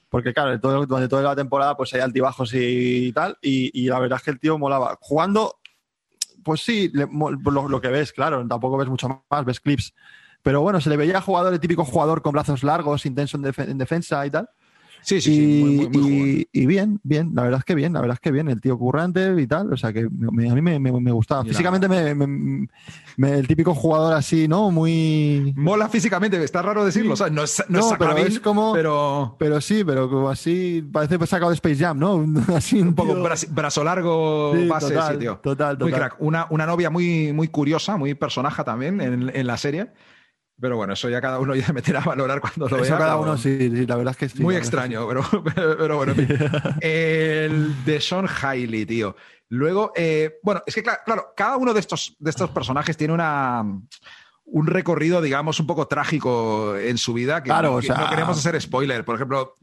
porque 0.09 0.31
claro, 0.31 0.59
todo, 0.59 0.85
durante 0.85 1.09
toda 1.09 1.23
la 1.23 1.35
temporada 1.35 1.75
pues 1.75 1.93
hay 1.95 2.01
altibajos 2.01 2.51
y, 2.53 3.11
tal, 3.13 3.35
y, 3.41 3.87
la 3.87 3.99
verdad 3.99 4.17
es 4.17 4.25
que 4.25 4.31
el 4.31 4.39
tío 4.39 4.59
molaba. 4.59 4.95
Jugando 5.01 5.55
pues 6.47 6.61
sí, 6.61 6.89
lo, 6.93 7.81
que 7.81 7.89
ves, 7.89 8.13
claro, 8.13 8.47
tampoco 8.47 8.77
ves 8.77 8.87
mucho 8.87 9.25
más, 9.29 9.43
ves 9.43 9.59
clips. 9.59 9.93
Pero 10.41 10.61
bueno, 10.61 10.79
se 10.79 10.89
le 10.89 10.95
veía 10.95 11.19
jugador, 11.19 11.53
el 11.53 11.59
típico 11.59 11.83
jugador 11.83 12.21
con 12.21 12.31
brazos 12.31 12.63
largos, 12.63 13.05
intenso 13.05 13.37
en 13.37 13.77
defensa 13.77 14.25
y 14.25 14.31
tal. 14.31 14.49
Sí, 15.01 15.21
sí, 15.21 15.35
sí. 15.35 15.89
Muy, 15.93 16.49
y, 16.51 16.65
bien, 16.65 16.99
bien, 17.03 17.31
la 17.33 17.43
verdad 17.43 17.59
es 17.59 17.65
que 17.65 17.75
bien, 17.75 17.93
la 17.93 18.01
verdad 18.01 18.15
es 18.15 18.19
que 18.19 18.31
bien, 18.31 18.49
el 18.49 18.59
tío 18.59 18.77
currante 18.77 19.39
y 19.39 19.47
tal, 19.47 19.71
o 19.71 19.77
sea 19.77 19.93
que 19.93 20.01
a 20.01 20.05
mí 20.09 20.61
me, 20.61 21.11
gustaba. 21.11 21.43
Físicamente 21.45 21.87
me, 21.87 22.67
el 23.37 23.47
típico 23.47 23.73
jugador 23.73 24.13
así, 24.13 24.47
¿no? 24.47 24.69
Muy... 24.71 25.53
Mola 25.55 25.87
físicamente, 25.89 26.43
está 26.43 26.61
raro 26.61 26.85
decirlo, 26.85 27.13
o 27.13 27.17
sea, 27.17 27.29
no 27.29 27.43
es, 27.43 27.63
no, 27.69 27.95
pero 27.97 28.17
es 28.17 28.39
como... 28.39 28.73
Pero... 28.73 29.35
pero 29.39 29.61
sí, 29.61 29.83
pero 29.85 30.09
como 30.09 30.29
así, 30.29 30.87
parece 30.91 31.25
sacado 31.25 31.51
de 31.51 31.55
Space 31.55 31.77
Jam, 31.77 31.97
¿no? 31.97 32.25
así 32.55 32.81
un, 32.81 32.93
poco 32.93 33.15
brazo 33.49 33.83
largo, 33.83 34.53
base, 34.67 34.89
total, 34.89 35.13
sí, 35.13 35.19
tío. 35.19 35.39
Total, 35.41 35.77
total. 35.77 35.89
Muy 35.89 35.91
crack. 35.91 36.15
Una, 36.19 36.47
una 36.49 36.65
novia 36.65 36.89
muy, 36.89 37.31
muy 37.33 37.47
curiosa, 37.47 37.97
muy 37.97 38.13
personaje 38.13 38.63
también 38.63 38.99
en, 39.01 39.31
en 39.33 39.47
la 39.47 39.57
serie. 39.57 39.91
Pero 40.59 40.75
bueno, 40.75 40.93
eso 40.93 41.09
ya 41.09 41.21
cada 41.21 41.39
uno 41.39 41.55
ya 41.55 41.71
meterá 41.73 42.01
a 42.01 42.05
valorar 42.05 42.41
cuando 42.41 42.67
lo 42.67 42.77
vea. 42.77 42.85
Eso 42.85 42.97
cada 42.97 43.17
uno, 43.17 43.37
sí, 43.37 43.85
la 43.85 43.95
verdad 43.95 44.11
es 44.11 44.17
que 44.17 44.29
sí. 44.29 44.41
Muy 44.41 44.55
extraño, 44.55 45.07
pero, 45.43 45.43
pero, 45.53 45.97
bueno. 45.97 46.13
el 46.81 47.85
de 47.85 48.01
Sean 48.01 48.27
Hailey, 48.41 48.85
tío. 48.85 49.15
Luego, 49.49 49.93
eh, 49.95 50.39
bueno, 50.43 50.61
es 50.65 50.75
que 50.75 50.83
claro, 50.83 51.33
cada 51.35 51.57
uno 51.57 51.73
de 51.73 51.79
estos, 51.79 52.15
de 52.19 52.29
estos 52.29 52.49
personajes 52.49 52.97
tiene 52.97 53.13
una, 53.13 53.63
un 54.43 54.67
recorrido, 54.67 55.21
digamos, 55.21 55.59
un 55.59 55.67
poco 55.67 55.87
trágico 55.87 56.75
en 56.75 56.97
su 56.97 57.13
vida. 57.13 57.41
Que 57.41 57.49
claro, 57.49 57.71
no, 57.71 57.75
o 57.75 57.81
sea... 57.81 57.95
no 57.95 58.09
queremos 58.09 58.37
hacer 58.37 58.59
spoiler. 58.61 59.05
Por 59.05 59.15
ejemplo, 59.15 59.55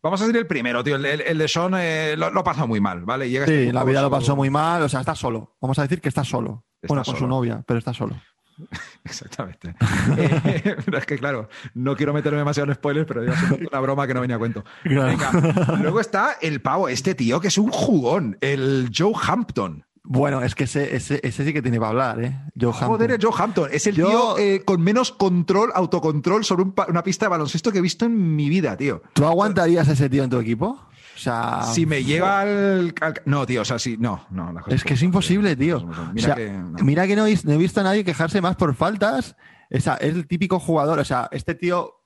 Vamos 0.00 0.20
a 0.20 0.24
decir 0.24 0.38
el 0.38 0.46
primero, 0.46 0.84
tío. 0.84 0.96
El, 0.96 1.38
de 1.38 1.48
Sean 1.48 1.74
eh, 1.76 2.14
lo, 2.16 2.30
lo, 2.30 2.44
pasó 2.44 2.66
muy 2.68 2.80
mal, 2.80 3.04
¿vale? 3.04 3.28
Llega 3.28 3.46
sí, 3.46 3.52
este 3.52 3.72
la 3.72 3.84
vida 3.84 4.00
lo 4.00 4.10
pasó 4.10 4.36
muy 4.36 4.48
mal. 4.48 4.82
O 4.82 4.88
sea, 4.88 5.00
está 5.00 5.14
solo. 5.14 5.56
Vamos 5.60 5.78
a 5.78 5.82
decir 5.82 6.00
que 6.00 6.08
está 6.08 6.24
solo. 6.24 6.64
bueno, 6.86 7.02
con 7.02 7.16
su 7.16 7.26
novia, 7.26 7.62
pero 7.66 7.78
está 7.78 7.92
solo. 7.92 8.14
Exactamente. 9.04 9.74
Eh, 10.18 10.76
es 10.92 11.06
que, 11.06 11.18
claro, 11.18 11.48
no 11.74 11.96
quiero 11.96 12.12
meterme 12.12 12.38
demasiado 12.38 12.70
en 12.70 12.74
spoilers, 12.74 13.06
pero 13.06 13.22
digo, 13.22 13.34
es 13.34 13.68
una 13.70 13.80
broma 13.80 14.06
que 14.06 14.14
no 14.14 14.20
venía 14.20 14.36
a 14.36 14.38
cuento. 14.38 14.64
Luego 14.84 16.00
está 16.00 16.38
el 16.40 16.60
pavo, 16.60 16.88
este 16.88 17.14
tío 17.14 17.40
que 17.40 17.48
es 17.48 17.58
un 17.58 17.70
jugón, 17.70 18.36
el 18.40 18.90
Joe 18.96 19.12
Hampton. 19.26 19.84
Bueno, 20.02 20.42
es 20.42 20.54
que 20.54 20.64
ese, 20.64 20.96
ese, 20.96 21.20
sí 21.30 21.52
que 21.52 21.60
tiene 21.60 21.78
para 21.78 21.90
hablar, 21.90 22.24
¿eh? 22.24 22.40
Joe 22.58 22.72
Joder, 22.72 23.18
Joe 23.20 23.32
Hampton. 23.36 23.68
Es 23.70 23.86
el 23.86 23.96
tío 23.96 24.38
eh, 24.38 24.62
con 24.64 24.80
menos 24.80 25.12
control, 25.12 25.70
autocontrol 25.74 26.44
sobre 26.44 26.64
una 26.88 27.02
pista 27.02 27.26
de 27.26 27.30
baloncesto 27.30 27.70
que 27.70 27.78
he 27.78 27.82
visto 27.82 28.06
en 28.06 28.34
mi 28.34 28.48
vida, 28.48 28.74
tío. 28.76 29.02
¿Tú 29.12 29.26
aguantarías 29.26 29.86
a 29.88 29.92
ese 29.92 30.08
tío 30.08 30.24
en 30.24 30.30
tu 30.30 30.38
equipo? 30.38 30.80
O 31.18 31.20
sea, 31.20 31.62
si 31.64 31.84
me 31.84 32.04
lleva 32.04 32.42
al, 32.42 32.94
No, 33.24 33.44
tío, 33.44 33.62
o 33.62 33.64
sea, 33.64 33.80
sí, 33.80 33.96
no, 33.98 34.24
no. 34.30 34.54
es 34.68 34.84
que 34.84 34.94
es 34.94 35.02
imposible, 35.02 35.56
tío. 35.56 35.84
Mira, 36.14 36.36
que, 36.36 36.50
no. 36.50 36.84
mira 36.84 37.06
que 37.08 37.16
no, 37.16 37.26
he 37.26 37.56
visto 37.56 37.80
a 37.80 37.82
nadie 37.82 38.04
quejarse 38.04 38.40
más 38.40 38.54
por 38.54 38.72
faltas. 38.76 39.34
es 39.68 39.88
el 40.00 40.28
típico 40.28 40.60
jugador, 40.60 41.00
o 41.00 41.04
sea, 41.04 41.28
este 41.32 41.56
tío 41.56 41.98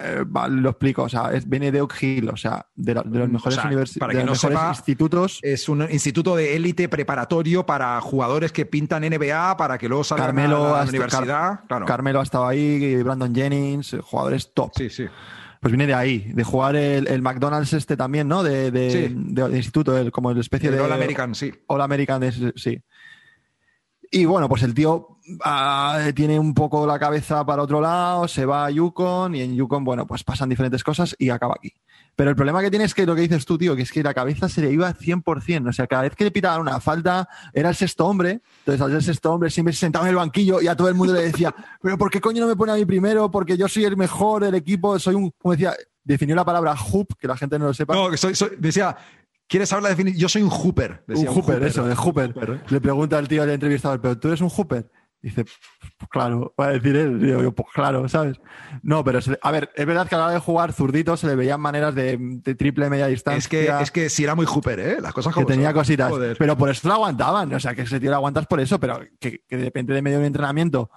eh, 0.00 0.24
lo 0.48 0.70
explico, 0.70 1.02
o 1.04 1.08
sea, 1.08 1.30
viene 1.46 1.70
de 1.70 1.82
Oak 1.82 2.02
Hill, 2.02 2.30
o 2.30 2.36
sea, 2.36 2.66
de, 2.74 2.94
los 2.94 3.06
mejores, 3.28 3.62
universidades, 3.64 4.78
institutos. 4.78 5.38
Es 5.42 5.68
un 5.68 5.86
instituto 5.90 6.34
de 6.34 6.56
élite 6.56 6.88
preparatorio 6.88 7.64
para 7.64 8.00
jugadores 8.00 8.50
que 8.50 8.66
pintan 8.66 9.02
NBA 9.02 9.56
para 9.56 9.78
que 9.78 9.88
luego 9.88 10.02
salgan 10.02 10.28
Carmelo 10.28 10.74
a 10.74 10.84
la 10.84 10.88
universidad. 10.88 11.60
Carmelo 11.86 12.18
ha 12.18 12.22
estado 12.24 12.48
ahí, 12.48 13.00
Brandon 13.04 13.32
Jennings, 13.32 13.96
jugadores 14.02 14.52
top. 14.52 14.72
Sí, 14.74 14.90
sí. 14.90 15.06
Pues 15.60 15.72
viene 15.72 15.86
de 15.86 15.94
ahí, 15.94 16.30
de 16.34 16.44
jugar 16.44 16.76
el, 16.76 17.22
McDonald's 17.22 17.72
este 17.72 17.96
también, 17.96 18.28
¿no? 18.28 18.42
De, 18.42 18.70
de, 18.70 19.56
instituto, 19.56 19.96
el, 19.98 20.12
como 20.12 20.30
el 20.30 20.38
especie 20.38 20.70
de... 20.70 20.78
All 20.78 20.92
American, 20.92 21.34
sí. 21.34 21.52
All 21.66 21.80
American, 21.80 22.22
sí. 22.54 22.80
Y 24.10 24.24
bueno, 24.24 24.48
pues 24.48 24.62
el 24.62 24.72
tío 24.72 25.18
ah, 25.44 26.10
tiene 26.14 26.38
un 26.38 26.54
poco 26.54 26.86
la 26.86 26.98
cabeza 26.98 27.44
para 27.44 27.62
otro 27.62 27.80
lado, 27.80 28.28
se 28.28 28.46
va 28.46 28.66
a 28.66 28.70
Yukon 28.70 29.34
y 29.34 29.42
en 29.42 29.54
Yukon, 29.54 29.84
bueno, 29.84 30.06
pues 30.06 30.24
pasan 30.24 30.48
diferentes 30.48 30.82
cosas 30.82 31.14
y 31.18 31.28
acaba 31.30 31.54
aquí. 31.58 31.72
Pero 32.18 32.30
el 32.30 32.36
problema 32.36 32.60
que 32.60 32.68
tiene 32.68 32.84
es 32.84 32.94
que 32.94 33.06
lo 33.06 33.14
que 33.14 33.20
dices 33.20 33.46
tú, 33.46 33.56
tío, 33.56 33.76
que 33.76 33.82
es 33.82 33.92
que 33.92 34.02
la 34.02 34.12
cabeza 34.12 34.48
se 34.48 34.60
le 34.60 34.72
iba 34.72 34.92
100%. 34.92 35.68
O 35.68 35.72
sea, 35.72 35.86
cada 35.86 36.02
vez 36.02 36.16
que 36.16 36.24
le 36.24 36.32
pitaban 36.32 36.60
una 36.60 36.80
falta, 36.80 37.28
era 37.52 37.68
el 37.68 37.76
sexto 37.76 38.04
hombre. 38.06 38.40
Entonces, 38.58 38.80
al 38.80 38.90
ser 38.90 39.02
sexto 39.04 39.32
hombre, 39.32 39.50
siempre 39.50 39.72
se 39.72 39.78
sentaba 39.78 40.04
en 40.06 40.10
el 40.10 40.16
banquillo 40.16 40.60
y 40.60 40.66
a 40.66 40.74
todo 40.74 40.88
el 40.88 40.96
mundo 40.96 41.14
le 41.14 41.22
decía, 41.22 41.54
pero 41.80 41.96
¿por 41.96 42.10
qué 42.10 42.20
coño 42.20 42.40
no 42.40 42.48
me 42.48 42.56
pone 42.56 42.72
a 42.72 42.74
mí 42.74 42.84
primero? 42.84 43.30
Porque 43.30 43.56
yo 43.56 43.68
soy 43.68 43.84
el 43.84 43.96
mejor 43.96 44.42
del 44.42 44.56
equipo, 44.56 44.98
soy 44.98 45.14
un, 45.14 45.30
como 45.38 45.52
decía, 45.52 45.76
definió 46.02 46.34
la 46.34 46.44
palabra 46.44 46.74
hoop, 46.74 47.06
que 47.16 47.28
la 47.28 47.36
gente 47.36 47.56
no 47.56 47.66
lo 47.66 47.74
sepa. 47.74 47.94
No, 47.94 48.10
que 48.10 48.16
soy, 48.16 48.34
decía, 48.58 48.96
¿Quieres 49.46 49.72
hablar 49.72 49.90
de 49.90 49.96
definición? 49.96 50.20
Yo 50.20 50.28
soy 50.28 50.42
un 50.42 50.50
hooper. 50.50 51.04
un, 51.06 51.26
hooper, 51.26 51.62
eso, 51.62 51.86
de 51.86 51.94
hooper. 51.94 52.34
Le 52.68 52.80
pregunta 52.80 53.16
al 53.16 53.28
tío 53.28 53.44
al 53.44 53.50
entrevistador, 53.50 54.00
¿pero 54.00 54.18
tú 54.18 54.26
eres 54.26 54.40
un 54.40 54.50
hooper? 54.50 54.90
Dice, 55.20 55.44
pues 55.44 56.10
claro, 56.10 56.54
va 56.58 56.66
a 56.66 56.70
decir 56.70 56.94
él. 56.94 57.20
Digo 57.20 57.42
yo, 57.42 57.52
pues 57.52 57.68
claro, 57.74 58.08
¿sabes? 58.08 58.40
No, 58.82 59.02
pero 59.02 59.18
a 59.42 59.50
ver, 59.50 59.70
es 59.74 59.84
verdad 59.84 60.08
que 60.08 60.14
a 60.14 60.18
la 60.18 60.24
hora 60.26 60.34
de 60.34 60.40
jugar 60.40 60.72
zurdito 60.72 61.16
se 61.16 61.26
le 61.26 61.34
veían 61.34 61.60
maneras 61.60 61.94
de, 61.94 62.40
triple 62.56 62.88
media 62.88 63.08
distancia. 63.08 63.38
Es 63.38 63.48
que, 63.48 63.82
es 63.82 63.90
que 63.90 64.10
sí 64.10 64.22
era 64.22 64.36
muy 64.36 64.46
Hooper, 64.46 64.78
¿eh? 64.78 64.98
Las 65.00 65.12
cosas 65.12 65.34
como 65.34 65.46
Que 65.46 65.54
tenía 65.54 65.72
cositas. 65.72 66.12
Pero 66.38 66.56
por 66.56 66.70
eso 66.70 66.86
lo 66.86 66.94
aguantaban. 66.94 67.52
O 67.52 67.58
sea, 67.58 67.74
que 67.74 67.82
ese 67.82 67.98
tío 67.98 68.10
lo 68.10 68.16
aguantas 68.16 68.46
por 68.46 68.60
eso, 68.60 68.78
pero 68.78 69.00
que, 69.18 69.42
de 69.48 69.64
repente 69.64 69.92
de 69.92 70.02
medio 70.02 70.18
de 70.18 70.22
un 70.22 70.26
entrenamiento 70.26 70.90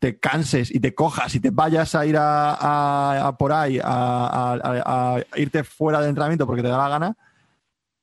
te 0.00 0.18
canses 0.18 0.72
y 0.72 0.80
te 0.80 0.94
cojas 0.94 1.34
y 1.34 1.40
te 1.40 1.50
vayas 1.50 1.94
a 1.94 2.06
ir 2.06 2.16
a, 2.18 3.34
por 3.38 3.52
ahí 3.52 3.80
a, 3.82 4.58
a, 4.84 5.18
irte 5.36 5.64
fuera 5.64 6.00
del 6.00 6.10
entrenamiento 6.10 6.46
porque 6.46 6.62
te 6.62 6.68
da 6.68 6.78
la 6.78 6.88
gana 6.88 7.16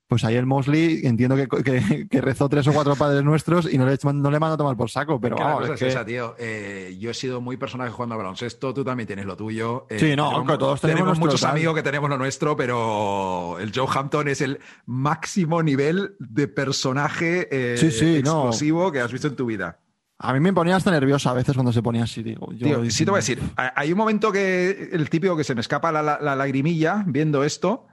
pues 0.07 0.23
ahí 0.23 0.35
el 0.35 0.45
Mosley 0.45 1.01
entiendo 1.03 1.35
que, 1.35 1.47
que- 1.63 2.07
que 2.07 2.21
rezó 2.21 2.47
tres 2.47 2.67
o 2.67 2.73
cuatro 2.73 2.95
padres 2.95 3.23
nuestros 3.23 3.71
y 3.73 3.77
no 3.79 3.87
le, 3.87 3.97
no 4.13 4.29
le 4.31 4.39
mandó 4.39 4.53
a 4.53 4.57
tomar 4.57 4.77
por 4.77 4.89
saco, 4.91 5.19
pero 5.19 5.35
vamos, 5.35 5.61
cosa 5.61 5.73
es 5.73 5.79
que- 5.79 5.87
esa, 5.87 6.05
tío. 6.05 6.35
Eh, 6.37 6.95
yo 6.99 7.09
he 7.09 7.13
sido 7.15 7.41
muy 7.41 7.57
personaje 7.57 7.89
jugando 7.91 8.13
al 8.13 8.19
baloncesto, 8.19 8.73
tú 8.73 8.83
también 8.83 9.07
tienes 9.07 9.25
lo 9.25 9.35
tuyo. 9.35 9.87
Eh, 9.89 9.97
Sí, 9.99 10.15
no, 10.15 10.45
que 10.45 10.57
todos 10.57 10.79
tenemos 10.81 11.05
nuestro 11.05 11.25
muchos 11.25 11.41
tal. 11.41 11.51
amigos 11.51 11.73
que 11.75 11.81
tenemos 11.83 12.09
lo 12.09 12.17
nuestro, 12.19 12.55
pero 12.55 13.57
el 13.59 13.71
Joe 13.73 13.87
Hampton 13.93 14.27
es 14.27 14.41
el 14.41 14.59
máximo 14.85 15.63
nivel 15.63 16.15
de 16.19 16.47
personaje 16.47 17.47
eh, 17.51 17.77
Sí, 17.77 17.91
sí, 17.91 18.21
no. 18.23 18.41
explosivo 18.43 18.91
que 18.91 18.99
has 19.01 19.11
visto 19.11 19.27
en 19.27 19.35
tu 19.35 19.45
vida. 19.47 19.79
a 20.17 20.33
mí 20.33 20.39
me 20.39 20.53
ponía 20.53 20.75
hasta 20.77 20.91
nerviosa 20.91 21.31
a 21.31 21.33
veces 21.33 21.55
cuando 21.55 21.73
se 21.73 21.81
ponía 21.81 22.03
así, 22.03 22.23
digo. 22.23 22.51
Yo, 22.53 22.67
Tío, 22.67 22.89
sí 22.91 23.03
te 23.05 23.11
voy 23.11 23.17
a 23.17 23.21
decir, 23.21 23.39
ha- 23.57 23.73
hay 23.75 23.91
un 23.91 23.97
momento 23.97 24.31
que 24.31 24.89
el 24.93 25.09
típico 25.09 25.35
que 25.35 25.43
se 25.43 25.53
me 25.55 25.61
escapa 25.61 25.91
la, 25.91 26.01
la- 26.01 26.19
la 26.21 26.35
lagrimilla 26.37 27.03
viendo 27.05 27.43
esto, 27.43 27.87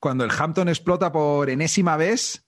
cuando 0.00 0.24
el 0.24 0.30
Hampton 0.36 0.68
explota 0.68 1.12
por 1.12 1.48
enésima 1.50 1.96
vez 1.96 2.44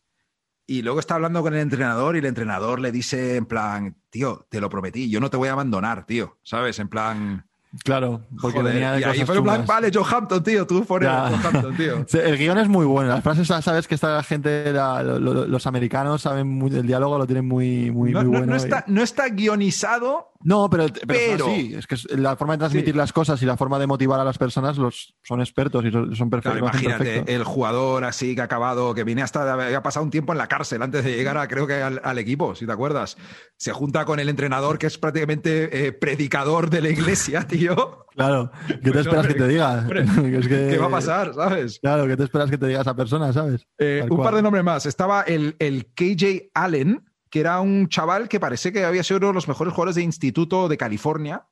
y 0.67 0.83
luego 0.83 1.01
está 1.01 1.15
hablando 1.15 1.43
con 1.43 1.55
el 1.55 1.61
entrenador 1.61 2.15
y 2.17 2.19
el 2.19 2.27
entrenador 2.27 2.79
le 2.81 2.93
dice 2.93 3.37
en 3.37 3.47
plan, 3.47 3.97
tío, 4.11 4.47
te 4.51 4.61
lo 4.61 4.69
prometí, 4.69 5.09
yo 5.11 5.19
no 5.21 5.31
te 5.31 5.37
voy 5.37 5.49
a 5.49 5.53
abandonar, 5.53 6.05
tío, 6.07 6.39
¿sabes? 6.43 6.79
En 6.79 6.89
plan... 6.89 7.45
Claro, 7.85 8.23
porque 8.41 8.61
joder, 8.61 8.73
venía 8.73 8.93
de 8.93 9.01
y 9.01 9.05
ahí 9.05 9.11
cosas 9.13 9.27
fue 9.27 9.37
en 9.37 9.45
plan, 9.45 9.67
vale, 9.67 9.91
Joe 9.93 10.03
Hampton, 10.11 10.43
tío, 10.43 10.67
tú. 10.67 10.87
Joe 10.89 11.07
Hampton, 11.07 11.77
tío. 11.77 12.07
El 12.23 12.39
guion 12.39 12.57
es 12.57 12.67
muy 12.67 12.87
bueno. 12.87 13.11
Las 13.11 13.23
frases, 13.23 13.47
sabes 13.47 13.87
que 13.87 13.95
esta 13.95 14.23
gente, 14.23 14.73
la- 14.73 15.03
lo- 15.03 15.19
lo- 15.19 15.47
los 15.47 15.67
americanos 15.67 16.23
saben 16.23 16.49
muy, 16.49 16.75
el 16.75 16.87
diálogo 16.87 17.19
lo 17.19 17.27
tienen 17.27 17.47
muy, 17.47 17.91
muy, 17.91 18.11
no, 18.13 18.21
muy 18.23 18.25
no- 18.25 18.31
bueno. 18.39 18.47
no 18.47 18.55
y- 18.55 18.57
está, 18.57 18.85
no 18.87 19.03
está 19.03 19.29
guionizado, 19.29 20.33
No, 20.45 20.71
pero, 20.71 20.87
pero, 21.07 21.47
así. 21.47 21.75
Es 21.75 21.87
que 21.89 21.97
la 22.17 22.37
forma 22.37 22.55
de 22.55 22.59
transmitir 22.59 22.95
Sí. 22.95 22.99
las 22.99 23.13
cosas 23.13 23.43
y 23.43 23.47
la 23.47 23.57
forma 23.57 23.79
de 23.79 23.89
motivar 23.89 24.21
a 24.21 24.25
las 24.25 24.39
personas 24.39 24.79
los, 24.79 25.15
son 25.23 25.41
expertos 25.41 25.85
y 25.85 25.91
son, 25.91 26.15
son 26.15 26.31
perfectos. 26.31 26.61
Claro, 26.61 26.77
imagínate, 26.77 27.35
el 27.35 27.43
jugador 27.43 28.05
así 28.05 28.37
que 28.37 28.41
ha 28.41 28.45
acabado, 28.45 28.95
que 28.95 29.03
viene 29.03 29.23
hasta, 29.23 29.53
había 29.53 29.83
pasado 29.83 30.05
un 30.05 30.11
tiempo 30.11 30.31
en 30.33 30.39
la 30.39 30.47
cárcel 30.47 30.81
antes 30.83 31.05
de 31.05 31.17
llegar 31.17 31.37
a, 31.39 31.49
creo 31.49 31.67
que 31.67 31.83
al, 31.83 32.01
al 32.05 32.19
equipo, 32.19 32.55
si 32.55 32.67
te 32.67 32.73
acuerdas. 32.73 33.17
Se 33.57 33.73
junta 33.73 34.05
con 34.05 34.21
el 34.21 34.29
entrenador 34.29 34.79
que 34.79 34.87
es 34.87 34.97
prácticamente 34.97 35.87
eh, 35.89 35.93
predicador 35.93 36.71
de 36.71 36.83
la 36.83 36.91
iglesia, 36.91 37.41
tío. 37.49 38.07
Claro, 38.15 38.51
¿qué 38.69 38.75
te 38.75 38.93
Pues, 38.93 39.07
esperas 39.07 39.27
hombre, 39.27 39.35
que 39.35 39.41
te 39.41 39.49
diga? 39.49 39.79
hombre, 39.81 40.03
Es 40.39 40.47
que- 40.49 40.69
¿Qué 40.71 40.79
va 40.79 40.87
a 40.87 40.91
pasar, 40.91 41.35
sabes? 41.35 41.79
Claro, 41.81 42.07
¿qué 42.07 42.17
te 42.17 42.23
esperas 42.25 42.49
que 42.51 42.59
te 42.59 42.67
diga 42.69 42.83
esa 42.83 42.95
persona, 42.95 43.33
sabes? 43.33 43.67
Eh, 43.79 44.07
un 44.09 44.19
par 44.23 44.35
de 44.37 44.43
nombres 44.43 44.63
más. 44.65 44.87
Estaba 44.87 45.23
el, 45.23 45.57
el 45.59 45.87
KJ 45.95 46.51
Allen, 46.55 47.05
que 47.31 47.41
era 47.41 47.61
un 47.61 47.89
chaval 47.89 48.29
que 48.29 48.41
parece 48.41 48.73
que 48.73 48.85
había 48.85 49.03
sido 49.03 49.19
uno 49.19 49.29
de 49.29 49.35
los 49.35 49.49
mejores 49.49 49.73
jugadores 49.73 49.97
de 49.97 50.03
instituto 50.03 50.69
de 50.69 50.77
California, 50.77 51.47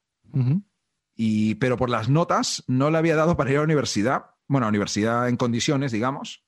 y, 1.14 1.54
pero 1.56 1.76
por 1.76 1.90
las 1.90 2.08
notas 2.08 2.64
no 2.66 2.90
le 2.90 2.98
había 2.98 3.16
dado 3.16 3.36
para 3.36 3.50
ir 3.50 3.56
a 3.56 3.60
la 3.60 3.64
universidad. 3.64 4.26
Bueno, 4.48 4.66
a 4.66 4.68
universidad 4.68 5.28
en 5.28 5.36
condiciones, 5.36 5.92
digamos. 5.92 6.44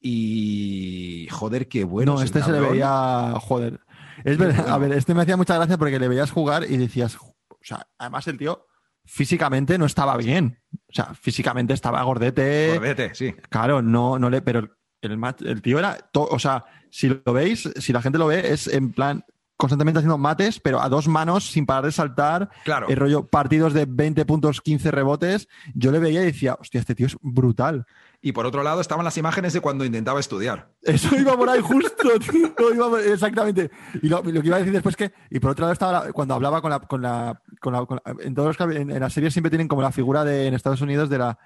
Y 0.00 1.28
joder, 1.30 1.68
qué 1.68 1.84
bueno. 1.84 2.14
no, 2.14 2.22
este 2.22 2.42
se 2.42 2.52
le 2.52 2.60
veía. 2.60 3.34
Joder. 3.40 3.80
Es 4.24 4.38
verdad, 4.38 4.62
bueno. 4.62 4.74
A 4.74 4.78
ver, 4.78 4.92
este 4.92 5.14
me 5.14 5.22
hacía 5.22 5.36
mucha 5.36 5.56
gracia 5.56 5.78
porque 5.78 5.98
le 5.98 6.08
veías 6.08 6.30
jugar 6.30 6.64
y 6.68 6.76
decías. 6.76 7.16
O 7.16 7.58
sea, 7.62 7.86
además 7.98 8.26
el 8.28 8.38
tío 8.38 8.66
físicamente 9.04 9.78
no 9.78 9.86
estaba 9.86 10.16
bien. 10.16 10.60
O 10.88 10.92
sea, 10.92 11.14
físicamente 11.14 11.74
estaba 11.74 12.02
gordete. 12.02 12.74
Gordete, 12.74 13.14
sí. 13.14 13.34
Claro, 13.48 13.82
no, 13.82 14.18
no 14.18 14.30
le. 14.30 14.42
Pero 14.42 14.75
el, 15.12 15.62
tío 15.62 15.78
era. 15.78 15.96
to- 16.12 16.28
o 16.30 16.38
sea, 16.38 16.64
si 16.90 17.08
lo 17.08 17.32
veis, 17.32 17.68
si 17.76 17.92
la 17.92 18.02
gente 18.02 18.18
lo 18.18 18.26
ve, 18.26 18.52
es 18.52 18.66
en 18.68 18.92
plan 18.92 19.24
constantemente 19.58 20.00
haciendo 20.00 20.18
mates, 20.18 20.60
pero 20.60 20.82
a 20.82 20.88
dos 20.90 21.08
manos 21.08 21.44
sin 21.50 21.64
parar 21.64 21.86
de 21.86 21.92
saltar. 21.92 22.50
Claro. 22.64 22.88
El 22.88 22.96
rollo, 22.96 23.26
partidos 23.26 23.72
de 23.72 23.86
20 23.88 24.26
puntos, 24.26 24.60
15 24.60 24.90
rebotes. 24.90 25.48
Yo 25.74 25.90
le 25.92 25.98
veía 25.98 26.20
y 26.22 26.26
decía, 26.26 26.58
hostia, 26.60 26.78
este 26.78 26.94
tío 26.94 27.06
es 27.06 27.16
brutal. 27.22 27.86
Y 28.20 28.32
por 28.32 28.44
otro 28.44 28.62
lado 28.62 28.82
estaban 28.82 29.04
las 29.04 29.16
imágenes 29.16 29.54
de 29.54 29.60
cuando 29.62 29.86
intentaba 29.86 30.20
estudiar. 30.20 30.72
Eso 30.82 31.16
iba 31.16 31.34
por 31.38 31.48
ahí 31.48 31.60
justo, 31.62 32.06
tío. 32.30 32.74
Iba 32.74 32.90
por- 32.90 33.00
exactamente. 33.00 33.70
Y 34.02 34.08
lo, 34.10 34.22
lo 34.22 34.42
que 34.42 34.46
iba 34.46 34.56
a 34.56 34.58
decir 34.58 34.74
después 34.74 34.94
que, 34.94 35.12
y 35.30 35.40
por 35.40 35.52
otro 35.52 35.62
lado 35.62 35.72
estaba 35.72 36.04
la- 36.06 36.12
cuando 36.12 36.34
hablaba 36.34 36.60
con 36.60 36.70
la, 36.70 36.80
con 36.80 37.00
la, 37.00 37.40
con 37.58 37.72
la- 37.72 37.86
con 37.86 37.98
la- 38.04 38.14
en 38.24 38.34
todos 38.34 38.58
los 38.58 38.76
en 38.76 39.00
las 39.00 39.12
series 39.14 39.32
siempre 39.32 39.48
tienen 39.50 39.68
como 39.68 39.80
la 39.80 39.90
figura 39.92 40.22
de 40.24 40.48
en 40.48 40.52
Estados 40.54 40.82
Unidos 40.82 41.08
de 41.08 41.16
la 41.18 41.38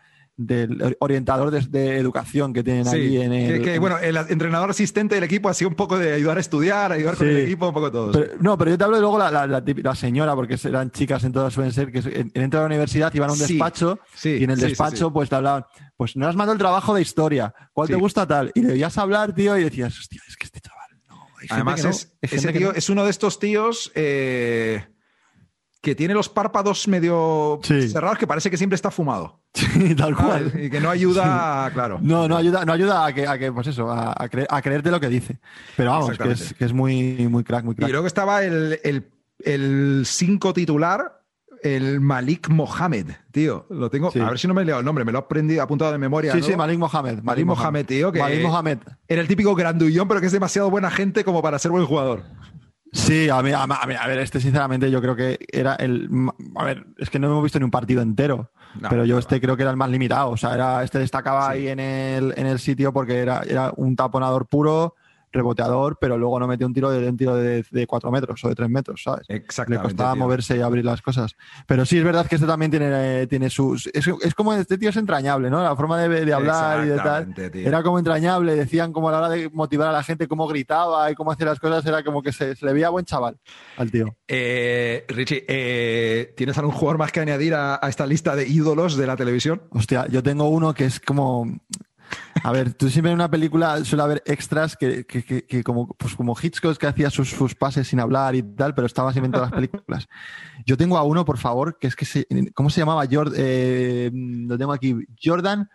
del 0.46 0.96
orientador 1.00 1.50
de, 1.50 1.60
de 1.60 1.98
educación 1.98 2.52
que 2.54 2.62
tienen 2.64 2.88
ahí 2.88 3.18
en 3.20 3.32
el, 3.32 3.58
que, 3.62 3.72
que, 3.72 3.78
bueno, 3.78 3.98
el 3.98 4.16
entrenador 4.16 4.70
asentante 4.70 5.14
del 5.16 5.24
equipo 5.24 5.48
ha 5.50 5.54
sido 5.54 5.68
un 5.68 5.74
poco 5.76 5.98
de 5.98 6.14
ayudar 6.14 6.38
a 6.38 6.40
estudiar, 6.40 6.92
ayudar 6.92 7.16
con 7.16 7.26
Sí. 7.26 7.32
el 7.34 7.40
equipo, 7.40 7.68
un 7.68 7.74
poco. 7.74 8.10
Pero- 8.12 8.32
no, 8.40 8.56
pero 8.56 8.70
yo 8.70 8.78
te 8.78 8.84
hablo 8.84 8.96
de 8.96 9.02
luego 9.02 9.18
la, 9.18 9.30
la, 9.30 9.46
la 9.46 9.62
típica- 9.64 9.90
la 9.90 9.94
señora, 9.94 10.34
porque 10.34 10.56
eran 10.64 10.90
chicas 10.90 11.22
en 11.24 11.32
todas 11.32 11.52
suelen 11.52 11.72
ser, 11.72 11.92
que 11.92 11.98
en- 11.98 12.30
entra 12.34 12.60
a 12.60 12.62
la 12.62 12.66
universidad, 12.68 13.12
iban 13.14 13.28
a 13.28 13.32
un 13.32 13.38
Sí, 13.38 13.54
despacho 13.54 13.98
sí, 14.14 14.30
y 14.40 14.44
en 14.44 14.50
el 14.50 14.56
sí, 14.56 14.62
sí, 14.62 14.68
despacho 14.70 15.06
sí. 15.08 15.10
pues 15.12 15.28
te 15.28 15.34
hablaban, 15.36 15.64
pues 15.96 16.16
no 16.16 16.26
has 16.26 16.34
mandado 16.36 16.52
el 16.54 16.58
trabajo 16.58 16.94
de 16.94 17.02
historia, 17.02 17.54
¿cuál 17.74 17.88
Sí. 17.88 17.92
te 17.94 17.98
gusta 18.00 18.26
tal? 18.26 18.50
Y 18.54 18.62
le 18.62 18.72
oías 18.72 18.96
hablar, 18.96 19.34
tío, 19.34 19.58
y 19.58 19.64
decías, 19.64 19.98
hostia, 19.98 20.22
es 20.26 20.36
que 20.36 20.46
este 20.46 20.60
chaval, 20.60 20.88
no. 21.08 21.26
Además, 21.50 21.84
no, 21.84 21.90
es, 21.90 22.14
ese 22.22 22.52
que 22.52 22.58
tío 22.58 22.68
no". 22.72 22.78
es 22.78 22.88
uno 22.88 23.04
de 23.04 23.10
estos 23.10 23.38
tíos 23.38 23.92
eh, 23.94 24.86
que 25.80 25.94
tiene 25.94 26.12
los 26.14 26.28
párpados 26.28 26.86
medio 26.88 27.58
Sí. 27.62 27.88
cerrados, 27.88 28.18
que 28.18 28.26
parece 28.26 28.50
que 28.50 28.56
siempre 28.56 28.74
está 28.74 28.90
fumado. 28.90 29.40
Sí, 29.54 29.94
tal 29.94 30.14
Ah, 30.18 30.22
cual. 30.22 30.52
Y 30.62 30.70
que 30.70 30.80
no 30.80 30.90
ayuda, 30.90 31.70
claro. 31.72 31.98
No, 32.02 32.28
no 32.28 32.36
ayuda, 32.36 32.64
no 32.64 32.72
ayuda 32.72 33.06
a 33.06 33.12
que, 33.12 33.26
a 33.26 33.38
que 33.38 33.50
pues 33.50 33.66
eso, 33.66 33.90
a, 33.90 34.10
a, 34.12 34.28
cre- 34.28 34.46
a 34.48 34.62
creerte 34.62 34.90
lo 34.90 35.00
que 35.00 35.08
dice. 35.08 35.40
Pero 35.76 35.90
vamos, 35.90 36.06
que 36.10 36.12
es, 36.14 36.20
Exactamente. 36.30 36.54
que 36.58 36.64
es 36.66 36.72
muy, 36.72 37.28
muy 37.28 37.44
crack, 37.44 37.64
muy 37.64 37.72
Y 37.72 37.76
crack. 37.76 37.90
luego 37.90 38.06
estaba 38.06 38.44
el, 38.44 38.78
el, 38.84 39.10
el 39.44 40.02
cinco 40.06 40.52
titular, 40.52 41.22
el 41.62 42.00
Malik 42.00 42.48
Mohamed, 42.48 43.06
tío. 43.32 43.66
Lo 43.70 43.90
tengo, 43.90 44.10
Sí. 44.10 44.20
a 44.20 44.28
ver 44.30 44.38
si 44.38 44.46
no 44.48 44.54
me 44.54 44.62
he 44.62 44.64
leído 44.64 44.78
el 44.80 44.84
nombre, 44.84 45.04
me 45.04 45.12
lo 45.12 45.18
he 45.18 45.22
aprendido, 45.22 45.62
apuntado 45.62 45.92
de 45.92 45.98
memoria. 45.98 46.32
Sí, 46.32 46.40
¿no? 46.40 46.46
sí, 46.46 46.56
Malik 46.56 46.78
Mohamed. 46.78 47.22
Malik 47.22 47.46
Mohamed, 47.46 47.86
tío, 47.86 48.12
que- 48.12 48.18
Malik 48.20 48.42
Mohamed. 48.42 48.78
Era 49.08 49.20
el 49.22 49.28
típico 49.28 49.54
grandullón, 49.54 50.06
pero 50.08 50.20
que 50.20 50.26
es 50.26 50.32
demasiado 50.32 50.70
buena 50.70 50.90
gente 50.90 51.24
como 51.24 51.42
para 51.42 51.58
ser 51.58 51.70
buen 51.70 51.86
jugador. 51.86 52.22
Sí, 52.92 53.28
a 53.28 53.40
mí, 53.42 53.52
a, 53.52 53.62
a 53.62 53.86
mí- 53.86 53.94
a 53.98 54.06
ver, 54.08 54.18
este 54.18 54.40
sinceramente 54.40 54.90
yo 54.90 55.00
creo 55.00 55.14
que 55.14 55.38
era 55.52 55.74
el... 55.76 56.08
A 56.56 56.64
ver, 56.64 56.86
es 56.98 57.08
que 57.10 57.18
no 57.18 57.28
hemos 57.28 57.42
visto 57.42 57.58
ni 57.58 57.64
un 57.64 57.70
partido 57.70 58.02
entero, 58.02 58.50
No, 58.80 58.88
pero 58.88 59.04
yo 59.04 59.14
no, 59.14 59.20
este 59.20 59.40
creo 59.40 59.56
que 59.56 59.62
era 59.62 59.70
el 59.70 59.76
más 59.76 59.90
limitado. 59.90 60.30
O 60.30 60.36
sea, 60.36 60.54
era, 60.54 60.82
este 60.82 60.98
destacaba 60.98 61.52
Sí. 61.52 61.58
ahí 61.58 61.68
en 61.68 61.78
el, 61.80 62.34
en 62.36 62.46
el 62.46 62.58
sitio 62.58 62.92
porque 62.92 63.18
era, 63.20 63.42
era 63.48 63.72
un 63.76 63.94
taponador 63.94 64.46
puro, 64.46 64.96
reboteador, 65.32 65.98
pero 66.00 66.18
luego 66.18 66.38
no 66.40 66.46
metió 66.46 66.66
un 66.66 66.74
tiro 66.74 66.90
de 66.90 67.08
un 67.08 67.16
tiro 67.16 67.36
de, 67.36 67.64
de 67.70 67.86
cuatro 67.86 68.10
metros 68.10 68.44
o 68.44 68.48
de 68.48 68.54
tres 68.54 68.68
metros, 68.68 69.02
¿sabes? 69.04 69.26
Le 69.28 69.36
Exactamente. 69.36 69.84
costaba 69.88 70.12
tío. 70.14 70.22
moverse 70.22 70.56
y 70.56 70.60
abrir 70.60 70.84
las 70.84 71.02
cosas. 71.02 71.36
Pero 71.66 71.84
sí, 71.86 71.98
es 71.98 72.04
verdad 72.04 72.26
que 72.26 72.34
este 72.34 72.46
también 72.46 72.70
tiene, 72.70 73.26
tiene 73.26 73.50
sus. 73.50 73.86
Es, 73.92 74.06
es 74.22 74.34
como 74.34 74.52
este 74.54 74.78
tío 74.78 74.90
es 74.90 74.96
entrañable, 74.96 75.50
¿no? 75.50 75.62
La 75.62 75.76
forma 75.76 75.98
de, 76.00 76.24
de 76.24 76.32
hablar 76.32 76.84
y 76.84 76.88
de 76.88 76.96
tal. 76.96 77.34
Tío. 77.34 77.66
Era 77.68 77.82
como 77.82 77.98
entrañable. 77.98 78.54
Decían 78.56 78.92
como 78.92 79.08
a 79.08 79.12
la 79.12 79.18
hora 79.18 79.28
de 79.28 79.48
motivar 79.50 79.88
a 79.88 79.92
la 79.92 80.02
gente, 80.02 80.26
cómo 80.28 80.46
gritaba 80.48 81.10
y 81.10 81.14
cómo 81.14 81.32
hacía 81.32 81.46
las 81.46 81.60
cosas. 81.60 81.84
Era 81.86 82.02
como 82.02 82.22
que 82.22 82.32
se, 82.32 82.56
se 82.56 82.66
le 82.66 82.72
veía 82.72 82.88
buen 82.90 83.04
chaval 83.04 83.38
al 83.76 83.90
tío. 83.90 84.16
Eh, 84.26 85.04
Richie, 85.08 85.44
eh, 85.48 86.34
¿tienes 86.36 86.56
algún 86.58 86.74
jugador 86.74 86.98
más 86.98 87.12
que 87.12 87.20
añadir 87.20 87.54
a, 87.54 87.78
a 87.80 87.88
esta 87.88 88.06
lista 88.06 88.34
de 88.36 88.46
ídolos 88.48 88.96
de 88.96 89.06
la 89.06 89.16
televisión? 89.16 89.62
Hostia, 89.70 90.06
yo 90.08 90.22
tengo 90.22 90.48
uno 90.48 90.74
que 90.74 90.86
es 90.86 91.00
como. 91.00 91.60
A 92.42 92.52
ver, 92.52 92.74
tú 92.74 92.88
siempre 92.88 93.10
en 93.12 93.16
una 93.16 93.30
película 93.30 93.84
suele 93.84 94.02
haber 94.02 94.22
extras 94.26 94.76
que, 94.76 95.04
que, 95.06 95.22
que- 95.24 95.44
que 95.46 95.62
como, 95.62 95.88
pues 95.94 96.14
como 96.14 96.36
Hitchcock 96.40 96.76
que 96.78 96.86
hacía 96.86 97.10
sus, 97.10 97.30
sus 97.30 97.54
pases 97.54 97.88
sin 97.88 98.00
hablar 98.00 98.34
y 98.34 98.42
tal, 98.42 98.74
pero 98.74 98.86
estaba 98.86 99.12
siempre 99.12 99.26
en 99.26 99.32
todas 99.32 99.50
las 99.50 99.56
películas. 99.60 100.08
Yo 100.66 100.76
tengo 100.76 100.96
a 100.98 101.02
uno, 101.02 101.24
por 101.24 101.38
favor, 101.38 101.78
que 101.78 101.86
es 101.86 101.96
que 101.96 102.04
se, 102.04 102.26
¿cómo 102.54 102.70
se 102.70 102.80
llamaba? 102.80 103.04
Jord- 103.06 103.34
eh, 103.36 104.10
lo 104.12 104.56
tengo 104.58 104.72
aquí. 104.72 104.96
Jordan 105.22 105.68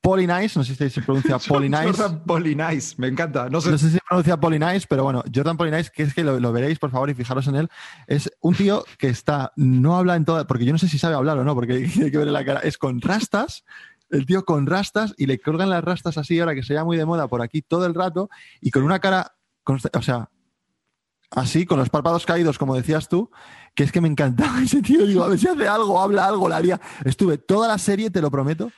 Polinice, 0.00 0.58
no 0.58 0.64
sé 0.64 0.74
si 0.74 0.90
se 0.90 1.00
pronuncia 1.02 1.38
Polinice. 1.38 1.84
Jordan 1.92 2.24
Polinice, 2.24 2.94
me 2.98 3.06
encanta. 3.06 3.48
No 3.48 3.60
sé, 3.60 3.70
No 3.70 3.78
sé 3.78 3.86
si 3.86 3.92
se 3.94 4.00
pronuncia 4.08 4.36
Polinice, 4.36 4.86
pero 4.88 5.04
bueno, 5.04 5.22
Jordan 5.32 5.56
Polinice, 5.56 5.90
que 5.94 6.02
es 6.02 6.12
que 6.14 6.24
lo, 6.24 6.40
lo 6.40 6.52
veréis, 6.52 6.78
por 6.80 6.90
favor, 6.90 7.08
y 7.10 7.14
fijaros 7.14 7.46
en 7.46 7.54
él, 7.54 7.68
es 8.08 8.28
un 8.40 8.54
tío 8.56 8.84
que 8.98 9.08
está, 9.08 9.52
no 9.54 9.96
habla 9.96 10.16
en 10.16 10.24
toda, 10.24 10.44
porque 10.48 10.64
yo 10.64 10.72
no 10.72 10.78
sé 10.78 10.88
si 10.88 10.98
sabe 10.98 11.14
hablar 11.14 11.38
o 11.38 11.44
no, 11.44 11.54
porque 11.54 11.74
hay 12.02 12.10
que 12.10 12.18
ver 12.18 12.26
la 12.28 12.44
cara, 12.44 12.60
es 12.60 12.78
con 12.78 13.00
rastas, 13.00 13.64
el 14.12 14.26
tío 14.26 14.44
con 14.44 14.66
rastas, 14.66 15.14
y 15.16 15.26
le 15.26 15.40
colgan 15.40 15.70
las 15.70 15.82
rastas 15.82 16.18
así, 16.18 16.38
ahora 16.38 16.54
que 16.54 16.62
se 16.62 16.74
llama 16.74 16.86
muy 16.86 16.96
de 16.96 17.04
moda 17.04 17.26
por 17.26 17.42
aquí 17.42 17.62
todo 17.62 17.86
el 17.86 17.94
rato, 17.94 18.30
y 18.60 18.70
con 18.70 18.84
una 18.84 19.00
cara, 19.00 19.34
o 19.64 20.02
sea, 20.02 20.28
así, 21.30 21.66
con 21.66 21.78
los 21.78 21.88
párpados 21.88 22.26
caídos, 22.26 22.58
como 22.58 22.76
decías 22.76 23.08
tú, 23.08 23.30
que 23.74 23.84
es 23.84 23.92
que 23.92 24.00
me 24.00 24.08
encantaba 24.08 24.60
ese 24.62 24.82
tío, 24.82 25.06
digo, 25.06 25.24
a 25.24 25.28
ver 25.28 25.38
si 25.38 25.48
hace 25.48 25.66
algo, 25.66 26.00
habla 26.00 26.26
algo, 26.26 26.48
la 26.48 26.56
haría. 26.56 26.80
Estuve 27.04 27.38
toda 27.38 27.68
la 27.68 27.78
serie, 27.78 28.10
te 28.10 28.20
lo 28.20 28.30
prometo, 28.30 28.70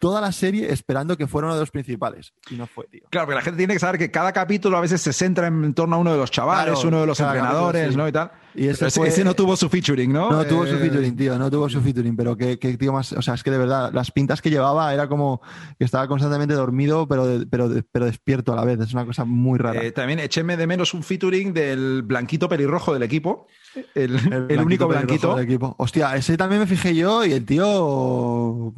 toda 0.00 0.20
la 0.20 0.32
serie 0.32 0.72
esperando 0.72 1.16
que 1.16 1.28
fuera 1.28 1.46
uno 1.46 1.54
de 1.54 1.60
los 1.60 1.70
principales, 1.70 2.32
y 2.50 2.56
no 2.56 2.66
fue, 2.66 2.86
tío. 2.88 3.02
Claro, 3.10 3.26
porque 3.26 3.36
la 3.36 3.42
gente 3.42 3.58
tiene 3.58 3.74
que 3.74 3.78
saber 3.78 3.98
que 3.98 4.10
cada 4.10 4.32
capítulo 4.32 4.76
a 4.76 4.80
veces 4.80 5.00
se 5.00 5.12
centra 5.12 5.46
en 5.46 5.72
torno 5.74 5.94
a 5.94 5.98
uno 6.00 6.10
de 6.12 6.18
los 6.18 6.30
chavales, 6.32 6.74
Claro, 6.74 6.88
uno 6.88 7.00
de 7.02 7.06
los 7.06 7.20
entrenadores, 7.20 7.82
capítulo, 7.82 7.92
sí. 7.92 7.96
¿no? 7.98 8.08
Y 8.08 8.12
tal. 8.12 8.30
Y 8.52 8.66
ese 8.66 8.78
Pero 8.78 8.88
ese, 8.88 9.00
fue- 9.00 9.08
ese 9.08 9.22
no 9.24 9.34
tuvo 9.34 9.56
su 9.56 9.68
featuring, 9.68 10.12
¿no? 10.12 10.28
No 10.30 10.44
tuvo 10.44 10.66
su 10.66 10.74
Eh, 10.74 10.78
featuring, 10.78 11.14
tío, 11.16 11.38
no 11.38 11.48
tuvo 11.50 11.68
su 11.68 11.80
featuring, 11.80 12.16
pero 12.16 12.36
qué, 12.36 12.58
qué 12.58 12.76
tío 12.76 12.92
más, 12.92 13.12
o 13.12 13.22
sea, 13.22 13.34
es 13.34 13.44
que 13.44 13.50
de 13.52 13.58
verdad, 13.58 13.92
las 13.92 14.10
pintas 14.10 14.42
que 14.42 14.50
llevaba 14.50 14.92
era 14.92 15.08
como 15.08 15.40
que 15.78 15.84
estaba 15.84 16.08
constantemente 16.08 16.54
dormido, 16.54 17.06
pero, 17.06 17.26
de- 17.26 17.46
pero, 17.46 17.68
de- 17.68 17.84
pero 17.84 18.06
despierto 18.06 18.52
a 18.52 18.56
la 18.56 18.64
vez, 18.64 18.80
es 18.80 18.92
una 18.92 19.04
cosa 19.06 19.24
muy 19.24 19.56
rara. 19.58 19.80
eh, 19.84 19.92
también 19.92 20.18
écheme 20.18 20.56
de 20.56 20.66
menos 20.66 20.94
un 20.94 21.04
featuring 21.04 21.52
del 21.54 22.02
blanquito 22.02 22.48
pelirrojo 22.48 22.92
del 22.92 23.02
equipo. 23.04 23.46
El, 23.94 24.16
el 24.50 24.60
único 24.62 24.88
blanquito. 24.88 25.36
del 25.36 25.44
equipo. 25.44 25.76
Hostia, 25.78 26.16
ese 26.16 26.36
también 26.36 26.60
me 26.60 26.66
fijé 26.66 26.92
yo 26.96 27.24
y 27.24 27.32
el 27.34 27.44
tío 27.46 28.74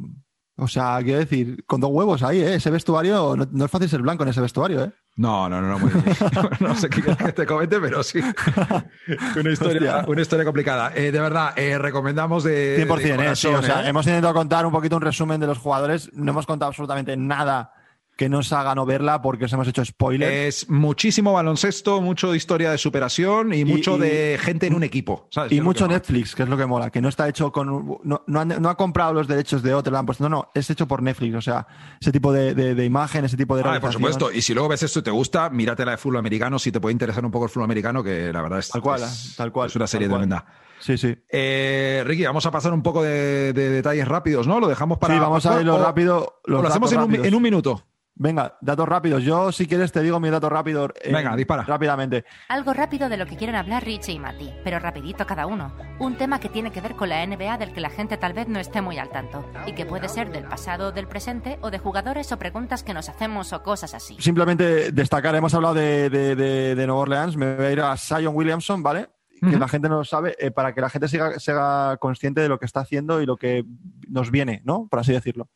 O 0.55 0.67
sea, 0.67 0.99
quiero 1.03 1.19
decir, 1.19 1.63
con 1.65 1.81
dos 1.81 1.89
huevos 1.91 2.21
ahí, 2.21 2.39
¿eh? 2.39 2.55
Ese 2.55 2.69
vestuario, 2.69 3.35
no, 3.35 3.47
no 3.51 3.65
es 3.65 3.71
fácil 3.71 3.89
ser 3.89 4.01
blanco 4.01 4.23
en 4.23 4.29
ese 4.29 4.41
vestuario, 4.41 4.83
¿eh? 4.83 4.91
No, 5.15 5.47
no, 5.47 5.61
no, 5.61 5.67
no, 5.67 5.79
muy 5.79 5.91
bien. 5.91 6.03
no 6.59 6.75
sé 6.75 6.89
qué 6.89 7.01
que 7.01 7.31
te 7.31 7.45
comente, 7.45 7.79
pero 7.79 8.01
sí. 8.03 8.19
una, 9.39 9.51
historia, 9.51 10.05
una 10.07 10.21
historia 10.21 10.45
complicada. 10.45 10.91
Eh, 10.95 11.11
de 11.11 11.19
verdad, 11.19 11.53
eh, 11.55 11.77
recomendamos 11.77 12.43
de. 12.43 12.87
100%, 12.87 13.17
de 13.17 13.31
¿eh? 13.31 13.35
Sí, 13.35 13.47
o 13.47 13.61
sea, 13.61 13.87
hemos 13.87 14.05
intentado 14.07 14.33
contar 14.33 14.65
un 14.65 14.71
poquito 14.71 14.95
un 14.95 15.03
resumen 15.03 15.39
de 15.39 15.47
los 15.47 15.57
jugadores. 15.57 16.11
No 16.13 16.31
hemos 16.31 16.45
contado 16.45 16.69
absolutamente 16.69 17.15
nada 17.15 17.73
que 18.15 18.29
nos 18.29 18.53
haga 18.53 18.75
no 18.75 18.85
verla 18.85 19.21
porque 19.23 19.45
os 19.45 19.53
hemos 19.53 19.67
hecho 19.67 19.83
spoilers. 19.83 20.31
Es 20.31 20.69
muchísimo 20.69 21.33
baloncesto, 21.33 21.99
mucho 21.99 22.29
de 22.31 22.37
historia 22.37 22.69
de 22.71 22.77
superación 22.77 23.53
y, 23.53 23.65
mucho 23.65 23.97
y- 23.97 24.01
de 24.01 24.39
gente 24.39 24.67
en 24.67 24.75
un 24.75 24.83
equipo. 24.83 25.27
y 25.49 25.61
mucho 25.61 25.87
que. 25.87 25.95
Netflix, 25.95 26.35
que 26.35 26.43
es 26.43 26.49
lo 26.49 26.55
que 26.55 26.65
mola, 26.67 26.91
que 26.91 27.01
no 27.01 27.09
está 27.09 27.27
hecho 27.27 27.51
con. 27.51 27.97
No, 28.03 28.23
no, 28.27 28.39
han- 28.39 28.61
no 28.61 28.69
ha 28.69 28.77
comprado 28.77 29.13
los 29.13 29.27
derechos 29.27 29.63
de 29.63 29.73
otro, 29.73 29.91
puesto- 30.05 30.23
no, 30.23 30.29
no, 30.29 30.51
es 30.53 30.69
hecho 30.69 30.87
por 30.87 31.01
Netflix. 31.01 31.35
O 31.35 31.41
sea, 31.41 31.65
ese 31.99 32.11
tipo 32.11 32.31
de, 32.31 32.53
de- 32.53 32.75
de 32.75 32.85
imagen, 32.85 33.25
ese 33.25 33.35
tipo 33.37 33.55
de. 33.57 33.63
Ah, 33.65 33.79
por 33.79 33.91
supuesto. 33.91 34.31
Y 34.31 34.41
si 34.41 34.53
luego 34.53 34.69
ves 34.69 34.83
esto 34.83 34.99
y 34.99 35.03
te 35.03 35.11
gusta, 35.11 35.49
mírate 35.49 35.83
la 35.83 35.91
de 35.91 35.97
fútbol 35.97 36.17
americano, 36.17 36.59
si 36.59 36.71
te 36.71 36.79
puede 36.79 36.93
interesar 36.93 37.25
un 37.25 37.31
poco 37.31 37.45
el 37.45 37.51
fútbol 37.51 37.65
americano, 37.65 38.03
que 38.03 38.31
la 38.31 38.41
verdad 38.43 38.59
es. 38.59 38.69
Tal 38.69 38.81
cual, 38.81 39.01
es, 39.01 39.33
tal 39.35 39.51
cual. 39.51 39.69
Es 39.69 39.75
una 39.75 39.87
serie 39.87 40.07
tremenda. 40.07 40.45
Sí, 40.79 40.97
sí. 40.97 41.15
Eh, 41.29 42.03
Ricky, 42.05 42.25
vamos 42.25 42.45
a 42.45 42.51
pasar 42.51 42.73
un 42.73 42.83
poco 42.83 43.01
de, 43.01 43.53
de 43.53 43.69
detalles 43.69 44.05
rápidos, 44.07 44.47
¿no? 44.47 44.59
Lo 44.59 44.67
dejamos 44.67 44.97
para. 44.97 45.13
sí, 45.13 45.19
vamos 45.19 45.45
a 45.45 45.55
verlo 45.55 45.83
rápido. 45.83 46.41
Los 46.45 46.61
lo 46.61 46.67
hacemos 46.67 46.91
en 46.91 46.99
un, 46.99 47.15
en 47.25 47.33
un 47.35 47.41
minuto. 47.41 47.83
Venga, 48.23 48.57
datos 48.61 48.87
rápidos. 48.87 49.21
Yo, 49.21 49.51
si 49.51 49.67
quieres, 49.67 49.91
te 49.91 50.01
digo 50.01 50.17
mi 50.17 50.29
dato 50.29 50.47
rápido. 50.47 50.87
eh, 51.01 51.11
Venga, 51.11 51.35
dispara. 51.35 51.63
Rápidamente. 51.63 52.23
Algo 52.47 52.71
rápido 52.71 53.09
de 53.09 53.17
lo 53.17 53.25
que 53.25 53.35
quieren 53.35 53.53
hablar 53.57 53.83
Richie 53.83 54.13
y 54.13 54.19
Mati, 54.19 54.49
pero 54.63 54.79
rapidito 54.79 55.25
cada 55.27 55.45
uno. 55.45 55.75
Un 55.99 56.15
tema 56.15 56.39
que 56.39 56.47
tiene 56.47 56.71
que 56.71 56.79
ver 56.79 56.95
con 56.95 57.09
la 57.09 57.25
NBA 57.27 57.57
del 57.57 57.73
que 57.73 57.81
la 57.81 57.89
gente 57.89 58.15
tal 58.15 58.31
vez 58.31 58.47
no 58.47 58.59
esté 58.59 58.79
muy 58.79 58.97
al 58.97 59.09
tanto, 59.09 59.45
y 59.65 59.73
que 59.73 59.85
puede 59.85 60.07
ser 60.07 60.31
del 60.31 60.45
pasado 60.45 60.93
del 60.93 61.05
presente, 61.05 61.59
o 61.59 61.69
de 61.69 61.79
jugadores 61.79 62.31
o 62.31 62.39
preguntas 62.39 62.81
que 62.81 62.93
nos 62.93 63.09
hacemos 63.09 63.51
o 63.51 63.61
cosas 63.61 63.93
así. 63.93 64.15
Simplemente 64.21 64.93
destacar, 64.93 65.35
hemos 65.35 65.53
hablado 65.53 65.73
de, 65.73 66.09
de, 66.09 66.37
de, 66.37 66.75
de 66.75 66.87
Nueva 66.87 67.01
Orleans, 67.01 67.35
me 67.35 67.55
voy 67.57 67.65
a 67.65 67.71
ir 67.73 67.81
a 67.81 67.97
Zion 67.97 68.33
Williamson, 68.33 68.81
¿vale? 68.81 69.09
Que 69.41 69.57
la 69.59 69.67
gente 69.67 69.89
no 69.89 69.97
lo 69.97 70.05
sabe, 70.05 70.37
eh, 70.39 70.51
para 70.51 70.73
que 70.73 70.79
la 70.79 70.89
gente 70.89 71.09
siga, 71.09 71.37
sea 71.37 71.97
consciente 71.99 72.39
de 72.39 72.47
lo 72.47 72.57
que 72.57 72.65
está 72.65 72.79
haciendo 72.79 73.21
y 73.21 73.25
lo 73.25 73.35
que 73.35 73.65
nos 74.07 74.31
viene, 74.31 74.61
¿no? 74.63 74.87
Por 74.89 74.99
así 74.99 75.11
decirlo. 75.11 75.49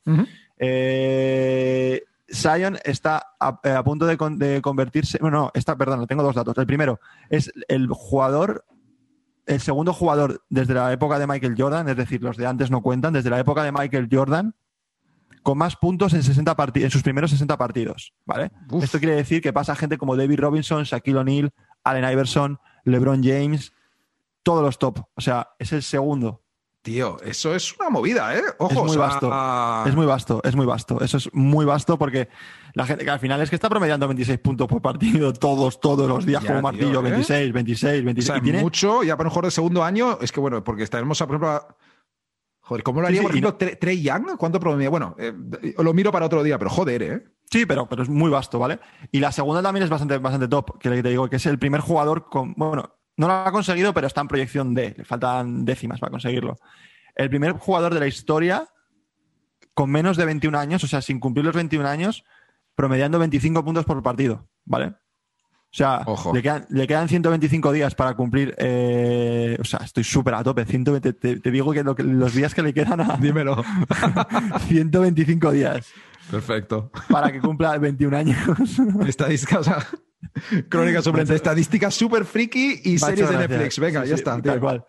Eh, 0.58 2.04
Zion 2.34 2.78
está 2.84 3.24
a, 3.40 3.60
eh, 3.64 3.72
a 3.72 3.84
punto 3.84 4.06
de, 4.06 4.18
con- 4.18 4.38
de 4.38 4.62
convertirse. 4.62 5.18
Bueno, 5.22 5.38
no, 5.42 5.52
está, 5.54 5.76
perdón, 5.78 6.06
tengo 6.08 6.24
dos 6.24 6.36
datos. 6.36 6.58
El 6.58 6.68
primero 6.68 7.00
es 7.30 7.52
el 7.68 7.88
jugador, 7.90 8.66
el 9.46 9.62
segundo 9.62 9.94
jugador 9.94 10.44
desde 10.50 10.74
la 10.74 10.92
época 10.92 11.20
de 11.20 11.28
Michael 11.28 11.56
Jordan, 11.58 11.88
es 11.90 11.96
decir, 11.98 12.22
los 12.22 12.36
de 12.38 12.46
antes 12.48 12.70
no 12.70 12.82
cuentan, 12.82 13.14
desde 13.14 13.30
la 13.30 13.40
época 13.40 13.64
de 13.64 13.72
Michael 13.72 14.10
Jordan, 14.12 14.56
con 15.44 15.58
más 15.58 15.78
puntos 15.78 16.14
en, 16.14 16.24
60 16.24 16.56
parti- 16.58 16.84
en 16.84 16.92
sus 16.92 17.04
primeros 17.04 17.32
60 17.32 17.58
partidos. 17.58 18.14
¿vale? 18.26 18.52
Uf. 18.70 18.84
Esto 18.84 19.00
quiere 19.00 19.16
decir 19.16 19.42
que 19.42 19.54
pasa 19.54 19.76
gente 19.76 19.98
como 19.98 20.18
David 20.18 20.40
Robinson, 20.42 20.84
Shaquille 20.84 21.20
O'Neal, 21.20 21.54
Allen 21.86 22.12
Iverson, 22.12 22.60
LeBron 22.84 23.24
James, 23.24 23.72
todos 24.44 24.62
los 24.64 24.78
top. 24.80 25.00
O 25.16 25.22
sea, 25.22 25.50
es 25.60 25.72
el 25.72 25.84
segundo. 25.84 26.42
Tío, 26.88 27.18
eso 27.22 27.54
es 27.54 27.76
una 27.78 27.90
movida, 27.90 28.34
¿eh? 28.34 28.42
Ojo, 28.60 28.72
es 28.72 28.78
muy 28.80 28.90
o 28.92 28.94
sea, 28.94 29.02
vasto. 29.02 29.90
Es 29.90 29.94
muy 29.96 30.06
vasto, 30.06 30.42
es 30.46 30.56
muy 30.56 30.66
vasto. 30.66 31.02
Eso 31.02 31.18
es 31.18 31.30
muy 31.34 31.66
vasto 31.66 31.98
porque 32.00 32.30
la 32.76 32.86
gente 32.86 33.04
que 33.04 33.12
al 33.12 33.20
final 33.20 33.42
es 33.42 33.50
que 33.50 33.58
está 33.58 33.68
promediando 33.68 34.08
26 34.08 34.40
puntos 34.40 34.68
por 34.70 34.82
partido 34.82 35.34
todos, 35.34 35.82
todos 35.82 36.08
los 36.08 36.26
días 36.26 36.42
Ya, 36.44 36.48
como 36.56 36.72
tío, 36.72 36.88
martillo. 36.94 37.00
¿eh? 37.00 37.12
26, 37.12 37.52
26, 37.52 38.02
o 38.02 38.06
26. 38.06 38.26
sea, 38.26 38.38
y 38.38 38.42
tiene, 38.42 38.62
mucho, 38.62 39.04
ya 39.04 39.18
para 39.18 39.28
un 39.28 39.32
jugador 39.32 39.48
de 39.48 39.52
segundo 39.52 39.84
año, 39.84 40.18
es 40.22 40.32
que 40.32 40.40
bueno, 40.40 40.64
porque 40.64 40.84
estaremos 40.84 41.22
a, 41.22 41.28
por 41.28 41.36
ejemplo, 41.36 41.50
a- 41.50 41.68
Joder, 42.62 42.84
¿cómo 42.84 43.02
lo 43.02 43.08
haría, 43.08 43.20
sí, 43.20 43.24
por 43.26 43.32
ejemplo, 43.32 43.58
Tre- 43.58 43.78
Trey 43.80 44.02
Young? 44.02 44.38
¿Cuánto 44.38 44.60
promedia? 44.60 44.90
Bueno, 44.90 45.14
eh, 45.20 45.34
lo 45.78 45.94
miro 45.94 46.12
para 46.12 46.26
otro 46.26 46.42
día, 46.44 46.58
pero 46.58 46.70
joder, 46.70 47.04
¿eh? 47.04 47.24
Sí, 47.50 47.66
pero, 47.66 47.88
pero 47.88 48.04
es 48.04 48.10
muy 48.10 48.30
vasto, 48.30 48.60
¿vale? 48.60 48.80
Y 49.12 49.20
la 49.22 49.32
segunda 49.34 49.62
también 49.62 49.84
es 49.84 49.90
bastante, 49.90 50.18
bastante 50.18 50.48
top, 50.50 50.78
que 50.80 50.90
te 51.02 51.10
digo 51.10 51.30
que 51.30 51.38
es 51.38 51.46
el 51.46 51.60
primer 51.60 51.80
jugador 51.82 52.30
con. 52.30 52.54
Bueno, 52.58 52.97
no 53.18 53.28
lo 53.28 53.34
ha 53.34 53.52
conseguido, 53.52 53.94
pero 53.94 54.08
está 54.08 54.22
en 54.22 54.28
proyección 54.28 54.74
D. 54.74 54.94
Le 54.98 55.04
faltan 55.06 55.66
décimas 55.66 56.00
para 56.00 56.12
conseguirlo. 56.12 56.58
El 57.16 57.30
primer 57.30 57.52
jugador 57.54 57.94
de 57.94 58.00
la 58.00 58.08
historia 58.08 58.68
con 59.74 59.90
menos 59.92 60.18
de 60.18 60.26
21 60.26 60.58
años, 60.58 60.84
o 60.84 60.88
sea, 60.88 61.02
sin 61.02 61.20
cumplir 61.20 61.46
los 61.46 61.56
21 61.56 61.88
años, 61.88 62.24
promediando 62.76 63.20
25 63.20 63.64
puntos 63.64 63.86
por 63.86 64.02
partido, 64.02 64.48
¿vale? 64.66 64.94
O 65.70 65.76
sea, 65.78 66.02
Ojo. 66.06 66.34
Le, 66.34 66.42
quedan, 66.42 66.66
le 66.70 66.88
quedan 66.88 67.10
125 67.10 67.72
días 67.74 67.94
para 67.94 68.16
cumplir. 68.16 68.56
eh, 68.58 69.58
o 69.60 69.64
sea, 69.66 69.80
estoy 69.84 70.04
súper 70.04 70.34
a 70.36 70.44
tope. 70.44 70.66
120, 70.66 71.14
te, 71.14 71.40
te 71.40 71.52
digo 71.52 71.74
que, 71.74 71.84
lo 71.84 71.94
que- 71.94 72.04
los 72.04 72.34
días 72.34 72.56
que 72.56 72.62
le 72.64 72.74
quedan 72.74 73.02
a 73.02 73.18
Dímelo. 73.22 73.64
125 74.68 75.52
días 75.52 75.92
Perfecto. 76.32 76.92
para 77.10 77.32
que 77.32 77.40
cumpla 77.40 77.78
21 77.78 78.18
años. 78.18 78.38
Estadísticas, 79.08 79.60
o 79.60 79.64
sea, 79.64 79.88
crónica 80.70 81.02
suplente. 81.02 81.34
Estadísticas 81.36 81.94
súper 81.94 82.26
friki 82.26 82.82
y 82.84 82.94
Macho, 82.94 83.06
series 83.08 83.30
de 83.30 83.34
gracias. 83.36 83.50
Netflix. 83.50 83.80
Venga, 83.80 84.04
Sí, 84.04 84.10
ya 84.10 84.16
sí, 84.16 84.20
está. 84.22 84.42
Tal 84.42 84.60
cual. 84.60 84.86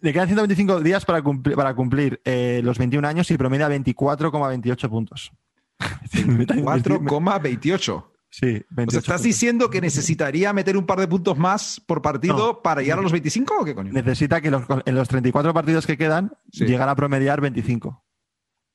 Le 0.00 0.12
quedan 0.12 0.26
125 0.28 0.80
días 0.80 1.04
para 1.06 1.22
cumplir, 1.22 1.56
para 1.56 1.74
cumplir 1.74 2.20
eh, 2.24 2.60
los 2.62 2.76
21 2.78 3.08
años 3.08 3.30
y 3.30 3.38
promedia 3.38 3.68
24,28 3.70 4.88
puntos. 4.90 5.32
4,28. 6.12 8.04
Sí, 8.30 8.46
28 8.46 8.68
O 8.88 8.90
sea, 8.90 8.98
¿estás 8.98 9.04
puntos. 9.04 9.22
diciendo 9.22 9.70
que 9.70 9.80
necesitaría 9.80 10.52
meter 10.52 10.76
un 10.76 10.86
par 10.86 10.98
de 10.98 11.06
puntos 11.06 11.38
más 11.38 11.80
por 11.86 12.02
partido 12.02 12.36
No. 12.36 12.62
para 12.62 12.82
llegar 12.82 12.98
a 12.98 13.02
los 13.02 13.12
25 13.12 13.54
o 13.60 13.64
qué 13.64 13.74
coño? 13.76 13.92
Necesita 13.92 14.40
que 14.40 14.50
los- 14.50 14.64
en 14.84 14.94
los 14.94 15.08
34 15.08 15.54
partidos 15.54 15.86
que 15.86 15.96
quedan 15.96 16.32
Sí. 16.50 16.64
llegar 16.66 16.88
a 16.88 16.96
promediar 16.96 17.40
25. 17.40 18.03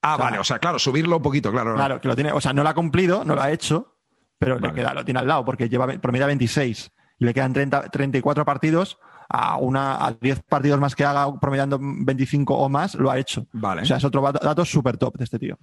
Ah, 0.02 0.14
o 0.14 0.18
sea, 0.18 0.26
vale, 0.26 0.40
o 0.40 0.44
sea, 0.44 0.60
claro, 0.60 0.80
subirlo 0.80 1.18
un 1.18 1.22
poquito, 1.22 1.52
claro. 1.52 1.76
Claro, 1.76 2.00
que 2.00 2.08
lo 2.08 2.16
tiene, 2.16 2.32
o 2.32 2.40
sea, 2.42 2.54
no 2.54 2.64
lo 2.64 2.70
ha 2.70 2.74
cumplido, 2.74 3.24
no 3.26 3.36
lo 3.36 3.42
ha 3.42 3.52
hecho, 3.52 3.98
pero 4.38 4.56
Vale. 4.56 4.68
le 4.70 4.74
queda, 4.74 4.94
lo 4.94 5.04
tiene 5.04 5.20
al 5.20 5.28
lado 5.28 5.44
porque 5.44 5.68
lleva 5.68 5.88
promedia 6.00 6.26
26 6.28 6.92
y 7.20 7.26
le 7.26 7.34
quedan 7.34 7.52
30, 7.54 7.90
34 7.90 8.46
partidos 8.46 8.98
a 9.28 9.58
una 9.58 10.06
a 10.06 10.14
10 10.14 10.42
partidos 10.44 10.80
más 10.80 10.96
que 10.96 11.04
haga 11.06 11.38
promediando 11.40 11.78
25 11.82 12.56
o 12.56 12.70
más, 12.70 12.96
lo 12.96 13.12
ha 13.12 13.20
hecho. 13.20 13.46
Vale, 13.52 13.82
O 13.82 13.86
sea, 13.86 13.98
es 13.98 14.04
otro 14.06 14.22
dato, 14.32 14.64
súper 14.66 14.98
top 14.98 15.18
de 15.18 15.24
este 15.26 15.38
tío. 15.40 15.58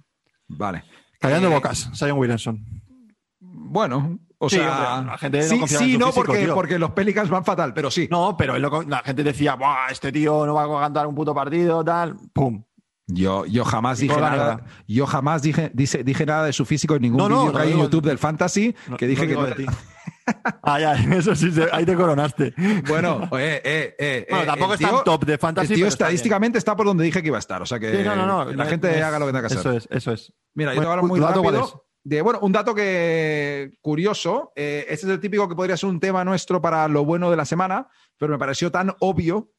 vale. 0.47 0.83
Callando 1.19 1.49
Eh, 1.49 1.53
bocas, 1.55 1.89
Zion 1.95 2.19
Williamson. 2.19 2.63
Bueno, 3.39 4.19
o 4.37 4.49
Sí, 4.49 4.57
sea, 4.57 4.95
hombre, 4.99 5.11
la 5.11 5.17
gente 5.17 5.37
no 5.39 5.43
sí, 5.43 5.49
sí, 5.67 5.97
no, 5.97 6.07
físico, 6.07 6.11
porque, 6.13 6.43
tío. 6.45 6.53
porque 6.53 6.79
los 6.79 6.91
Pelicans 6.91 7.29
van 7.29 7.43
fatal, 7.43 7.73
pero 7.73 7.89
sí. 7.91 8.07
No, 8.11 8.37
pero 8.37 8.55
él 8.55 8.61
lo- 8.61 8.83
la 8.83 8.99
gente 8.99 9.23
decía, 9.23 9.55
Buah, 9.55 9.87
este 9.91 10.11
tío 10.11 10.45
no 10.45 10.53
va 10.53 10.63
a 10.63 10.81
cantar 10.81 11.07
un 11.07 11.15
puto 11.15 11.33
partido, 11.33 11.83
tal. 11.83 12.15
¡Pum! 12.33 12.63
Yo, 13.07 13.45
yo 13.45 13.63
jamás 13.63 13.99
dije 13.99 14.19
nada. 14.19 14.65
Yo 14.87 15.05
jamás 15.07 15.41
dije, 15.41 15.71
dije, 15.73 16.03
dije 16.03 16.25
nada 16.25 16.45
de 16.45 16.53
su 16.53 16.65
físico 16.65 16.95
en 16.95 17.03
ningún 17.03 17.17
No, 17.19 17.29
no, 17.29 17.35
vídeo 17.39 17.51
no 17.53 17.57
que 17.57 17.63
hay 17.63 17.71
en 17.71 17.79
YouTube 17.79 18.05
del 18.05 18.17
Fantasy 18.17 18.75
que 18.97 19.07
dije 19.07 19.27
que 19.27 19.33
no 19.33 19.45
de 19.45 19.55
ti. 19.55 19.65
Ah, 20.61 20.77
ya, 20.77 20.93
eso 21.15 21.33
sí, 21.35 21.49
ahí 21.71 21.85
te 21.85 21.95
coronaste. 21.95 22.53
Bueno, 22.89 23.29
eh, 23.39 23.61
eh, 23.63 23.95
eh, 23.97 24.27
Bueno, 24.29 24.43
eh, 24.43 24.47
tampoco 24.47 24.73
está 24.73 24.89
en 24.89 25.03
top 25.05 25.23
de 25.25 25.37
fantasy. 25.37 25.67
El 25.73 25.77
tío 25.77 25.83
pero 25.85 25.87
está 25.87 26.03
estadísticamente 26.05 26.57
está 26.57 26.75
por 26.75 26.85
donde 26.85 27.05
dije 27.05 27.21
que 27.21 27.27
iba 27.29 27.37
a 27.37 27.39
estar. 27.39 27.61
O 27.61 27.65
sea 27.65 27.79
que. 27.79 27.95
Sí, 27.95 28.03
no, 28.03 28.13
no, 28.13 28.25
no. 28.25 28.51
la 28.51 28.65
gente 28.65 28.93
es- 28.97 29.01
haga 29.03 29.19
lo 29.19 29.25
que 29.25 29.31
tenga 29.31 29.47
que 29.47 29.53
Eso 29.53 29.69
hacer. 29.69 29.75
es, 29.75 29.87
eso 29.89 30.11
es. 30.11 30.33
Mira, 30.53 30.73
yo 30.73 30.81
te 30.81 30.85
Bueno, 30.85 30.89
voy 30.89 30.89
a 30.89 30.91
hablar 30.99 31.09
muy 31.09 31.19
¿tu 31.19 31.25
dato 31.25 31.41
cuál 31.41 31.55
rápido. 31.55 31.85
De, 32.03 32.21
bueno, 32.21 32.39
un 32.41 32.51
dato 32.51 32.75
que 32.75 33.71
curioso. 33.81 34.51
eh, 34.57 34.85
este 34.89 35.05
es 35.05 35.11
el 35.13 35.19
típico 35.21 35.47
que 35.47 35.55
podría 35.55 35.77
ser 35.77 35.89
un 35.89 35.99
tema 36.01 36.25
nuestro 36.25 36.61
para 36.61 36.87
lo 36.89 37.05
bueno 37.05 37.29
de 37.31 37.37
la 37.37 37.45
semana, 37.45 37.87
pero 38.17 38.31
me 38.33 38.37
pareció 38.37 38.69
tan 38.69 38.93
obvio. 38.99 39.51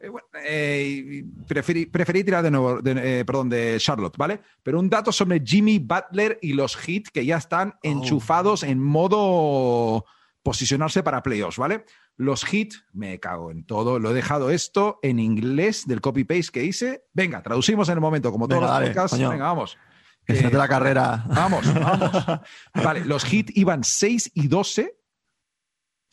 Eh, 0.00 0.08
bueno, 0.08 0.26
eh, 0.44 1.24
preferí, 1.46 1.86
preferí 1.86 2.24
tirar 2.24 2.42
de 2.42 2.50
nuevo, 2.50 2.80
de, 2.80 3.20
eh, 3.20 3.24
perdón, 3.24 3.48
de 3.48 3.76
Charlotte, 3.78 4.16
¿vale? 4.16 4.40
Pero 4.62 4.78
un 4.78 4.88
dato 4.88 5.10
sobre 5.12 5.40
Jimmy 5.44 5.78
Butler 5.78 6.38
y 6.42 6.52
los 6.52 6.76
Heat 6.76 7.04
que 7.12 7.24
ya 7.26 7.36
están 7.36 7.74
Oh. 7.76 7.78
enchufados 7.82 8.62
en 8.62 8.80
modo 8.82 10.04
posicionarse 10.42 11.02
para 11.02 11.22
playoffs, 11.22 11.58
¿vale? 11.58 11.84
Los 12.16 12.44
Heat, 12.44 12.68
me 12.92 13.20
cago 13.20 13.50
en 13.50 13.64
todo, 13.64 13.98
lo 13.98 14.10
he 14.10 14.14
dejado 14.14 14.50
esto 14.50 14.98
en 15.02 15.18
inglés 15.18 15.86
del 15.86 16.00
copy-paste 16.00 16.50
que 16.52 16.64
hice. 16.64 17.04
Venga, 17.12 17.42
traducimos 17.42 17.88
en 17.88 17.94
el 17.94 18.00
momento, 18.00 18.32
como 18.32 18.48
todos 18.48 18.62
Venga, 18.62 18.72
los 18.72 18.80
dale, 18.80 18.86
podcasts. 18.94 19.16
coño. 19.16 19.30
Venga, 19.30 19.44
vamos. 19.44 19.76
Que 20.24 20.34
se 20.36 20.46
Eh, 20.46 20.50
la 20.52 20.68
carrera. 20.68 21.24
Vamos, 21.28 21.72
vamos. 21.74 22.10
Vale, 22.74 23.04
los 23.04 23.24
Heat 23.24 23.46
iban 23.54 23.82
6 23.84 24.32
y 24.34 24.48
12 24.48 24.97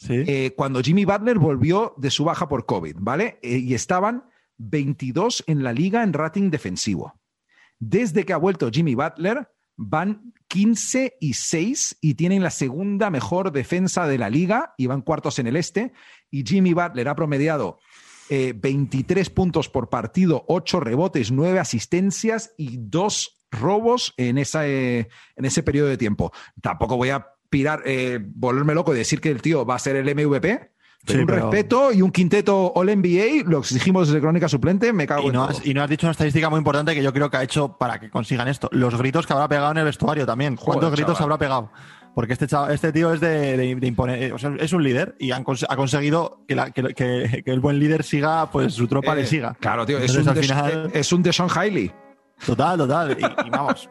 Eh, 0.09 0.53
cuando 0.55 0.81
Jimmy 0.81 1.05
Butler 1.05 1.39
volvió 1.39 1.93
de 1.97 2.11
su 2.11 2.25
baja 2.25 2.47
por 2.47 2.65
COVID, 2.65 2.97
¿vale? 2.99 3.39
Eh, 3.41 3.57
y 3.57 3.73
estaban 3.73 4.25
22 4.57 5.43
en 5.47 5.63
la 5.63 5.73
liga 5.73 6.03
en 6.03 6.13
rating 6.13 6.49
defensivo. 6.49 7.13
Desde 7.79 8.25
que 8.25 8.33
ha 8.33 8.37
vuelto 8.37 8.69
Jimmy 8.71 8.95
Butler, 8.95 9.49
van 9.77 10.33
15 10.47 11.17
y 11.19 11.33
6 11.33 11.97
y 12.01 12.13
tienen 12.15 12.43
la 12.43 12.49
segunda 12.49 13.09
mejor 13.09 13.51
defensa 13.51 14.07
de 14.07 14.17
la 14.17 14.29
liga 14.29 14.73
y 14.77 14.87
van 14.87 15.01
cuartos 15.01 15.39
en 15.39 15.47
el 15.47 15.55
este. 15.55 15.93
Y 16.29 16.43
Jimmy 16.45 16.73
Butler 16.73 17.09
ha 17.09 17.15
promediado 17.15 17.79
eh, 18.29 18.53
23 18.55 19.29
puntos 19.29 19.69
por 19.69 19.89
partido, 19.89 20.45
8 20.47 20.79
rebotes, 20.79 21.31
9 21.31 21.59
asistencias 21.59 22.53
y 22.57 22.77
2 22.77 23.47
robos 23.51 24.13
en, 24.17 24.37
esa, 24.37 24.67
eh, 24.67 25.07
en 25.35 25.45
ese 25.45 25.63
periodo 25.63 25.89
de 25.89 25.97
tiempo. 25.97 26.31
Tampoco 26.61 26.97
voy 26.97 27.09
a 27.09 27.27
pirar, 27.55 27.81
eh, 27.85 28.19
volverme 28.21 28.73
loco 28.73 28.93
y 28.93 28.97
decir 28.97 29.21
que 29.21 29.29
el 29.31 29.41
tío 29.41 29.65
va 29.65 29.75
a 29.75 29.79
ser 29.79 29.95
el 29.95 30.07
MVP, 30.13 30.71
Pero 31.07 31.19
Sí, 31.19 31.21
un 31.21 31.27
pero- 31.27 31.51
respeto 31.51 31.93
y 31.93 32.01
un 32.01 32.11
quinteto 32.11 32.73
All 32.75 32.89
NBA, 32.89 33.43
lo 33.47 33.59
exigimos 33.59 34.07
desde 34.07 34.19
Crónica 34.21 34.49
Suplente, 34.49 34.91
me 34.91 35.05
cago 35.05 35.21
Y 35.23 35.27
en 35.27 35.33
no, 35.33 35.47
todo. 35.47 35.57
has, 35.59 35.65
y 35.65 35.73
no 35.73 35.83
has 35.83 35.89
dicho 35.89 36.07
una 36.07 36.11
estadística 36.11 36.49
muy 36.49 36.57
importante 36.57 36.95
que 36.95 37.03
yo 37.03 37.13
creo 37.13 37.29
que 37.29 37.37
ha 37.37 37.43
hecho 37.43 37.77
para 37.77 37.99
que 37.99 38.09
consigan 38.09 38.47
esto. 38.47 38.67
Los 38.71 38.97
gritos 38.97 39.25
que 39.27 39.33
habrá 39.33 39.47
pegado 39.47 39.71
en 39.71 39.77
el 39.77 39.85
vestuario 39.85 40.25
también. 40.25 40.55
¿Cuántos 40.55 40.85
Joder, 40.89 40.97
gritos 40.97 41.17
chaval. 41.19 41.33
habrá 41.33 41.37
pegado? 41.45 41.71
Porque 42.15 42.33
este, 42.33 42.47
este 42.71 42.91
tío 42.91 43.13
es 43.13 43.19
de, 43.21 43.55
de- 43.55 43.75
de 43.75 43.87
imponer. 43.87 44.23
eh, 44.23 44.31
o 44.33 44.39
sea, 44.39 44.53
es 44.59 44.73
un 44.73 44.83
líder 44.83 45.15
y 45.19 45.29
han 45.31 45.43
ha 45.69 45.75
conseguido 45.75 46.43
que, 46.47 46.55
la- 46.55 46.71
que- 46.71 46.93
que- 46.95 47.43
que 47.45 47.51
el 47.51 47.59
buen 47.59 47.77
líder 47.77 48.03
siga, 48.03 48.49
pues 48.51 48.73
su 48.73 48.87
tropa 48.87 49.13
Eh, 49.13 49.17
le 49.17 49.25
siga. 49.27 49.55
Claro, 49.59 49.85
tío, 49.85 49.99
es 49.99 50.15
un, 50.15 50.27
al 50.27 50.35
final- 50.37 50.89
es 50.93 51.11
un 51.13 51.21
Deshaun 51.21 51.49
Hailey. 51.55 51.91
Total, 52.45 52.77
total. 52.79 53.15
Y, 53.19 53.47
y 53.47 53.49
vamos. 53.51 53.87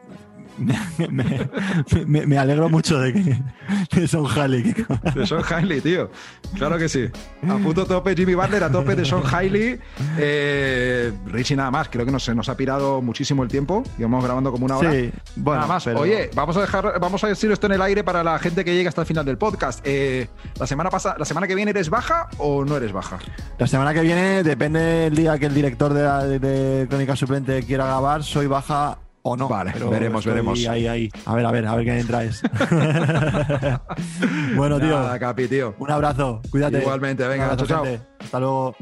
Me, 0.56 0.78
me- 1.10 2.04
me- 2.06 2.26
me 2.26 2.38
alegro 2.38 2.68
mucho 2.68 2.98
de 3.00 3.12
que 3.12 4.00
de 4.00 4.08
Son 4.08 4.26
Halley. 4.26 4.72
que- 4.74 4.86
Deshaun 5.14 5.42
Hailey, 5.48 5.80
tío. 5.80 6.10
Claro 6.56 6.78
que 6.78 6.88
sí. 6.88 7.08
A 7.48 7.56
punto 7.56 7.84
tope 7.86 8.14
Jimmy 8.14 8.34
Butler, 8.34 8.62
a 8.64 8.70
tope 8.70 8.94
de 8.94 9.04
Sean 9.04 9.22
Hailey. 9.32 9.80
Eh, 10.18 11.12
Richie, 11.26 11.56
nada 11.56 11.70
más. 11.70 11.88
Creo 11.88 12.04
que 12.06 12.12
nos, 12.12 12.22
se 12.24 12.34
nos 12.34 12.48
ha 12.48 12.56
pirado 12.56 13.02
muchísimo 13.02 13.42
el 13.42 13.48
tiempo. 13.48 13.82
Íbamos 13.98 14.22
grabando 14.24 14.52
como 14.52 14.66
una 14.66 14.76
hora. 14.78 14.92
Sí, 14.92 15.10
bueno, 15.36 15.60
nada 15.62 15.72
más. 15.74 15.84
pero- 15.84 16.00
Oye, 16.00 16.30
vamos 16.34 16.56
a 16.56 16.60
dejar, 16.60 17.00
vamos 17.00 17.24
a 17.24 17.28
decir 17.28 17.50
esto 17.50 17.66
en 17.66 17.72
el 17.72 17.82
aire 17.82 18.04
para 18.04 18.22
la 18.22 18.38
gente 18.38 18.64
que 18.64 18.74
llega 18.74 18.88
hasta 18.88 19.00
el 19.02 19.06
final 19.06 19.24
del 19.24 19.38
podcast. 19.38 19.80
Eh, 19.84 20.28
la 20.58 20.66
semana 20.66 20.90
pasada, 20.90 21.16
la 21.18 21.24
semana 21.24 21.46
que 21.46 21.54
viene 21.54 21.70
eres 21.72 21.90
baja 21.90 22.28
o 22.38 22.64
no 22.64 22.76
eres 22.76 22.92
baja. 22.92 23.18
La 23.58 23.66
semana 23.66 23.92
que 23.92 24.00
viene, 24.02 24.42
depende 24.42 24.78
del 24.80 25.14
día 25.16 25.38
que 25.38 25.46
el 25.46 25.54
director 25.54 25.92
de, 25.92 26.02
la- 26.02 26.24
de 26.24 26.86
Crónica 26.88 27.16
Suplente 27.16 27.62
quiera 27.64 27.86
grabar, 27.86 28.22
soy 28.22 28.46
baja 28.46 28.98
o 29.26 29.36
no. 29.36 29.48
Vale, 29.48 29.70
Pero 29.72 29.88
veremos, 29.90 30.24
veremos. 30.24 30.58
Ahí, 30.66 30.86
ahí. 30.86 31.08
A 31.24 31.34
ver, 31.34 31.46
a 31.46 31.50
ver, 31.50 31.66
a 31.66 31.74
ver 31.76 31.84
qué 31.86 31.98
entraes. 31.98 32.42
bueno, 34.54 34.78
tío. 34.78 35.00
Nada, 35.00 35.18
Capi, 35.18 35.48
tío. 35.48 35.74
Un 35.78 35.90
abrazo. 35.90 36.42
Cuídate. 36.50 36.80
Igualmente, 36.80 37.26
venga, 37.26 37.46
abrazo, 37.46 37.66
chao, 37.66 37.78
chao. 37.78 37.84
gente. 37.86 38.06
Hasta 38.20 38.40
luego. 38.40 38.76